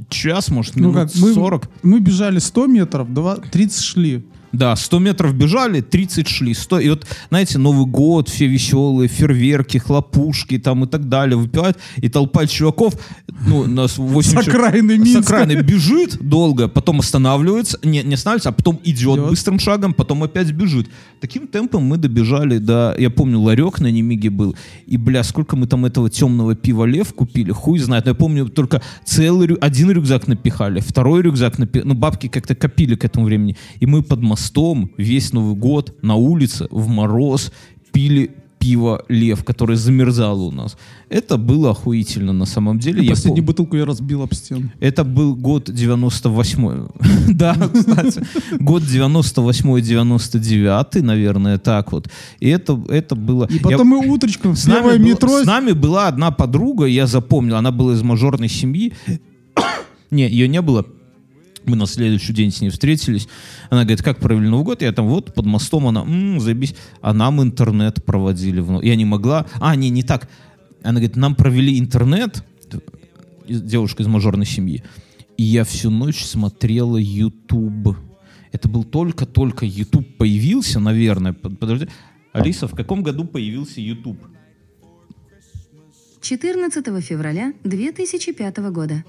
час, 0.09 0.49
может, 0.49 0.76
Ну 0.76 0.91
минут 0.91 0.95
как, 1.12 1.14
мы, 1.16 1.35
40. 1.35 1.68
мы 1.82 2.01
бежали 2.01 2.39
100 2.39 2.66
метров, 2.66 3.12
два- 3.12 3.37
30 3.37 3.82
шли. 3.82 4.24
Да, 4.55 4.77
100 4.77 4.99
метров 5.01 5.35
бежали, 5.35 5.81
30 5.81 6.29
шли. 6.29 6.55
100, 6.55 6.79
и 6.81 6.89
вот, 6.91 7.07
знаете, 7.29 7.59
Новый 7.59 7.87
год, 7.87 8.29
все 8.29 8.47
веселые, 8.47 9.09
фейерверки, 9.09 9.79
хлопушки 9.79 10.59
там 10.59 10.85
и 10.85 10.87
так 10.87 11.09
далее 11.09 11.37
выпивают, 11.37 11.77
и 11.97 12.09
толпа 12.09 12.47
чуваков, 12.47 12.95
ну, 13.47 13.67
нас 13.67 13.99
8 13.99 14.31
С 14.31 14.49
окраины 14.49 14.97
Минска. 14.97 15.23
С 15.23 15.27
окраины 15.27 15.61
бежит 15.61 16.19
долго, 16.21 16.69
потом 16.69 17.01
останавливается, 17.01 17.79
не, 17.83 18.03
не 18.03 18.15
останавливается, 18.15 18.51
а 18.51 18.53
потом 18.53 18.81
идет 18.85 19.19
Идет. 19.19 19.31
быстрым 19.31 19.59
шагом, 19.59 19.93
потом 19.93 20.23
опять 20.23 20.51
бежит. 20.53 20.89
Таким 21.21 21.49
темпом 21.49 21.83
мы 21.83 21.97
добежали 21.97 22.59
до, 22.59 22.95
я 22.99 23.11
помню, 23.11 23.41
ларек 23.41 23.81
на 23.81 23.91
Немиге 23.91 24.31
был, 24.31 24.55
и, 24.87 24.97
бля, 24.97 25.25
сколько 25.25 25.57
мы 25.57 25.67
там 25.67 25.85
этого 25.85 26.09
темного 26.09 26.55
пива 26.55 26.85
Лев 26.85 27.13
купили, 27.13 27.51
хуй 27.51 27.79
знает. 27.81 28.05
Но 28.05 28.13
я 28.13 28.15
помню, 28.15 28.49
только 28.49 28.83
целый, 29.05 29.55
один 29.57 29.91
рюкзак 29.91 30.29
напихали, 30.29 30.81
второй 30.81 31.23
рюкзак 31.23 31.59
напихали, 31.59 31.89
ну, 31.89 31.95
бабки 31.95 32.29
как-то 32.29 32.55
копили 32.55 32.95
к 32.95 33.05
этому 33.05 33.27
времени. 33.27 33.57
И 33.81 33.87
мы 33.87 34.03
под 34.03 34.21
мостом 34.45 34.90
весь 34.99 35.32
Новый 35.32 35.55
год 35.55 35.95
на 36.03 36.16
улице 36.16 36.66
в 36.70 36.88
мороз 36.88 37.51
пили 37.92 38.30
пиво 38.59 39.03
Лев, 39.09 39.45
которое 39.45 39.76
замерзало 39.76 40.42
у 40.42 40.51
нас. 40.51 40.76
Это 41.11 41.36
было 41.36 41.70
охуительно 41.70 42.32
на 42.32 42.47
самом 42.47 42.78
деле. 42.78 43.03
Я 43.03 43.11
Последнюю 43.11 43.42
пом- 43.42 43.47
бутылку 43.47 43.76
я 43.76 43.84
разбил 43.84 44.22
об 44.22 44.32
стену. 44.34 44.70
это 44.80 45.05
был 45.05 45.36
год 45.36 45.70
98 45.70 46.86
Да, 47.34 47.55
кстати. 47.55 48.22
Год 48.61 48.82
98-99, 48.82 51.03
наверное, 51.03 51.59
так 51.59 51.92
вот. 51.92 52.09
И 52.40 52.49
это, 52.49 52.82
это 52.88 53.14
было... 53.14 53.47
И 53.51 53.59
потом 53.59 53.88
мы 53.88 54.11
утречком 54.11 54.57
с 54.57 54.66
нами, 54.66 54.99
метро... 54.99 55.42
с 55.42 55.47
нами 55.47 55.72
была 55.72 56.09
одна 56.09 56.30
подруга, 56.30 56.86
я 56.86 57.07
запомнил, 57.07 57.57
она 57.57 57.70
была 57.70 57.95
из 57.95 58.03
мажорной 58.03 58.49
семьи. 58.49 58.92
Не, 60.11 60.28
ее 60.28 60.49
не 60.49 60.62
было. 60.62 60.86
Мы 61.67 61.77
на 61.77 61.87
следующий 61.87 62.33
день 62.33 62.51
с 62.51 62.61
ней 62.61 62.71
встретились. 62.71 63.27
Она 63.71 63.83
говорит, 63.85 64.03
как 64.03 64.19
провели 64.19 64.49
Новый 64.49 64.65
год? 64.65 64.83
Я 64.83 64.93
там 64.93 65.07
вот 65.07 65.33
под 65.35 65.47
мостом, 65.47 65.87
она, 65.87 66.03
«М, 66.03 66.41
заебись. 66.41 66.75
А 67.01 67.12
нам 67.15 67.43
интернет 67.43 68.05
проводили. 68.05 68.62
Я 68.87 68.97
не 68.97 69.05
могла. 69.05 69.47
А, 69.61 69.75
не, 69.77 69.89
не 69.91 70.03
так. 70.03 70.29
Она 70.83 70.95
говорит, 71.01 71.17
нам 71.17 71.35
провели 71.35 71.79
интернет, 71.79 72.45
девушка 73.49 74.03
из 74.03 74.07
мажорной 74.07 74.47
семьи. 74.47 74.83
и 75.37 75.43
я 75.43 75.65
всю 75.65 75.91
ночь 75.91 76.25
смотрела 76.25 76.97
YouTube. 76.99 77.97
Это 78.53 78.69
был 78.69 78.85
только-только 78.85 79.65
YouTube 79.67 80.17
появился, 80.17 80.79
наверное. 80.81 81.33
Под- 81.33 81.59
Подожди. 81.59 81.89
Алиса, 82.33 82.69
в 82.69 82.75
каком 82.75 83.03
году 83.03 83.25
появился 83.25 83.81
YouTube? 83.81 84.19
14 86.21 87.01
февраля 87.03 87.53
2005 87.65 88.59
года. 88.71 89.05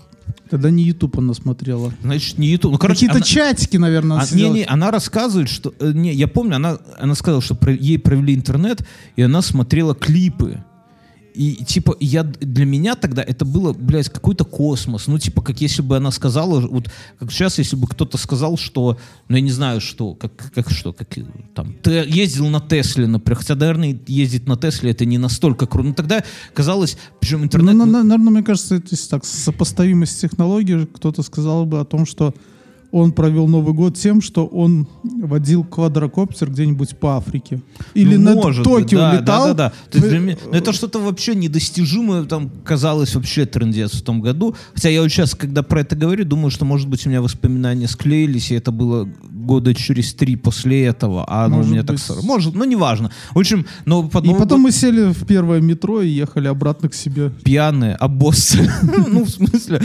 Тогда 0.49 0.69
не 0.69 0.83
YouTube 0.83 1.17
она 1.17 1.33
смотрела. 1.33 1.91
Значит, 2.03 2.37
не 2.37 2.47
YouTube. 2.47 2.73
Ну, 2.73 2.77
короче, 2.77 3.07
Какие-то 3.07 3.15
она- 3.17 3.25
чатики, 3.25 3.77
наверное, 3.77 4.17
А, 4.17 4.19
надо 4.21 4.35
не, 4.35 4.49
не, 4.49 4.63
она 4.63 4.91
рассказывает, 4.91 5.49
что... 5.49 5.73
э, 5.79 5.91
Не, 5.93 6.13
я 6.13 6.27
помню, 6.27 6.57
она, 6.57 6.77
она 6.99 7.15
сказала, 7.15 7.41
что 7.41 7.55
про- 7.55 7.73
ей 7.73 7.97
провели 7.97 8.35
интернет, 8.35 8.85
и 9.15 9.21
она 9.23 9.41
смотрела 9.41 9.95
клипы. 9.95 10.63
И, 11.35 11.63
типа, 11.65 11.95
я, 11.99 12.23
для 12.23 12.65
меня 12.65 12.95
тогда 12.95 13.21
это 13.21 13.45
было, 13.45 13.73
блядь, 13.73 14.09
какой-то 14.09 14.45
космос. 14.45 15.07
Ну, 15.07 15.19
типа, 15.19 15.41
как 15.41 15.61
если 15.61 15.81
бы 15.81 15.97
она 15.97 16.11
сказала, 16.11 16.61
вот, 16.61 16.89
как 17.19 17.31
сейчас, 17.31 17.57
если 17.57 17.75
бы 17.75 17.87
кто-то 17.87 18.17
сказал, 18.17 18.57
что, 18.57 18.97
ну, 19.27 19.35
я 19.35 19.41
не 19.41 19.51
знаю, 19.51 19.81
что, 19.81 20.13
как, 20.15 20.31
как 20.53 20.69
что, 20.71 20.93
как, 20.93 21.09
там, 21.53 21.73
ты 21.81 21.91
ездил 22.07 22.47
на 22.47 22.61
Тесле, 22.61 23.07
например, 23.07 23.37
хотя, 23.39 23.55
наверное, 23.55 23.99
ездить 24.07 24.47
на 24.47 24.55
Тесле 24.57 24.91
это 24.91 25.05
не 25.05 25.17
настолько 25.17 25.67
круто. 25.67 25.89
Но 25.89 25.93
тогда 25.93 26.23
казалось, 26.53 26.97
причем 27.19 27.43
интернет... 27.43 27.75
Ну, 27.75 27.85
на- 27.85 27.91
на- 27.91 28.03
наверное, 28.03 28.31
мне 28.31 28.43
кажется, 28.43 28.75
это 28.75 28.87
если 28.91 29.09
так, 29.09 29.25
сопоставимость 29.25 30.21
технологий, 30.21 30.85
кто-то 30.85 31.21
сказал 31.23 31.65
бы 31.65 31.79
о 31.79 31.85
том, 31.85 32.05
что 32.05 32.33
он 32.95 33.11
провел 33.11 33.47
Новый 33.47 33.73
год 33.73 33.97
тем, 33.97 34.21
что 34.21 34.45
он 34.45 34.87
водил 35.03 35.65
квадрокоптер 35.65 36.49
где-нибудь 36.49 36.97
по 36.97 37.17
Африке. 37.17 37.61
Или 37.93 38.15
Ну, 38.15 38.35
над 38.41 38.63
Токио 38.63 38.97
да, 38.99 39.13
летал. 39.19 39.47
Да, 39.47 39.53
да, 39.53 39.53
да. 39.53 39.73
То 39.91 39.97
есть 39.97 40.09
для 40.09 40.19
меня- 40.19 40.37
ну, 40.45 40.51
это 40.53 40.71
что-то 40.71 40.99
вообще 40.99 41.35
недостижимое, 41.35 42.23
там 42.23 42.49
казалось 42.63 43.13
вообще 43.15 43.45
трендец 43.45 43.91
в 43.95 44.01
том 44.01 44.21
году. 44.21 44.55
Хотя 44.73 44.87
я 44.89 45.01
вот 45.01 45.09
сейчас, 45.09 45.35
когда 45.35 45.61
про 45.61 45.81
это 45.81 45.97
говорю, 45.97 46.23
думаю, 46.23 46.51
что, 46.51 46.63
может 46.63 46.87
быть, 46.87 47.05
у 47.05 47.09
меня 47.09 47.21
воспоминания 47.21 47.87
склеились, 47.89 48.51
и 48.51 48.55
это 48.55 48.71
было 48.71 49.09
года 49.45 49.73
через 49.73 50.13
три 50.13 50.35
после 50.35 50.85
этого, 50.85 51.23
а 51.27 51.45
оно 51.45 51.55
у 51.55 51.57
Может 51.59 51.71
меня 51.71 51.81
так... 51.83 51.95
быть. 51.95 52.01
сразу- 52.03 52.25
Может, 52.25 52.55
ну, 52.55 52.63
неважно. 52.65 53.11
В 53.33 53.39
общем, 53.39 53.65
но 53.85 54.03
под 54.07 54.23
И 54.25 54.27
Новый 54.27 54.39
потом 54.41 54.59
год 54.61 54.65
мы 54.65 54.71
сели 54.71 55.13
в 55.13 55.25
первое 55.25 55.61
метро 55.61 56.01
и 56.01 56.09
ехали 56.09 56.47
обратно 56.47 56.89
к 56.89 56.93
себе. 56.93 57.29
пьяные, 57.43 57.95
обоссцы. 57.95 58.69
ну, 59.07 59.23
в 59.23 59.29
смысле, 59.29 59.81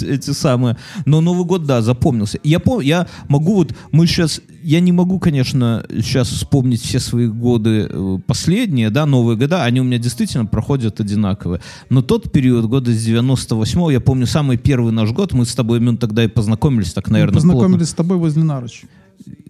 эти 0.00 0.30
самые. 0.32 0.76
Но 1.06 1.20
Новый 1.20 1.44
год, 1.44 1.64
да, 1.64 1.82
запомнился. 1.82 2.38
Я 2.42 2.58
помню, 2.60 2.84
я 2.86 3.06
могу 3.28 3.54
вот, 3.54 3.74
мы 3.92 4.06
сейчас, 4.06 4.40
я 4.64 4.80
не 4.80 4.92
могу, 4.92 5.18
конечно, 5.18 5.84
сейчас 5.90 6.28
вспомнить 6.28 6.80
все 6.80 6.98
свои 6.98 7.26
годы 7.26 7.86
э, 7.88 8.18
последние, 8.26 8.88
да, 8.88 9.04
новые 9.04 9.36
года, 9.36 9.62
они 9.62 9.80
у 9.80 9.84
меня 9.84 9.98
действительно 9.98 10.46
проходят 10.46 11.00
одинаковые. 11.00 11.60
Но 11.90 12.00
тот 12.00 12.32
период, 12.32 12.64
года 12.64 12.90
с 12.90 13.06
98-го, 13.06 13.90
я 13.90 14.00
помню, 14.00 14.26
самый 14.26 14.56
первый 14.56 14.92
наш 14.92 15.12
год, 15.12 15.34
мы 15.34 15.44
с 15.44 15.54
тобой, 15.54 15.80
Мюн, 15.80 15.98
тогда 15.98 16.24
и 16.24 16.28
познакомились, 16.28 16.94
так, 16.94 17.10
наверное, 17.10 17.34
Мы 17.34 17.40
плотно. 17.42 17.52
познакомились 17.52 17.88
с 17.90 17.94
тобой 17.94 18.16
возле 18.16 18.42
Нарочи. 18.42 18.88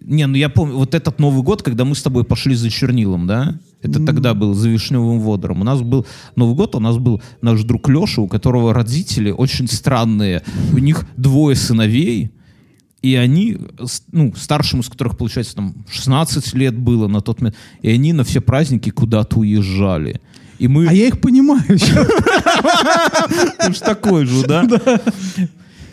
Не, 0.01 0.27
ну 0.27 0.35
я 0.35 0.49
помню, 0.49 0.75
вот 0.75 0.93
этот 0.93 1.17
Новый 1.17 1.43
год, 1.43 1.63
когда 1.63 1.85
мы 1.85 1.95
с 1.95 2.03
тобой 2.03 2.25
пошли 2.25 2.53
за 2.53 2.69
чернилом, 2.69 3.25
да? 3.25 3.57
Это 3.81 4.05
тогда 4.05 4.33
был 4.33 4.53
за 4.53 4.69
вишневым 4.69 5.19
водором. 5.19 5.61
У 5.61 5.63
нас 5.63 5.81
был 5.81 6.05
Новый 6.35 6.55
год, 6.55 6.75
у 6.75 6.79
нас 6.79 6.97
был 6.97 7.21
наш 7.41 7.63
друг 7.63 7.87
Леша, 7.89 8.21
у 8.21 8.27
которого 8.27 8.73
родители 8.73 9.31
очень 9.31 9.67
странные. 9.67 10.43
У 10.73 10.77
них 10.77 11.05
двое 11.17 11.55
сыновей, 11.55 12.31
и 13.05 13.13
они, 13.13 13.57
ну, 14.11 14.33
старшему 14.35 14.81
из 14.81 14.89
которых, 14.89 15.15
получается, 15.15 15.55
там 15.57 15.75
16 15.91 16.55
лет 16.55 16.75
было 16.75 17.07
на 17.07 17.21
тот 17.21 17.39
момент, 17.39 17.55
и 17.83 17.89
они 17.91 18.13
на 18.13 18.23
все 18.23 18.41
праздники 18.41 18.89
куда-то 18.89 19.37
уезжали. 19.37 20.19
И 20.57 20.67
мы... 20.67 20.87
А 20.87 20.91
я 20.93 21.05
их 21.05 21.21
понимаю. 21.21 21.61
Ты 21.67 21.77
ж 23.73 23.77
такой 23.79 24.25
же, 24.25 24.47
да? 24.47 24.67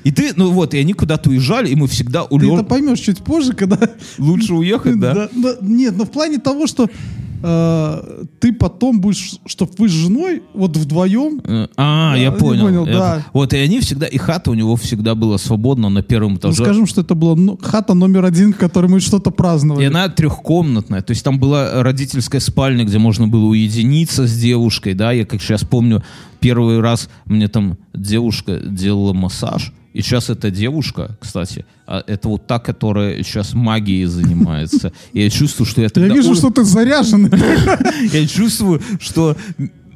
И 0.05 0.11
ты, 0.11 0.33
ну 0.37 0.53
вот, 0.53 0.73
и 0.73 0.79
они 0.79 0.95
куда-то 0.95 1.29
уезжали, 1.29 1.69
и 1.69 1.75
мы 1.77 1.87
всегда 1.87 2.25
у 2.25 2.41
Ты 2.41 2.51
это 2.51 2.65
поймешь 2.65 3.01
чуть 3.01 3.19
позже, 3.19 3.53
когда... 3.53 3.79
Лучше 4.17 4.55
уехать, 4.55 4.99
да? 4.99 5.29
да, 5.35 5.57
Нет, 5.61 5.95
но 5.95 6.07
в 6.07 6.11
плане 6.11 6.39
того, 6.39 6.67
что 6.67 6.89
э, 7.43 8.25
ты 8.41 8.53
потом 8.53 9.01
будешь, 9.01 9.37
чтобы 9.47 9.73
вы 9.79 9.89
с 9.89 9.93
женой 9.93 10.43
вот 10.55 10.77
вдвоем 10.77 11.41
Э, 11.45 11.67
А, 11.77 12.13
Да, 12.13 12.17
я 12.19 12.33
понял. 12.33 12.65
понял, 12.67 12.87
Я 12.87 12.93
да. 12.99 13.27
Вот, 13.33 13.53
и 13.53 13.57
они 13.57 13.81
всегда, 13.81 14.07
и 14.07 14.19
хата 14.19 14.51
у 14.51 14.55
него 14.55 14.77
всегда 14.77 15.15
была 15.15 15.39
свободна 15.39 15.89
на 15.89 16.03
первом 16.03 16.33
Ну, 16.33 16.39
этаже. 16.39 16.63
скажем, 16.65 16.87
что 16.87 17.01
это 17.03 17.15
была 17.15 17.37
ну, 17.37 17.59
хата 17.61 17.95
номер 17.95 18.25
один, 18.25 18.53
в 18.53 18.57
которой 18.57 18.87
мы 18.87 19.01
что-то 19.01 19.31
праздновали. 19.31 19.85
И 19.85 19.87
она 19.87 20.09
трехкомнатная. 20.09 21.03
То 21.03 21.11
есть 21.13 21.25
там 21.25 21.39
была 21.39 21.83
родительская 21.83 22.41
спальня, 22.41 22.85
где 22.85 22.99
можно 22.99 23.29
было 23.29 23.45
уединиться 23.47 24.27
с 24.27 24.37
девушкой, 24.39 24.95
да. 24.95 25.13
Я 25.13 25.25
как 25.27 25.41
сейчас 25.43 25.65
помню, 25.65 26.03
первый 26.41 26.81
раз 26.81 27.09
мне 27.25 27.49
там 27.49 27.77
девушка 27.95 28.59
делала 28.59 29.13
массаж. 29.13 29.73
И 29.93 30.01
сейчас 30.01 30.31
эта 30.31 30.51
девушка, 30.51 31.17
кстати, 31.21 31.65
а, 31.87 32.03
это 32.07 32.29
вот 32.29 32.47
та, 32.47 32.59
которая 32.59 33.23
сейчас 33.23 33.53
магией 33.53 34.07
занимается. 34.07 34.93
И 35.13 35.23
я 35.23 35.31
чувствую, 35.31 35.67
что 35.67 35.81
я 35.81 35.87
Я 35.87 35.91
тогда... 35.91 36.15
вижу, 36.15 36.31
ой, 36.31 36.37
что 36.37 36.51
ты 36.51 36.65
заряженный 36.65 37.31
Я 38.13 38.27
чувствую, 38.27 38.81
что... 39.01 39.37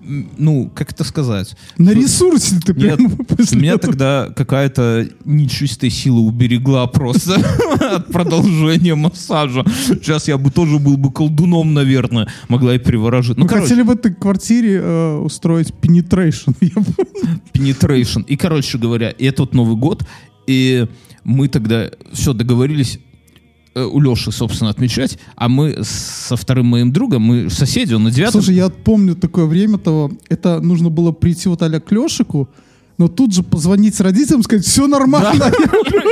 Ну, 0.06 0.70
как 0.74 0.92
это 0.92 1.04
сказать? 1.04 1.56
на 1.78 1.90
ресурсе 1.90 2.56
ты 2.64 2.72
Нет, 2.74 2.96
прям 2.96 3.10
после 3.36 3.58
меня 3.58 3.72
этого. 3.74 3.92
тогда 3.92 4.28
какая-то 4.34 5.08
нечистая 5.24 5.90
сила 5.90 6.20
уберегла 6.20 6.86
просто 6.86 7.34
от 7.80 8.06
продолжения 8.12 8.94
массажа. 8.94 9.64
Сейчас 9.86 10.28
я 10.28 10.38
бы 10.38 10.50
тоже 10.50 10.78
был 10.78 10.96
бы 10.96 11.10
колдуном, 11.12 11.74
наверное. 11.74 12.28
Могла 12.48 12.74
и 12.74 12.78
приворожить. 12.78 13.36
Ну, 13.36 13.44
Мы 13.44 13.48
короче, 13.48 13.68
хотели 13.68 13.82
в 13.82 13.90
квартире 14.14 14.80
э, 14.82 15.16
устроить 15.18 15.72
помню. 15.74 16.54
penetration. 17.52 18.24
И, 18.26 18.36
короче 18.36 18.78
говоря, 18.78 19.10
и 19.10 19.24
это 19.24 19.42
вот 19.42 19.54
Новый 19.54 19.76
год. 19.76 20.06
И 20.46 20.86
мы 21.24 21.48
тогда 21.48 21.90
все 22.12 22.32
договорились 22.32 23.00
у 23.84 24.00
Леши, 24.00 24.32
собственно, 24.32 24.70
отмечать, 24.70 25.18
а 25.34 25.48
мы 25.48 25.78
со 25.82 26.36
вторым 26.36 26.66
моим 26.66 26.92
другом, 26.92 27.22
мы 27.22 27.50
соседи, 27.50 27.94
он 27.94 28.04
на 28.04 28.10
девятом... 28.10 28.40
Слушай, 28.40 28.56
я 28.56 28.68
помню 28.68 29.14
такое 29.14 29.46
время 29.46 29.78
того. 29.78 30.10
Это 30.28 30.60
нужно 30.60 30.88
было 30.88 31.12
прийти 31.12 31.48
вот 31.48 31.62
аля 31.62 31.80
к 31.80 31.92
Лешику, 31.92 32.48
но 32.98 33.08
тут 33.08 33.34
же 33.34 33.42
позвонить 33.42 34.00
родителям, 34.00 34.42
сказать, 34.42 34.64
все 34.64 34.86
нормально. 34.86 35.44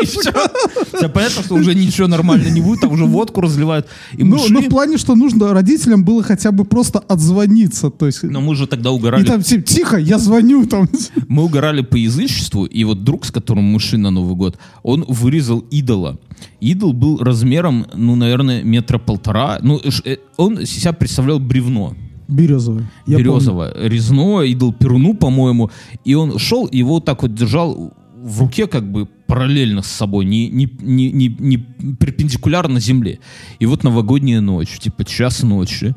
И. 0.03 0.07
Всё 0.07 1.09
понятно, 1.09 1.43
что 1.43 1.55
уже 1.55 1.75
ничего 1.75 2.09
нормально 2.09 2.49
не 2.49 2.61
будет, 2.61 2.81
там 2.81 2.93
уже 2.93 3.05
водку 3.05 3.41
разливают. 3.41 3.87
И 4.13 4.23
Ну, 4.23 4.39
ну, 4.49 4.61
в 4.61 4.69
плане, 4.69 4.99
что 4.99 5.15
нужно 5.15 5.53
родителям 5.53 6.05
было 6.05 6.23
хотя 6.23 6.53
бы 6.53 6.65
просто 6.65 6.99
отзвониться. 6.99 7.91
То 7.91 8.07
есть, 8.07 8.23
но 8.23 8.41
мы 8.41 8.55
же 8.55 8.67
тогда 8.67 8.91
и 8.91 8.93
угорали. 8.93 9.25
там 9.25 9.43
типа, 9.43 9.63
тихо, 9.63 9.97
я 9.97 10.19
звоню. 10.19 10.67
Там. 10.67 10.89
Мы 11.29 11.45
угорали 11.45 11.83
по 11.83 11.97
язычеству, 11.97 12.65
и 12.65 12.85
вот 12.85 13.05
друг, 13.05 13.25
с 13.25 13.31
которым 13.31 13.65
мы 13.65 13.81
шли 13.81 13.99
на 13.99 14.11
Новый 14.11 14.37
год, 14.37 14.59
он 14.83 15.05
вырезал 15.09 15.61
идола. 15.71 16.19
Идол 16.61 16.93
был 16.93 17.19
размером, 17.19 17.87
ну, 17.95 18.17
наверное, 18.17 18.63
метра 18.63 18.99
полтора. 18.99 19.59
Ну, 19.63 19.81
э, 20.05 20.17
он 20.37 20.67
себя 20.67 20.93
представлял 20.93 21.39
бревно. 21.39 21.95
Березовый. 22.29 22.85
Я 23.07 23.17
помню. 23.19 23.33
березовое, 23.33 23.73
резное, 23.89 24.45
идол 24.47 24.73
Перуну, 24.73 25.15
по-моему, 25.15 25.71
и 26.05 26.15
он 26.15 26.39
шел, 26.39 26.67
и 26.67 26.79
его 26.79 26.95
вот 26.95 27.05
так 27.05 27.23
вот 27.23 27.35
держал 27.35 27.93
в 28.17 28.41
руке 28.41 28.67
как 28.67 28.91
бы 28.91 29.07
параллельно 29.27 29.83
с 29.83 29.87
собой, 29.87 30.25
не, 30.25 30.49
не, 30.49 30.69
не, 30.81 31.11
не, 31.13 31.29
не 31.29 31.59
перпендикулярно 31.59 32.81
земле. 32.81 33.19
И 33.59 33.67
вот 33.67 33.85
новогодняя 33.85 34.41
ночь, 34.41 34.79
типа 34.79 35.05
час 35.05 35.43
ночи, 35.43 35.95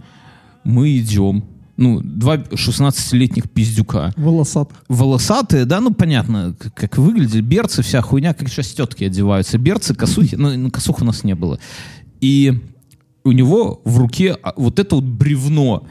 мы 0.66 0.98
идем, 0.98 1.46
ну, 1.78 2.02
два 2.02 2.36
16-летних 2.38 3.50
пиздюка, 3.50 4.14
Волосатых. 4.18 4.78
волосатые, 4.90 5.64
да, 5.66 5.80
ну, 5.80 5.94
понятно, 5.94 6.56
к- 6.60 6.72
как 6.74 6.98
выглядели, 6.98 7.42
берцы, 7.42 7.82
вся 7.82 8.02
хуйня, 8.02 8.34
как 8.34 8.50
сейчас 8.50 8.68
тетки 8.74 9.06
одеваются, 9.06 9.58
берцы, 9.58 9.94
косухи, 9.96 10.36
ну, 10.36 10.70
косух 10.72 11.02
у 11.02 11.06
нас 11.06 11.24
не 11.24 11.36
было. 11.36 11.60
И 12.20 12.60
у 13.24 13.32
него 13.32 13.82
в 13.84 13.98
руке 13.98 14.38
а, 14.42 14.54
вот 14.56 14.80
это 14.80 14.96
вот 14.96 15.04
бревно. 15.04 15.86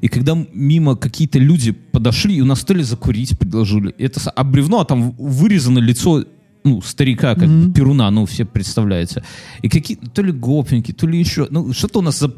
И 0.00 0.08
когда 0.08 0.36
мимо 0.52 0.96
какие-то 0.96 1.38
люди 1.38 1.72
подошли, 1.72 2.36
и 2.36 2.40
у 2.40 2.44
нас 2.44 2.60
стали 2.60 2.82
закурить, 2.82 3.38
предложили. 3.38 3.94
Это, 3.98 4.20
а 4.30 4.44
бревно, 4.44 4.80
а 4.80 4.84
там 4.84 5.12
вырезано 5.12 5.78
лицо 5.78 6.24
ну, 6.64 6.80
старика, 6.80 7.34
как 7.34 7.48
бы, 7.48 7.72
Перуна, 7.72 8.10
ну, 8.10 8.24
все 8.24 8.44
представляете. 8.44 9.24
И 9.62 9.68
какие 9.68 9.96
то 9.96 10.22
ли 10.22 10.32
гопники, 10.32 10.92
то 10.92 11.06
ли 11.06 11.18
еще, 11.18 11.48
ну, 11.50 11.72
что-то 11.72 11.98
у 11.98 12.02
нас 12.02 12.20
за 12.20 12.32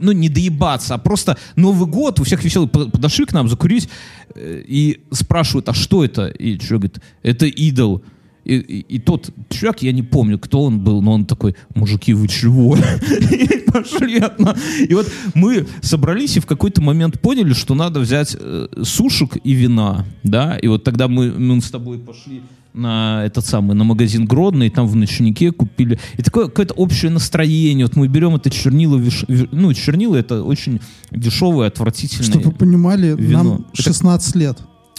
ну, 0.00 0.12
не 0.12 0.28
доебаться, 0.28 0.94
а 0.94 0.98
просто 0.98 1.36
Новый 1.56 1.88
год, 1.88 2.20
у 2.20 2.24
всех 2.24 2.42
веселый, 2.42 2.68
Под- 2.68 2.90
подошли 2.90 3.26
к 3.26 3.32
нам 3.32 3.48
закурить 3.48 3.88
э, 4.34 4.62
и 4.66 5.02
спрашивают, 5.10 5.68
а 5.68 5.74
что 5.74 6.04
это? 6.04 6.26
И 6.28 6.58
человек 6.58 6.70
говорит, 6.70 7.00
это 7.22 7.46
идол. 7.46 8.02
И, 8.50 8.54
и- 8.56 8.96
и 8.96 8.98
тот 8.98 9.30
чувак, 9.48 9.82
я 9.82 9.92
не 9.92 10.02
помню, 10.02 10.38
кто 10.38 10.62
он 10.64 10.80
был, 10.80 11.02
но 11.02 11.12
он 11.12 11.24
такой, 11.24 11.54
мужики, 11.74 12.14
вы 12.14 12.26
чего? 12.28 12.76
И 13.30 13.70
пошли 13.70 14.18
от 14.18 14.38
нас. 14.40 14.56
И 14.88 14.94
вот 14.94 15.06
мы 15.34 15.66
собрались 15.82 16.36
и 16.36 16.40
в 16.40 16.46
какой-то 16.46 16.82
момент 16.82 17.20
поняли, 17.20 17.52
что 17.54 17.74
надо 17.74 18.00
взять 18.00 18.36
э, 18.38 18.66
сушек 18.82 19.36
и 19.44 19.52
вина, 19.52 20.04
да, 20.24 20.58
и 20.58 20.68
вот 20.68 20.82
тогда 20.84 21.06
мы, 21.06 21.30
мы 21.32 21.60
с 21.60 21.70
тобой 21.70 21.98
пошли 21.98 22.40
на 22.74 23.24
этот 23.24 23.44
самый, 23.46 23.74
на 23.76 23.84
магазин 23.84 24.26
Гродно, 24.26 24.64
и 24.64 24.70
там 24.70 24.86
в 24.86 24.94
ночнике 24.96 25.50
купили. 25.52 25.98
И 26.18 26.22
такое 26.22 26.46
какое-то 26.46 26.74
общее 26.74 27.10
настроение. 27.10 27.86
Вот 27.86 27.96
мы 27.96 28.08
берем 28.08 28.34
это 28.36 28.48
чернила, 28.50 28.96
виш- 28.96 29.24
ви- 29.28 29.48
ну, 29.52 29.74
чернила 29.74 30.16
это 30.16 30.42
очень 30.44 30.80
дешевое, 31.10 31.66
отвратительное. 31.68 32.30
Чтобы 32.30 32.44
вы 32.46 32.52
понимали, 32.52 33.14
вино. 33.18 33.42
нам 33.44 33.66
Это- 33.74 33.82
16 33.82 34.36
лет. 34.36 34.58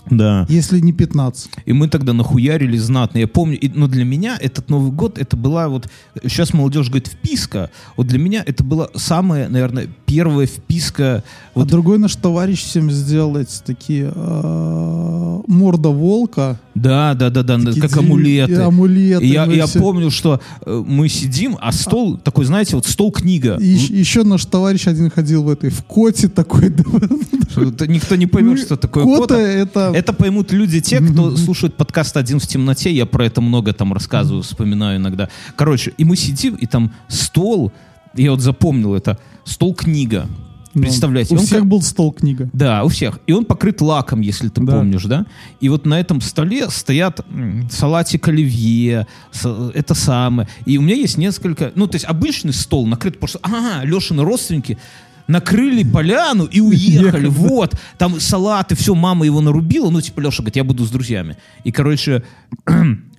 Да. 0.10 0.46
Если 0.50 0.80
не 0.80 0.94
15. 0.94 1.52
И 1.66 1.74
мы 1.74 1.88
тогда 1.88 2.14
нахуярили 2.14 2.78
знатно. 2.78 3.20
Я 3.20 3.28
помню, 3.28 3.58
и, 3.58 3.70
но 3.70 3.88
для 3.88 4.04
меня 4.04 4.38
этот 4.40 4.70
Новый 4.70 4.92
год, 4.92 5.18
это 5.18 5.38
была 5.38 5.70
вот... 5.70 5.90
Сейчас 6.24 6.54
молодежь 6.54 6.88
говорит 6.88 7.08
вписка. 7.08 7.70
Вот 7.98 8.08
для 8.08 8.20
меня 8.20 8.44
это 8.46 8.64
была 8.64 8.90
самая, 8.96 9.50
наверное, 9.50 9.88
первая 10.06 10.48
вписка... 10.48 11.24
А 11.54 11.60
Вот, 11.60 11.68
другой 11.68 11.98
наш 11.98 12.16
товарищ 12.16 12.64
всем 12.64 12.90
сделал 12.90 13.36
эти 13.36 13.60
такие 13.66 14.10
э, 14.16 15.42
морда 15.48 15.90
волка. 15.90 16.58
да, 16.76 17.14
да, 17.14 17.30
да, 17.30 17.44
да, 17.44 17.58
такие 17.60 17.82
как 17.82 17.98
амулеты. 17.98 18.54
и 18.54 18.56
амулеты. 18.56 19.26
И 19.26 19.30
я, 19.32 19.46
я 19.46 19.66
все- 19.66 19.80
помню, 19.80 20.12
что 20.12 20.40
э, 20.66 20.84
мы 20.88 21.10
сидим, 21.10 21.58
а 21.60 21.74
стол 21.74 22.18
такой, 22.18 22.46
знаете, 22.46 22.78
вот 22.78 22.86
стол-книга. 22.86 23.58
И 23.60 23.66
ещ- 23.76 23.94
еще 23.94 24.24
наш 24.24 24.46
товарищ 24.46 24.88
один 24.88 25.10
ходил 25.10 25.44
в 25.44 25.50
этой, 25.50 25.70
в 25.72 25.84
коте 25.84 26.30
такой. 26.30 26.70
Никто 27.88 28.16
не 28.16 28.28
поймет, 28.28 28.60
что 28.60 28.78
такое 28.78 29.04
Кота 29.04 29.38
это... 29.38 29.92
Это 29.94 30.14
поймут 30.14 30.54
люди, 30.54 30.80
те, 30.80 31.00
кто 31.02 31.36
слушает 31.36 31.76
подкаст 31.76 32.16
«Один 32.16 32.40
в 32.40 32.48
темноте». 32.48 32.94
Я 32.94 33.06
про 33.06 33.26
это 33.26 33.42
много 33.42 33.74
там 33.74 33.92
рассказываю, 33.92 34.42
вспоминаю 34.44 35.00
иногда. 35.00 35.28
Короче, 35.58 35.94
и 35.98 36.06
мы 36.06 36.16
сидим, 36.16 36.56
и 36.56 36.66
там 36.66 36.94
стол, 37.10 37.74
я 38.16 38.32
вот 38.32 38.40
запомнил 38.40 38.96
это, 38.96 39.18
стол-книга. 39.44 40.28
Ну, 40.74 40.82
Представляете? 40.84 41.36
У 41.36 41.40
он 41.40 41.46
всех 41.46 41.60
как- 41.60 41.68
был 41.68 41.82
стол 41.82 42.12
книга. 42.14 42.50
Да, 42.54 42.84
у 42.84 42.88
всех. 42.88 43.20
И 43.28 43.34
он 43.34 43.46
покрыт 43.46 43.82
лаком, 43.82 44.22
если 44.22 44.48
ты 44.50 44.62
Да. 44.62 44.74
помнишь, 44.78 45.04
да? 45.04 45.26
И 45.60 45.70
вот 45.70 45.86
на 45.86 46.00
этом 46.00 46.22
столе 46.22 46.70
стоят 46.70 47.22
салатик 47.70 48.28
оливье, 48.28 49.08
это 49.74 49.94
самое. 49.94 50.48
И 50.66 50.78
у 50.78 50.82
меня 50.82 50.96
есть 50.96 51.18
несколько... 51.18 51.72
Ну, 51.76 51.88
то 51.88 51.96
есть 51.96 52.06
обычный 52.06 52.54
стол 52.54 52.88
накрыт, 52.88 53.20
потому 53.20 53.28
что, 53.28 53.40
ага, 53.42 53.84
Лешины 53.84 54.24
родственники 54.24 54.78
накрыли 55.28 55.84
поляну 55.84 56.46
и 56.46 56.60
уехали, 56.60 57.28
вот. 57.28 57.76
Там 57.98 58.20
салаты, 58.20 58.76
все, 58.76 58.96
мама 58.96 59.26
его 59.26 59.40
нарубила. 59.42 59.90
Ну, 59.90 60.02
типа, 60.02 60.20
Леша 60.20 60.38
говорит, 60.44 60.56
я 60.58 60.64
буду 60.64 60.86
с 60.86 60.90
друзьями. 60.90 61.38
И, 61.64 61.72
короче, 61.72 62.24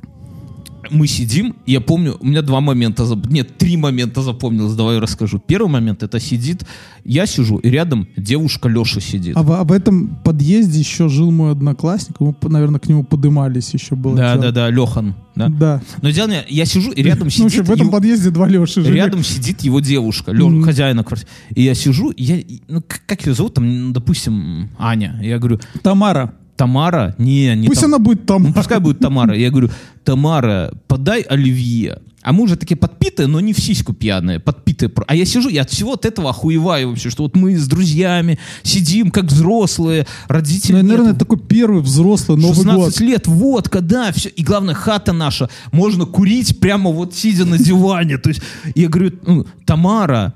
мы 0.93 1.07
сидим, 1.07 1.57
я 1.67 1.81
помню, 1.81 2.17
у 2.21 2.27
меня 2.27 2.43
два 2.43 2.61
момента, 2.61 3.05
нет, 3.29 3.57
три 3.59 3.77
момента 3.77 4.23
запомнилось, 4.23 4.75
давай 4.75 4.99
расскажу. 4.99 5.39
Первый 5.45 5.69
момент, 5.71 6.03
это 6.03 6.21
сидит, 6.21 6.65
я 7.05 7.27
сижу, 7.27 7.57
и 7.59 7.69
рядом 7.71 8.07
девушка 8.17 8.69
Леша 8.69 9.01
сидит. 9.01 9.37
А 9.37 9.43
в, 9.43 9.53
а 9.53 9.65
в 9.65 9.73
этом 9.73 10.17
подъезде 10.25 10.79
еще 10.79 11.09
жил 11.09 11.31
мой 11.31 11.53
одноклассник. 11.53 12.21
Мы, 12.21 12.35
наверное, 12.43 12.79
к 12.81 12.89
нему 12.89 13.03
подымались 13.05 13.73
еще 13.75 13.95
было. 13.97 14.17
Да, 14.17 14.33
дело. 14.33 14.43
да, 14.45 14.53
да, 14.53 14.71
Лехан, 14.71 15.15
да? 15.35 15.49
Да. 15.49 15.83
Но 16.03 16.11
дело 16.11 16.29
не, 16.29 16.45
я 16.49 16.65
сижу, 16.65 16.91
и 16.93 17.03
рядом 17.03 17.29
Ну, 17.37 17.45
в 17.45 17.47
общем, 17.47 17.51
сидит, 17.51 17.67
в 17.69 17.71
этом 17.73 17.87
его- 17.87 17.93
подъезде 17.97 18.31
два 18.31 18.47
Леши 18.49 18.83
жили. 18.83 18.95
рядом 18.95 19.25
сидит 19.25 19.63
его 19.63 19.81
девушка, 19.81 20.31
Лё- 20.33 20.49
Мгм. 20.49 20.63
хозяина 20.63 21.03
квартиры. 21.05 21.31
И 21.55 21.63
я 21.63 21.75
сижу, 21.75 22.11
и 22.11 22.23
я, 22.23 22.39
ну, 22.69 22.83
как 23.07 23.27
ее 23.27 23.35
зовут, 23.35 23.55
там, 23.55 23.87
ну, 23.89 23.93
допустим, 23.93 24.71
Аня. 24.79 25.19
Я 25.23 25.39
говорю, 25.39 25.59
Тамара. 25.83 26.35
Тамара? 26.63 27.17
Не, 27.19 27.57
не 27.57 27.67
Пусть 27.67 27.81
Там- 27.81 27.91
она 27.91 27.99
будет 27.99 28.25
там. 28.25 28.45
Ну, 28.45 28.53
пускай 28.53 28.79
будет 28.79 29.01
Тамара. 29.01 29.37
Я 29.37 29.51
говорю, 29.51 29.69
Тамара, 30.05 30.73
подай 30.87 31.23
оливье. 31.23 31.99
А 32.23 32.33
мы 32.33 32.45
уже 32.45 32.55
такие 32.55 32.77
подпитые, 32.77 33.27
но 33.27 33.41
не 33.41 33.53
в 33.53 33.59
сиську 33.59 33.93
пьяные, 33.93 34.39
подпитые. 34.39 34.93
А 35.09 35.17
я 35.17 35.25
сижу, 35.25 35.49
я 35.49 35.63
от 35.63 35.71
всего 35.71 35.95
от 35.95 36.07
этого 36.07 36.31
охуеваю 36.31 36.91
вообще, 36.91 37.11
что 37.11 37.25
вот 37.25 37.35
мы 37.35 37.57
с 37.57 37.67
друзьями 37.67 38.39
сидим, 38.63 39.11
как 39.11 39.25
взрослые, 39.25 40.07
родители... 40.29 40.77
Ну, 40.77 40.83
наверное, 40.83 41.15
такой 41.15 41.41
первый 41.41 41.83
взрослый 41.83 42.39
Новый 42.39 42.55
16 42.55 42.77
год. 42.77 43.01
лет, 43.01 43.27
водка, 43.27 43.81
да, 43.81 44.13
все. 44.13 44.29
И 44.29 44.45
главное, 44.45 44.77
хата 44.77 45.13
наша. 45.13 45.51
Можно 45.73 46.07
курить 46.07 46.61
прямо 46.61 46.93
вот 46.93 47.13
сидя 47.13 47.45
на 47.45 47.59
диване. 47.59 48.19
То 48.19 48.29
есть 48.29 48.41
я 48.77 48.89
говорю, 48.89 49.19
ну, 49.27 49.47
Тамара, 49.67 50.35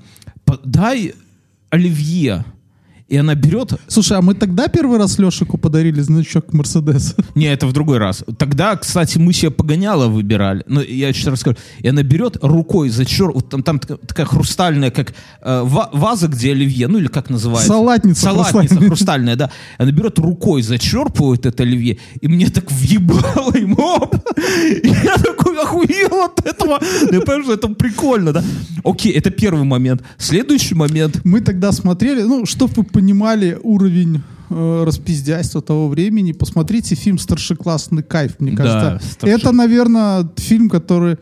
дай 0.65 1.13
оливье. 1.69 2.43
И 3.09 3.15
она 3.15 3.35
берет, 3.35 3.73
Слушай, 3.87 4.17
а 4.17 4.21
мы 4.21 4.33
тогда 4.33 4.67
первый 4.67 4.97
раз 4.97 5.17
Лешику 5.17 5.57
подарили 5.57 6.01
значок 6.01 6.51
Мерседес. 6.53 7.15
Не, 7.35 7.45
это 7.53 7.65
в 7.65 7.71
другой 7.71 7.99
раз. 7.99 8.23
Тогда, 8.37 8.75
кстати, 8.75 9.17
мы 9.17 9.31
себе 9.31 9.49
погоняло 9.49 10.07
выбирали. 10.07 10.63
Ну, 10.67 10.81
я 10.81 11.13
сейчас 11.13 11.27
расскажу. 11.27 11.55
И 11.79 11.87
она 11.87 12.03
берет 12.03 12.37
рукой 12.41 12.89
за 12.89 13.05
чер... 13.05 13.31
Вот 13.31 13.49
там, 13.49 13.63
там 13.63 13.79
такая, 13.79 14.25
хрустальная, 14.25 14.91
как 14.91 15.13
э, 15.41 15.61
ва- 15.63 15.89
ваза, 15.93 16.27
где 16.27 16.51
оливье, 16.51 16.87
ну 16.89 16.97
или 16.97 17.07
как 17.07 17.29
называется? 17.29 17.67
Салатница 17.69 18.21
Салатница 18.23 18.53
хрустальная. 18.75 18.87
хрустальная, 18.89 19.35
да. 19.37 19.51
Она 19.77 19.91
берет 19.91 20.19
рукой, 20.19 20.61
зачерпывает 20.61 21.45
это 21.45 21.63
оливье, 21.63 21.97
и 22.19 22.27
мне 22.27 22.49
так 22.49 22.69
въебало 22.71 23.55
ему. 23.55 23.75
оп. 23.77 24.15
Я 24.83 25.15
такой 25.17 25.57
охуел 25.61 26.23
от 26.25 26.45
этого. 26.45 26.79
Ну, 26.81 27.13
Я 27.13 27.21
понимаю, 27.21 27.43
что 27.43 27.53
это 27.53 27.67
прикольно, 27.69 28.33
да. 28.33 28.43
Окей, 28.83 29.13
это 29.13 29.29
первый 29.29 29.63
момент. 29.63 30.03
Следующий 30.17 30.75
момент. 30.75 31.21
Мы 31.23 31.39
тогда 31.41 31.71
смотрели, 31.71 32.21
ну, 32.23 32.45
чтобы 32.45 32.73
вы 32.75 32.83
понимали 32.97 33.55
уровень 33.61 34.23
э, 34.49 34.83
распиздяйства 34.83 35.61
того 35.61 35.87
времени, 35.87 36.31
посмотрите 36.31 36.95
фильм 36.95 37.19
«Старшеклассный 37.19 38.01
кайф», 38.01 38.39
мне 38.39 38.53
Да, 38.53 38.63
кажется. 38.63 39.07
«Старше- 39.19 39.29
Это, 39.35 39.51
наверное, 39.51 40.27
фильм, 40.37 40.67
который 40.67 41.17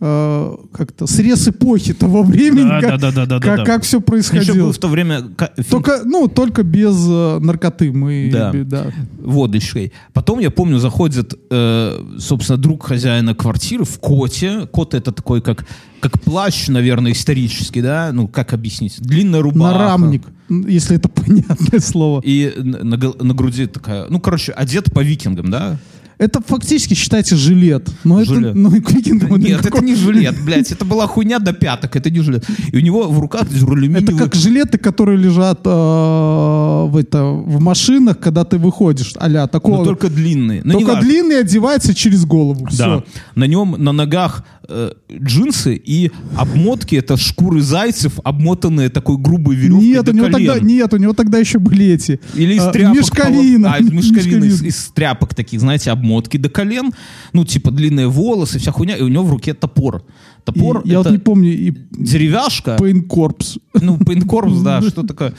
э, 0.00 0.56
как-то 0.72 1.06
срез 1.06 1.46
эпохи 1.48 1.94
того 1.94 2.22
времени, 2.22 2.68
Да, 2.68 2.80
как, 2.80 3.00
да, 3.00 3.10
да, 3.10 3.26
да, 3.26 3.26
да, 3.26 3.40
как, 3.40 3.56
да. 3.58 3.64
как 3.64 3.82
все 3.82 3.98
Еще 3.98 4.00
был 4.00 4.06
происходило. 4.06 4.72
в 4.72 4.78
то 4.78 4.88
время 4.88 5.22
Только, 5.70 6.02
ну, 6.04 6.28
только 6.28 6.62
без 6.62 6.96
э, 7.08 7.38
наркоты 7.40 7.92
мы... 7.92 8.30
Да. 8.32 8.52
да. 8.52 8.86
водочкой. 9.18 9.92
Потом, 10.12 10.38
я 10.38 10.50
помню, 10.50 10.78
заходит, 10.78 11.38
э, 11.50 12.16
собственно, 12.18 12.58
друг 12.58 12.84
хозяина 12.86 13.34
квартиры 13.34 13.84
в 13.84 13.98
коте. 13.98 14.66
Кот 14.72 14.94
это 14.94 15.12
такой, 15.12 15.42
как, 15.42 15.66
как 16.00 16.20
плащ, 16.20 16.68
наверное, 16.68 17.12
исторический, 17.12 17.82
да? 17.82 18.10
Ну, 18.12 18.28
как 18.28 18.52
объяснить? 18.52 19.00
Длинная 19.00 19.42
рубаха. 19.42 19.72
Нарамник, 19.78 20.22
если 20.48 20.96
это 20.96 21.08
понятное 21.08 21.80
слово. 21.80 22.20
И 22.24 22.52
на, 22.56 22.84
на 22.84 22.96
на 22.96 23.34
груди 23.34 23.66
такая, 23.66 24.06
ну, 24.08 24.20
короче, 24.20 24.52
одет 24.52 24.92
по 24.92 25.00
викингам, 25.00 25.50
да? 25.50 25.78
Это 26.20 26.42
фактически, 26.46 26.92
считайте, 26.92 27.34
жилет. 27.34 27.88
Но 28.04 28.22
Жилет. 28.22 28.50
это, 28.50 28.58
ну, 28.58 28.70
к 28.82 28.90
викингам 28.90 29.36
это 29.36 29.42
Нет, 29.42 29.64
это 29.64 29.82
не 29.82 29.94
жилет, 29.94 30.34
блядь, 30.44 30.70
это 30.70 30.84
была 30.84 31.06
хуйня 31.06 31.38
до 31.38 31.54
пяток, 31.54 31.96
это 31.96 32.10
не 32.10 32.20
жилет. 32.20 32.44
И 32.70 32.76
у 32.76 32.80
него 32.80 33.08
в 33.08 33.18
руках 33.18 33.44
Это 33.44 33.54
дюралюминиевый... 33.54 34.18
как 34.18 34.34
жилеты, 34.34 34.76
которые 34.76 35.16
лежат 35.16 35.60
э, 35.64 35.70
в, 35.70 36.94
это, 37.00 37.24
в 37.24 37.58
машинах, 37.60 38.18
когда 38.18 38.44
ты 38.44 38.58
выходишь. 38.58 39.14
Аля, 39.18 39.46
такого. 39.46 39.78
но 39.78 39.84
только 39.84 40.10
длинный. 40.10 40.60
Ну, 40.62 40.72
только 40.72 40.90
неважно. 40.90 41.08
длинный 41.08 41.40
одевается 41.40 41.94
через 41.94 42.26
голову. 42.26 42.64
Да. 42.64 42.68
Все. 42.70 43.04
На 43.34 43.44
нем 43.44 43.76
на 43.78 43.92
ногах 43.92 44.44
э, 44.70 44.92
джинсы 45.12 45.74
и 45.74 46.10
обмотки 46.36 46.94
это 46.94 47.16
шкуры 47.16 47.60
зайцев, 47.60 48.18
обмотанные 48.24 48.88
такой 48.88 49.16
грубой 49.18 49.56
веревкой 49.56 49.88
Нет, 49.88 50.04
до 50.04 50.12
у 50.12 50.14
него 50.14 50.26
колен. 50.30 50.46
тогда, 50.48 50.66
нет, 50.66 50.94
у 50.94 50.96
него 50.96 51.12
тогда 51.12 51.38
еще 51.38 51.58
были 51.58 51.86
эти. 51.86 52.20
Или 52.34 52.54
из 52.54 52.62
э, 52.64 52.72
тряпок. 52.72 52.96
Мешковина. 52.98 53.74
А, 53.74 53.78
из 53.78 53.90
мешковины, 53.90 54.46
из, 54.46 54.62
Мешковина. 54.62 54.68
из 54.68 54.88
тряпок 54.88 55.34
таких, 55.34 55.60
знаете, 55.60 55.90
обмотки 55.90 56.36
до 56.36 56.48
колен. 56.48 56.92
Ну, 57.32 57.44
типа 57.44 57.70
длинные 57.70 58.08
волосы, 58.08 58.58
вся 58.58 58.72
хуйня. 58.72 58.96
И 58.96 59.02
у 59.02 59.08
него 59.08 59.24
в 59.24 59.30
руке 59.30 59.54
топор. 59.54 59.96
И 59.96 60.42
Топор 60.44 60.82
я 60.84 60.98
вот 60.98 61.10
не 61.10 61.18
помню, 61.18 61.52
и 61.52 61.70
деревяшка. 61.90 62.76
Paint 62.80 63.06
Corps. 63.06 63.58
Ну, 63.74 63.96
Paint 63.96 64.24
Corps, 64.24 64.62
да, 64.62 64.80
что 64.88 65.02
такое? 65.02 65.34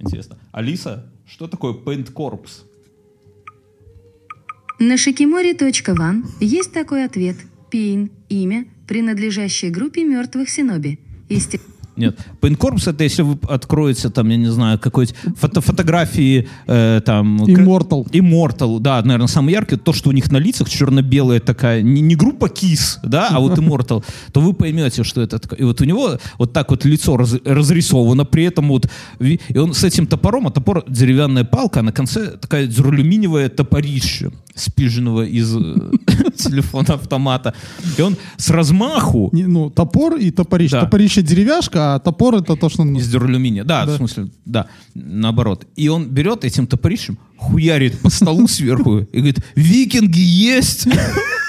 Интересно. 0.00 0.38
Алиса, 0.52 1.06
что 1.26 1.48
такое 1.48 1.74
Paint 1.74 2.12
Corps? 2.12 2.40
На 4.80 4.94
shikimori.one 4.94 6.24
есть 6.40 6.72
такой 6.72 7.04
ответ. 7.04 7.36
Пейн– 7.70 8.10
имя, 8.28 8.66
принадлежащее 8.86 9.70
группе 9.70 10.04
мертвых 10.04 10.48
синоби. 10.48 10.98
Есте- 11.28 11.60
Нет. 11.98 12.18
Corps 12.40 12.90
это 12.90 13.04
если 13.04 13.22
вы 13.22 13.38
откроете 13.48 14.08
там, 14.08 14.28
я 14.28 14.36
не 14.36 14.50
знаю, 14.50 14.78
какой-то 14.78 15.14
фото 15.36 15.60
фотографии 15.60 16.48
э, 16.66 17.00
там... 17.04 17.42
Immortal. 17.44 18.10
Immortal, 18.10 18.80
да, 18.80 19.02
наверное, 19.02 19.28
самый 19.28 19.52
яркий, 19.52 19.76
то, 19.76 19.92
что 19.92 20.10
у 20.10 20.12
них 20.12 20.30
на 20.32 20.38
лицах 20.38 20.68
черно-белая 20.68 21.40
такая, 21.40 21.82
не, 21.82 22.00
не 22.00 22.16
группа 22.16 22.46
Kiss, 22.46 22.98
да, 23.02 23.28
а 23.30 23.40
вот 23.40 23.58
Immortal, 23.58 24.04
то 24.32 24.40
вы 24.40 24.52
поймете, 24.54 25.04
что 25.04 25.20
это 25.20 25.38
такое. 25.38 25.58
И 25.58 25.64
вот 25.64 25.80
у 25.80 25.84
него 25.84 26.18
вот 26.38 26.52
так 26.52 26.70
вот 26.70 26.84
лицо 26.84 27.16
раз- 27.16 27.40
разрисовано, 27.44 28.24
при 28.24 28.44
этом 28.44 28.68
вот, 28.68 28.88
и 29.20 29.40
он 29.56 29.74
с 29.74 29.84
этим 29.84 30.06
топором, 30.06 30.46
а 30.46 30.50
топор 30.50 30.84
деревянная 30.88 31.44
палка, 31.44 31.80
а 31.80 31.82
на 31.82 31.92
конце 31.92 32.36
такая 32.36 32.66
дюралюминиевое 32.66 33.48
топорище, 33.48 34.30
спиженного 34.54 35.22
из 35.22 35.54
э, 35.56 35.58
телефона 36.36 36.94
автомата. 36.94 37.54
И 37.96 38.02
он 38.02 38.16
с 38.36 38.50
размаху 38.50 39.30
Не, 39.32 39.44
ну, 39.44 39.70
топор 39.70 40.16
и 40.16 40.30
топорище. 40.30 40.72
Да. 40.72 40.80
Топорище 40.82 41.22
деревяшка, 41.22 41.87
а 41.94 41.98
топор 41.98 42.34
это 42.36 42.56
то, 42.56 42.68
что... 42.68 42.84
Из 42.84 43.08
дюралюминия. 43.08 43.64
Да, 43.64 43.84
Да. 43.86 43.92
в 43.92 43.96
смысле, 43.96 44.28
да, 44.44 44.66
наоборот. 44.94 45.66
И 45.76 45.88
он 45.88 46.06
берет 46.08 46.44
этим 46.44 46.66
топорищем, 46.66 47.18
хуярит 47.36 47.98
по 48.00 48.10
столу 48.10 48.48
сверху 48.48 48.98
и 48.98 49.16
говорит, 49.16 49.44
викинги 49.54 50.20
есть! 50.20 50.86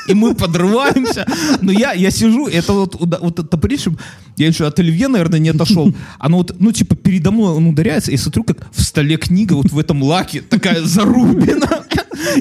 И 0.07 0.13
мы 0.15 0.33
подрываемся. 0.33 1.27
Но 1.61 1.71
я, 1.71 1.93
я 1.93 2.09
сижу, 2.09 2.47
это 2.47 2.73
вот, 2.73 2.95
вот 2.99 3.49
топорищем, 3.49 3.97
я 4.37 4.47
еще 4.47 4.65
от 4.65 4.79
Оливье, 4.79 5.07
наверное, 5.07 5.39
не 5.39 5.49
отошел. 5.49 5.93
Оно 6.17 6.37
вот, 6.37 6.55
ну, 6.59 6.71
типа, 6.71 6.95
передо 6.95 7.29
мной 7.31 7.51
он 7.53 7.67
ударяется, 7.67 8.11
и 8.11 8.17
смотрю, 8.17 8.43
как 8.43 8.57
в 8.73 8.81
столе 8.81 9.17
книга 9.17 9.53
вот 9.53 9.71
в 9.71 9.77
этом 9.77 10.01
лаке 10.01 10.41
такая 10.41 10.83
зарубина. 10.83 11.83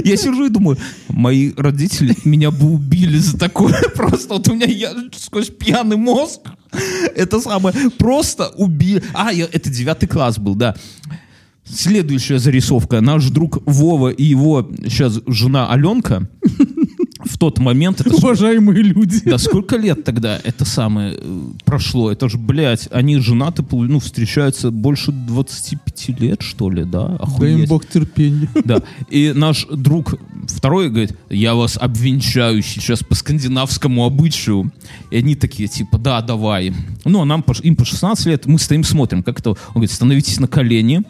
Я 0.04 0.16
сижу 0.16 0.46
и 0.46 0.48
думаю, 0.48 0.78
мои 1.08 1.52
родители 1.56 2.16
меня 2.24 2.50
бы 2.50 2.72
убили 2.72 3.18
за 3.18 3.38
такое. 3.38 3.80
Просто 3.94 4.34
вот 4.34 4.48
у 4.48 4.54
меня 4.54 4.66
я 4.66 4.92
сквозь 5.16 5.50
пьяный 5.50 5.96
мозг 5.96 6.40
это 7.14 7.40
самое 7.40 7.74
просто 7.98 8.48
убили. 8.48 9.02
А, 9.14 9.32
я, 9.32 9.48
это 9.50 9.70
девятый 9.70 10.08
класс 10.08 10.38
был, 10.38 10.54
да. 10.54 10.74
Следующая 11.64 12.38
зарисовка. 12.38 13.00
Наш 13.00 13.26
друг 13.26 13.58
Вова 13.66 14.08
и 14.08 14.24
его 14.24 14.70
сейчас 14.84 15.20
жена 15.26 15.70
Аленка 15.70 16.28
в 17.24 17.36
тот 17.38 17.58
момент... 17.58 18.00
Это 18.00 18.14
Уважаемые 18.14 18.82
люди. 18.82 19.20
да 19.24 19.38
сколько 19.38 19.76
лет 19.76 20.04
тогда 20.04 20.38
это 20.42 20.64
самое 20.64 21.14
э, 21.16 21.40
прошло? 21.64 22.10
Это 22.10 22.28
же, 22.28 22.38
блядь, 22.38 22.88
они 22.90 23.18
женаты, 23.18 23.64
ну, 23.70 23.98
встречаются 23.98 24.70
больше 24.70 25.12
25 25.12 26.20
лет, 26.20 26.42
что 26.42 26.70
ли, 26.70 26.84
да? 26.84 27.08
Дай 27.08 27.16
им 27.16 27.22
Охуеть. 27.22 27.68
бог 27.68 27.86
терпения. 27.86 28.48
Да. 28.64 28.82
И 29.10 29.32
наш 29.34 29.66
друг 29.66 30.14
второй 30.46 30.90
говорит, 30.90 31.16
я 31.30 31.54
вас 31.54 31.76
обвенчаю 31.80 32.62
сейчас 32.62 33.02
по 33.02 33.14
скандинавскому 33.14 34.04
обычаю. 34.04 34.72
И 35.10 35.16
они 35.16 35.34
такие, 35.34 35.68
типа, 35.68 35.98
да, 35.98 36.20
давай. 36.22 36.72
Ну, 37.04 37.22
а 37.22 37.24
нам, 37.24 37.42
по 37.42 37.52
им 37.62 37.76
по 37.76 37.84
16 37.84 38.26
лет, 38.26 38.46
мы 38.46 38.58
стоим, 38.58 38.84
смотрим, 38.84 39.22
как 39.22 39.40
это. 39.40 39.50
Он 39.50 39.56
говорит, 39.74 39.90
становитесь 39.90 40.38
на 40.40 40.46
колени. 40.46 41.02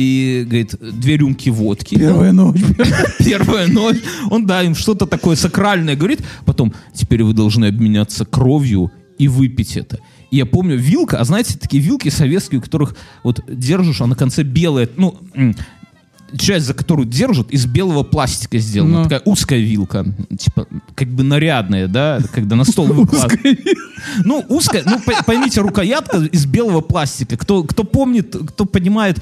И, 0.00 0.44
говорит, 0.46 0.76
две 0.80 1.16
рюмки 1.16 1.50
водки. 1.50 1.96
Первая 1.96 2.30
ночь. 2.30 2.60
Первая 3.18 3.66
ночь. 3.66 3.96
Он, 4.30 4.46
да, 4.46 4.62
им 4.62 4.76
что-то 4.76 5.06
такое 5.06 5.34
сакральное 5.34 5.96
говорит. 5.96 6.20
Потом, 6.44 6.72
теперь 6.94 7.24
вы 7.24 7.34
должны 7.34 7.66
обменяться 7.66 8.24
кровью 8.24 8.92
и 9.18 9.26
выпить 9.26 9.76
это. 9.76 9.98
И 10.30 10.36
я 10.36 10.46
помню, 10.46 10.76
вилка, 10.76 11.18
а 11.18 11.24
знаете, 11.24 11.58
такие 11.58 11.82
вилки 11.82 12.10
советские, 12.10 12.60
у 12.60 12.62
которых 12.62 12.94
вот 13.24 13.40
держишь, 13.48 14.00
а 14.00 14.06
на 14.06 14.14
конце 14.14 14.44
белая, 14.44 14.88
ну, 14.96 15.18
часть, 16.36 16.66
за 16.66 16.74
которую 16.74 17.08
держат, 17.08 17.50
из 17.50 17.66
белого 17.66 18.02
пластика 18.02 18.58
сделана. 18.58 18.98
Ну. 18.98 19.02
Такая 19.04 19.22
узкая 19.24 19.58
вилка. 19.58 20.04
Типа, 20.38 20.66
как 20.94 21.08
бы 21.08 21.24
нарядная, 21.24 21.88
да, 21.88 22.20
когда 22.32 22.54
на 22.54 22.64
стол 22.64 22.86
выкладывают. 22.86 23.58
Ну, 24.24 24.44
узкая, 24.48 24.82
ну, 24.86 25.00
по- 25.00 25.24
поймите, 25.24 25.60
рукоятка 25.60 26.18
из 26.18 26.46
белого 26.46 26.82
пластика. 26.82 27.36
Кто, 27.36 27.64
кто 27.64 27.84
помнит, 27.84 28.36
кто 28.50 28.64
понимает. 28.64 29.20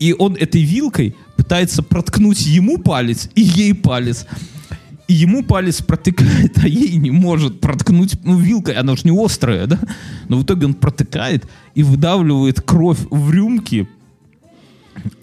И 0.00 0.14
он 0.18 0.34
этой 0.34 0.62
вилкой 0.62 1.14
пытается 1.36 1.82
проткнуть 1.82 2.46
ему 2.46 2.78
палец 2.78 3.28
и 3.34 3.42
ей 3.42 3.74
палец. 3.74 4.26
И 5.06 5.12
ему 5.12 5.44
палец 5.44 5.82
протыкает, 5.82 6.58
а 6.58 6.66
ей 6.66 6.96
не 6.96 7.10
может 7.10 7.60
проткнуть, 7.60 8.14
ну, 8.24 8.38
вилкой, 8.38 8.74
она 8.74 8.96
же 8.96 9.02
не 9.04 9.24
острая, 9.24 9.66
да? 9.66 9.78
Но 10.28 10.38
в 10.38 10.44
итоге 10.44 10.66
он 10.66 10.74
протыкает 10.74 11.46
и 11.74 11.82
выдавливает 11.82 12.60
кровь 12.60 13.00
в 13.10 13.30
рюмки. 13.30 13.88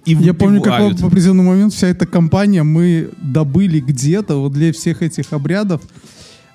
И 0.04 0.14
Я 0.14 0.34
помню, 0.34 0.62
как 0.62 0.80
в 0.92 1.06
определенный 1.06 1.44
момент 1.44 1.72
вся 1.72 1.88
эта 1.88 2.06
компания, 2.06 2.62
мы 2.62 3.10
добыли 3.20 3.80
где-то 3.80 4.36
вот 4.36 4.52
для 4.52 4.72
всех 4.72 5.02
этих 5.02 5.32
обрядов 5.32 5.82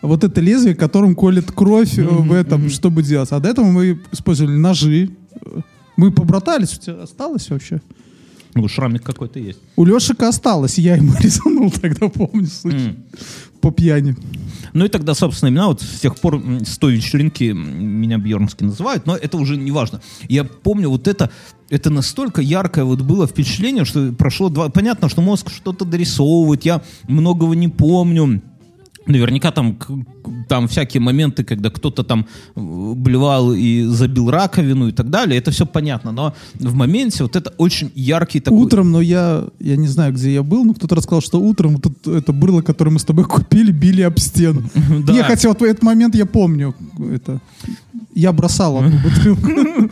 вот 0.01 0.23
это 0.23 0.41
лезвие, 0.41 0.75
которым 0.75 1.15
колет 1.15 1.51
кровь 1.51 1.97
э, 1.97 2.03
в 2.03 2.33
этом, 2.33 2.69
чтобы 2.69 3.03
делать. 3.03 3.31
А 3.31 3.39
до 3.39 3.49
этого 3.49 3.65
мы 3.65 4.01
использовали 4.11 4.55
ножи. 4.55 5.09
Мы 5.95 6.11
побратались, 6.11 6.77
у 6.77 6.81
тебя 6.81 7.03
осталось 7.03 7.49
вообще? 7.49 7.81
Ну, 8.55 8.67
шрамик 8.67 9.03
какой-то 9.03 9.39
есть. 9.39 9.59
У 9.75 9.85
Лешика 9.85 10.27
осталось, 10.27 10.77
я 10.77 10.95
ему 10.95 11.13
резанул 11.19 11.71
тогда, 11.71 12.09
помню. 12.09 12.47
М. 12.65 13.03
По 13.61 13.71
пьяни. 13.71 14.15
Ну 14.73 14.85
и 14.85 14.89
тогда, 14.89 15.13
собственно, 15.13 15.49
имена 15.49 15.67
вот 15.67 15.81
с 15.81 15.99
тех 15.99 16.15
пор 16.17 16.41
с 16.65 16.77
той 16.77 16.95
вечеринки 16.95 17.45
меня 17.45 18.17
Бьернский 18.17 18.65
называют, 18.65 19.05
но 19.05 19.15
это 19.15 19.37
уже 19.37 19.55
не 19.55 19.71
важно. 19.71 20.01
Я 20.27 20.43
помню 20.43 20.89
вот 20.89 21.07
это, 21.07 21.29
это 21.69 21.89
настолько 21.89 22.41
яркое 22.41 22.83
вот 22.83 23.01
было 23.01 23.27
впечатление, 23.27 23.85
что 23.85 24.11
прошло 24.11 24.49
два... 24.49 24.69
Понятно, 24.69 25.09
что 25.09 25.21
мозг 25.21 25.49
что-то 25.49 25.85
дорисовывает, 25.85 26.65
я 26.65 26.81
многого 27.07 27.55
не 27.55 27.69
помню. 27.69 28.41
Наверняка 29.05 29.51
там, 29.51 29.77
там 30.47 30.67
всякие 30.67 31.01
моменты, 31.01 31.43
когда 31.43 31.69
кто-то 31.69 32.03
там 32.03 32.25
э, 32.55 32.93
блевал 32.95 33.53
и 33.53 33.83
забил 33.83 34.31
раковину 34.31 34.87
и 34.87 34.91
так 34.91 35.09
далее, 35.09 35.37
это 35.37 35.51
все 35.51 35.65
понятно. 35.65 36.11
Но 36.11 36.33
в 36.55 36.73
моменте 36.73 37.23
вот 37.23 37.35
это 37.35 37.53
очень 37.57 37.91
яркий 37.95 38.39
такой... 38.39 38.59
Утром, 38.59 38.91
но 38.91 39.01
я, 39.01 39.45
я 39.59 39.75
не 39.75 39.87
знаю, 39.87 40.13
где 40.13 40.33
я 40.33 40.43
был, 40.43 40.63
но 40.63 40.73
кто-то 40.73 40.95
рассказал, 40.95 41.21
что 41.21 41.39
утром 41.41 41.77
вот 41.83 42.07
это, 42.07 42.31
брыло, 42.31 42.61
которое 42.61 42.91
мы 42.91 42.99
с 42.99 43.03
тобой 43.03 43.25
купили, 43.25 43.71
били 43.71 44.01
об 44.01 44.19
стену. 44.19 44.63
Да. 45.03 45.11
Не, 45.11 45.23
хотя 45.23 45.49
вот 45.49 45.61
этот 45.61 45.83
момент 45.83 46.15
я 46.15 46.25
помню. 46.25 46.75
Это, 47.11 47.41
я 48.15 48.31
бросал 48.31 48.77
одну 48.77 48.97
бутылку. 49.03 49.89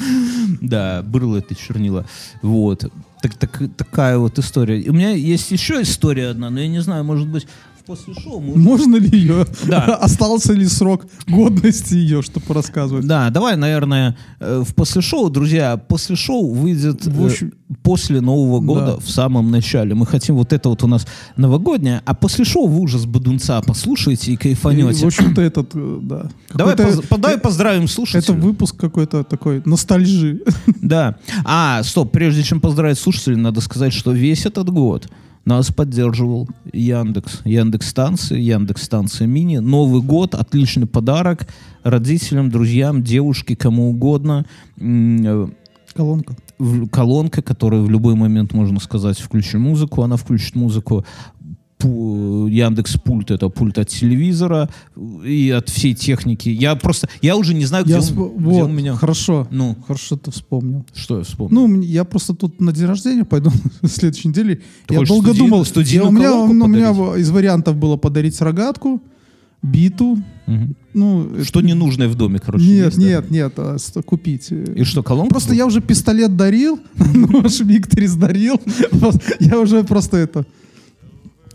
Да, 0.62 1.01
было 1.03 1.38
это 1.38 1.55
чернила. 1.55 2.05
Вот. 2.41 2.86
Так, 3.22 3.36
так- 3.36 3.76
такая 3.78 4.18
вот 4.18 4.39
история. 4.39 4.89
У 4.89 4.93
меня 4.93 5.12
есть 5.12 5.51
еще 5.51 5.82
история 5.82 6.30
одна, 6.30 6.49
но 6.49 6.59
я 6.59 6.68
не 6.68 6.82
знаю, 6.82 7.03
может 7.03 7.28
быть, 7.28 7.47
после 7.86 8.14
шоу 8.14 8.40
мы... 8.40 8.56
Можно 8.58 8.98
ли 8.98 9.10
ее? 9.20 9.46
Да. 9.68 9.96
Остался 10.02 10.54
ли 10.54 10.66
срок 10.68 11.06
годности 11.28 11.96
ее, 11.96 12.22
чтобы 12.22 12.54
рассказывать? 12.54 13.06
Да, 13.08 13.30
давай, 13.30 13.56
наверное, 13.58 14.18
э, 14.40 14.64
в 14.68 14.74
после 14.76 15.02
шоу, 15.02 15.30
друзья, 15.30 15.78
после 15.78 16.16
шоу 16.16 16.54
выйдет 16.54 17.06
В 17.06 17.24
э, 17.24 17.26
общем- 17.28 17.54
после 17.84 18.20
Нового 18.22 18.60
года 18.60 18.86
Да. 18.86 18.98
в 18.98 19.10
самом 19.10 19.50
начале. 19.52 19.96
Мы 19.96 20.06
хотим 20.06 20.36
вот 20.36 20.52
это 20.54 20.68
вот 20.70 20.84
у 20.84 20.88
нас 20.88 21.08
новогоднее, 21.38 22.02
а 22.06 22.14
после 22.14 22.44
шоу 22.46 22.68
вы 22.68 22.82
уже 22.82 23.00
с 23.00 23.06
Бадунца 23.06 23.62
послушаете 23.62 24.32
и 24.32 24.34
И, 24.34 24.38
кайфанете. 24.38 25.04
в 25.04 25.08
общем-то, 25.08 25.42
этот, 25.42 25.72
э, 25.74 26.00
да. 26.02 26.30
Давай, 26.54 26.76
поз- 26.76 27.02
давай 27.10 27.38
поздравим 27.38 27.84
Это 27.86 27.94
слушателей. 27.94 28.40
выпуск 28.40 28.76
какой-то 28.78 29.24
такой 29.24 29.62
ностальжи. 29.66 30.42
Да. 30.82 31.16
А, 31.46 31.82
стоп, 31.84 32.12
прежде 32.12 32.44
чем 32.44 32.60
поздравить 32.60 33.00
слушателей, 33.00 33.38
надо 33.38 33.62
сказать, 33.62 33.94
что 33.94 34.12
весь 34.12 34.46
этот 34.46 34.70
год 34.70 35.08
нас 35.46 35.72
поддерживал 35.72 36.48
Яндекс. 36.72 37.42
Яндекс 37.46 37.89
станции, 37.89 38.39
Яндекс 38.39 38.84
станция 38.84 39.28
мини. 39.28 39.58
Новый 39.58 40.02
год, 40.02 40.36
отличный 40.36 40.88
подарок 40.88 41.48
родителям, 41.84 42.50
друзьям, 42.50 43.04
девушке, 43.04 43.56
кому 43.56 43.89
угодно. 43.89 44.46
Колонка. 45.94 46.36
колонка, 46.89 47.42
которая 47.42 47.82
в 47.82 47.89
любой 47.89 48.16
момент, 48.16 48.54
можно 48.54 48.80
сказать, 48.80 49.20
включи 49.20 49.58
музыку, 49.58 50.04
она 50.04 50.16
включит 50.16 50.56
музыку. 50.56 51.06
Яндекс 51.88 52.98
пульт 52.98 53.32
это 53.32 53.50
пульт 53.50 53.78
от 53.78 53.88
телевизора 53.90 54.70
и 55.26 55.50
от 55.50 55.70
всей 55.70 55.94
техники. 55.94 56.50
Я 56.50 56.76
просто, 56.76 57.08
я 57.22 57.36
уже 57.36 57.54
не 57.54 57.66
знаю, 57.66 57.84
где, 57.86 57.94
Я 57.94 58.00
он, 58.00 58.06
сп- 58.06 58.36
где 58.38 58.46
вот, 58.62 58.70
у 58.70 58.72
меня. 58.72 58.96
хорошо. 58.96 59.48
Ну, 59.52 59.76
Хорошо 59.88 60.18
ты 60.18 60.32
вспомнил. 60.32 60.86
что 60.94 61.18
я 61.18 61.24
вспомнил? 61.24 61.68
Ну, 61.68 61.82
я 61.82 62.04
просто 62.04 62.34
тут 62.34 62.60
на 62.62 62.72
день 62.72 62.86
рождения 62.86 63.26
пойду 63.26 63.52
на 63.82 63.90
следующей 63.90 64.28
неделе. 64.30 64.62
Ты 64.88 64.96
я 64.96 65.02
долго 65.04 65.30
студийную- 65.34 65.64
думал. 65.64 65.66
я- 65.86 66.04
у 66.08 66.12
меня, 66.12 66.30
колонку 66.30 66.54
ну, 66.54 66.66
у 66.66 66.68
меня 66.68 66.92
из 67.18 67.30
вариантов 67.30 67.76
было 67.78 67.98
подарить 67.98 68.40
рогатку, 68.42 69.02
биту. 69.64 70.18
Мгм. 70.48 70.76
Ну, 70.94 71.30
это- 71.36 71.46
Что 71.46 71.62
ненужное 71.62 72.08
в 72.10 72.16
доме, 72.16 72.40
короче. 72.40 72.66
Нет, 72.66 72.86
есть, 72.88 72.98
да? 72.98 73.04
нет, 73.04 73.32
нет, 73.32 73.54
а, 73.58 73.78
с- 73.78 74.02
купить. 74.02 74.52
И 74.52 74.84
что, 74.84 75.04
колонка? 75.04 75.30
Просто 75.36 75.54
я 75.54 75.66
уже 75.66 75.80
пистолет 75.82 76.36
дарил, 76.36 76.80
нож 77.14 77.60
Викторис 77.62 78.16
дарил. 78.16 78.60
Я 79.40 79.60
уже 79.60 79.84
просто 79.84 80.18
это... 80.18 80.46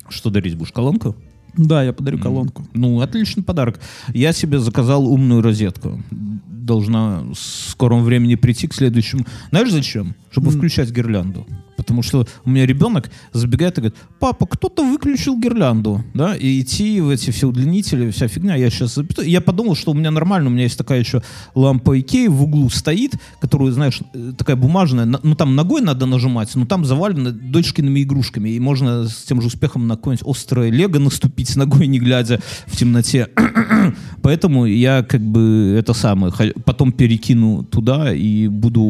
Что 0.08 0.30
дарить 0.30 0.56
будешь, 0.56 0.72
колонку? 0.72 1.16
Да, 1.56 1.82
я 1.82 1.92
подарю 1.92 2.18
колонку. 2.18 2.66
Ну, 2.74 3.00
отличный 3.00 3.42
подарок. 3.42 3.80
Я 4.12 4.32
себе 4.32 4.58
заказал 4.58 5.06
умную 5.06 5.40
розетку. 5.42 6.02
Должна 6.10 7.20
в 7.20 7.34
скором 7.34 8.04
времени 8.04 8.34
прийти 8.34 8.68
к 8.68 8.74
следующему. 8.74 9.24
Знаешь 9.50 9.70
зачем? 9.70 10.14
Чтобы 10.30 10.50
включать 10.50 10.90
гирлянду. 10.90 11.46
Потому 11.76 12.02
что 12.02 12.26
у 12.44 12.50
меня 12.50 12.66
ребенок 12.66 13.10
забегает 13.32 13.78
и 13.78 13.80
говорит, 13.82 13.98
папа, 14.18 14.46
кто-то 14.46 14.82
выключил 14.84 15.38
гирлянду, 15.38 16.04
да, 16.14 16.34
и 16.36 16.60
идти 16.60 17.00
в 17.00 17.10
эти 17.10 17.30
все 17.30 17.48
удлинители, 17.48 18.10
вся 18.10 18.28
фигня, 18.28 18.56
я 18.56 18.70
сейчас 18.70 18.94
запиту. 18.94 19.22
Я 19.22 19.40
подумал, 19.40 19.74
что 19.74 19.90
у 19.92 19.94
меня 19.94 20.10
нормально, 20.10 20.48
у 20.48 20.52
меня 20.52 20.64
есть 20.64 20.78
такая 20.78 21.00
еще 21.00 21.22
лампа 21.54 21.98
Икеи 22.00 22.28
в 22.28 22.42
углу 22.42 22.70
стоит, 22.70 23.14
которую, 23.40 23.72
знаешь, 23.72 24.00
э, 24.14 24.32
такая 24.36 24.56
бумажная, 24.56 25.04
на- 25.04 25.20
ну 25.22 25.34
там 25.34 25.54
ногой 25.54 25.80
надо 25.82 26.06
нажимать, 26.06 26.54
но 26.54 26.66
там 26.66 26.84
завалено 26.84 27.32
дочкиными 27.32 28.02
игрушками, 28.02 28.50
и 28.50 28.60
можно 28.60 29.08
с 29.08 29.24
тем 29.24 29.40
же 29.40 29.48
успехом 29.48 29.86
на 29.86 29.96
какое-нибудь 29.96 30.28
острое 30.28 30.70
лего 30.70 30.98
наступить 30.98 31.56
ногой, 31.56 31.86
не 31.86 31.98
глядя 31.98 32.40
в 32.66 32.76
темноте. 32.76 33.28
Поэтому 34.22 34.66
я 34.66 35.02
как 35.02 35.20
бы 35.20 35.74
это 35.78 35.92
самое, 35.94 36.32
потом 36.64 36.92
перекину 36.92 37.64
туда 37.64 38.12
и 38.14 38.48
буду, 38.48 38.80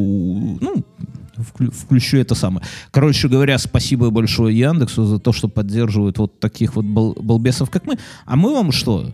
ну, 0.61 0.85
включу 1.37 2.19
это 2.19 2.35
самое. 2.35 2.67
Короче 2.91 3.29
говоря, 3.29 3.59
спасибо 3.59 4.11
большое 4.11 4.57
Яндексу 4.59 5.05
за 5.05 5.19
то, 5.19 5.33
что 5.33 5.49
поддерживают 5.49 6.19
вот 6.19 6.41
таких 6.41 6.77
вот 6.77 6.85
бал- 6.85 7.17
балбесов, 7.21 7.71
как 7.71 7.87
мы. 7.87 7.99
А 8.25 8.37
мы 8.37 8.53
вам 8.53 8.73
что? 8.73 9.13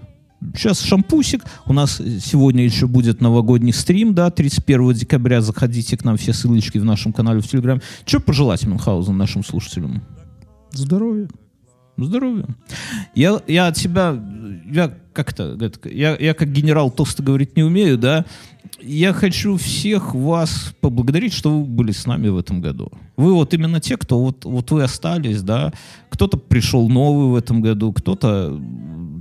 Сейчас 0.55 0.81
шампусик. 0.81 1.45
У 1.67 1.73
нас 1.73 1.97
сегодня 1.97 2.65
еще 2.65 2.87
будет 2.87 3.21
новогодний 3.21 3.73
стрим, 3.73 4.15
да, 4.15 4.31
31 4.31 4.93
декабря. 4.93 5.41
Заходите 5.41 5.97
к 5.97 6.05
нам, 6.05 6.17
все 6.17 6.33
ссылочки 6.33 6.79
в 6.79 6.85
нашем 6.85 7.13
канале 7.13 7.41
в 7.41 7.49
Телеграме. 7.49 7.81
Что 8.05 8.21
пожелать 8.21 8.65
Мюнхгаузен 8.65 9.17
нашим 9.17 9.45
слушателям? 9.45 10.03
Здоровья. 10.73 11.29
Здоровья. 11.97 12.47
Я, 13.15 13.41
я 13.47 13.67
от 13.67 13.77
себя, 13.77 14.19
я 14.71 14.95
как-то, 15.13 15.59
я, 15.85 16.17
я 16.17 16.35
как 16.35 16.51
генерал 16.51 16.91
толсто 16.91 17.23
говорить 17.23 17.57
не 17.57 17.63
умею, 17.63 17.99
да. 17.99 18.25
Я 18.81 19.13
хочу 19.13 19.57
всех 19.57 20.15
вас 20.15 20.75
поблагодарить, 20.81 21.33
что 21.33 21.59
вы 21.59 21.65
были 21.65 21.93
с 21.93 22.07
нами 22.07 22.29
в 22.29 22.39
этом 22.39 22.61
году. 22.61 22.91
Вы 23.17 23.35
вот 23.35 23.55
именно 23.55 23.81
те, 23.81 23.97
кто 23.97 24.19
вот, 24.19 24.45
вот 24.45 24.71
вы 24.71 24.83
остались, 24.83 25.43
да. 25.43 25.73
Кто-то 26.09 26.37
пришел 26.39 26.89
новый 26.89 27.29
в 27.29 27.37
этом 27.37 27.61
году, 27.61 27.93
кто-то 27.93 28.59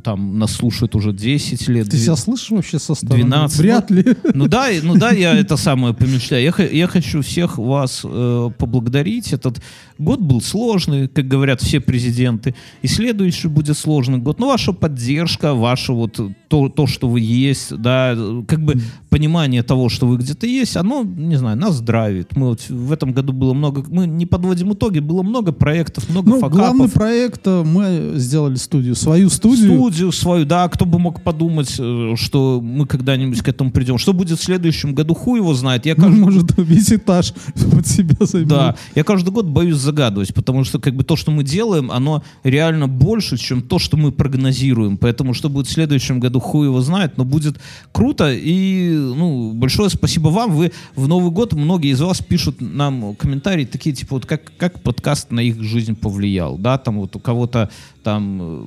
там 0.01 0.39
нас 0.39 0.51
слушают 0.51 0.95
уже 0.95 1.13
10 1.13 1.67
лет. 1.69 1.89
Ты 1.89 1.97
себя 1.97 2.15
слышишь 2.15 2.49
вообще 2.51 2.79
со 2.79 2.95
стороны? 2.95 3.23
12. 3.23 3.59
Вряд 3.59 3.91
ли. 3.91 4.05
Ну 4.33 4.47
да, 4.47 4.67
ну 4.83 4.95
да, 4.95 5.11
я 5.11 5.33
это 5.39 5.57
самое 5.57 5.93
помечтаю. 5.93 6.43
Я, 6.43 6.65
я 6.65 6.87
хочу 6.87 7.21
всех 7.21 7.57
вас 7.57 8.01
э, 8.03 8.49
поблагодарить. 8.57 9.33
Этот 9.33 9.61
год 9.97 10.19
был 10.19 10.41
сложный, 10.41 11.07
как 11.07 11.27
говорят 11.27 11.61
все 11.61 11.79
президенты. 11.79 12.55
И 12.81 12.87
следующий 12.87 13.47
будет 13.47 13.77
сложный 13.77 14.17
год. 14.17 14.39
Но 14.39 14.47
ваша 14.47 14.73
поддержка, 14.73 15.53
ваше 15.53 15.93
вот 15.93 16.19
то, 16.47 16.69
то, 16.69 16.87
что 16.87 17.07
вы 17.07 17.21
есть, 17.21 17.75
да, 17.77 18.17
как 18.47 18.63
бы 18.63 18.75
понимание 19.09 19.63
того, 19.63 19.89
что 19.89 20.07
вы 20.07 20.17
где-то 20.17 20.45
есть, 20.47 20.75
оно, 20.77 21.03
не 21.03 21.35
знаю, 21.37 21.57
нас 21.57 21.75
здравит. 21.75 22.35
Мы 22.35 22.47
вот 22.49 22.69
в 22.69 22.91
этом 22.91 23.13
году 23.13 23.33
было 23.33 23.53
много, 23.53 23.83
мы 23.89 24.07
не 24.07 24.25
подводим 24.25 24.73
итоги, 24.73 24.99
было 24.99 25.21
много 25.23 25.51
проектов, 25.51 26.09
много 26.09 26.29
Ну, 26.29 26.39
факапов. 26.39 26.57
главный 26.57 26.89
проект, 26.89 27.41
э, 27.45 27.63
мы 27.63 28.13
сделали 28.15 28.55
студию, 28.55 28.95
свою 28.95 29.29
студию. 29.29 29.73
Студию 29.75 29.90
свою, 30.11 30.45
да, 30.45 30.67
кто 30.69 30.85
бы 30.85 30.99
мог 30.99 31.23
подумать, 31.23 31.75
э, 31.79 32.13
что 32.15 32.61
мы 32.61 32.85
когда-нибудь 32.85 33.41
к 33.41 33.47
этому 33.47 33.71
придем. 33.71 33.97
Что 33.97 34.13
будет 34.13 34.39
в 34.39 34.43
следующем 34.43 34.93
году, 34.93 35.13
хуй 35.13 35.39
его 35.39 35.53
знает. 35.53 35.85
Я 35.85 35.95
Ну, 35.95 36.03
каждый, 36.03 36.19
может, 36.19 36.57
весь 36.57 36.91
этаж 36.91 37.33
под 37.71 37.87
себя 37.87 38.15
займет. 38.25 38.49
да, 38.49 38.75
я 38.95 39.03
каждый 39.03 39.31
год 39.31 39.45
боюсь 39.45 39.77
загадывать, 39.77 40.33
потому 40.33 40.63
что 40.63 40.79
как 40.79 40.95
бы 40.95 41.03
то, 41.03 41.15
что 41.15 41.31
мы 41.31 41.43
делаем, 41.43 41.91
оно 41.91 42.23
реально 42.43 42.87
больше, 42.87 43.37
чем 43.37 43.61
то, 43.61 43.79
что 43.79 43.97
мы 43.97 44.11
прогнозируем. 44.11 44.97
Поэтому 44.97 45.33
что 45.33 45.49
будет 45.49 45.67
в 45.67 45.71
следующем 45.71 46.19
году, 46.19 46.39
хуй 46.39 46.67
его 46.67 46.81
знает, 46.81 47.17
но 47.17 47.25
будет 47.25 47.59
круто. 47.91 48.31
И 48.33 48.89
ну, 48.91 49.53
большое 49.53 49.89
спасибо 49.89 50.29
вам. 50.29 50.51
Вы 50.51 50.71
в 50.95 51.07
Новый 51.07 51.31
год, 51.31 51.53
многие 51.53 51.91
из 51.91 52.01
вас 52.01 52.19
пишут 52.19 52.57
нам 52.59 53.15
комментарии 53.15 53.65
такие, 53.65 53.95
типа, 53.95 54.15
вот 54.15 54.25
как, 54.25 54.51
как 54.57 54.81
подкаст 54.81 55.31
на 55.31 55.39
их 55.39 55.61
жизнь 55.61 55.95
повлиял. 55.95 56.57
Да, 56.57 56.77
там 56.77 56.99
вот 56.99 57.15
у 57.15 57.19
кого-то 57.19 57.69
там 58.03 58.39
э, 58.41 58.65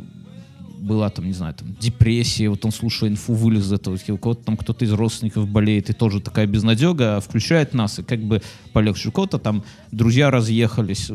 была 0.85 1.11
там, 1.11 1.26
не 1.26 1.32
знаю, 1.32 1.55
там 1.55 1.74
депрессия, 1.80 2.49
вот 2.49 2.64
он 2.64 2.72
слушая 2.72 3.11
инфу 3.11 3.32
вылез 3.32 3.66
из 3.66 3.72
этого, 3.72 3.99
у 4.09 4.18
кого-то 4.18 4.45
там 4.45 4.57
кто-то 4.57 4.85
из 4.85 4.93
родственников 4.93 5.49
болеет, 5.49 5.91
и 5.91 5.93
тоже 5.93 6.20
такая 6.20 6.47
безнадега, 6.47 7.16
а 7.16 7.20
включает 7.20 7.74
нас, 7.74 7.99
и 7.99 8.03
как 8.03 8.20
бы 8.20 8.43
полегче. 8.72 9.09
У 9.09 9.12
кого-то 9.12 9.39
там 9.39 9.64
друзья 9.91 10.30
разъехались. 10.30 11.11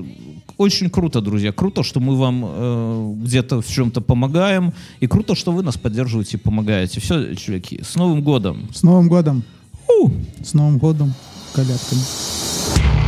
Очень 0.57 0.89
круто, 0.89 1.21
друзья, 1.21 1.51
круто, 1.51 1.83
что 1.83 1.99
мы 1.99 2.15
вам 2.15 2.43
э, 2.45 3.13
где-то 3.23 3.61
в 3.61 3.67
чем-то 3.67 4.01
помогаем, 4.01 4.73
и 4.99 5.07
круто, 5.07 5.35
что 5.35 5.51
вы 5.51 5.63
нас 5.63 5.77
поддерживаете 5.77 6.37
и 6.37 6.39
помогаете. 6.39 6.99
Все, 6.99 7.35
чуваки, 7.35 7.81
с 7.83 7.95
Новым 7.95 8.21
годом! 8.21 8.69
С 8.73 8.83
Новым 8.83 9.07
годом. 9.07 9.43
У! 9.87 10.09
С 10.43 10.53
Новым 10.53 10.77
годом. 10.77 11.13
Колядками. 11.53 12.98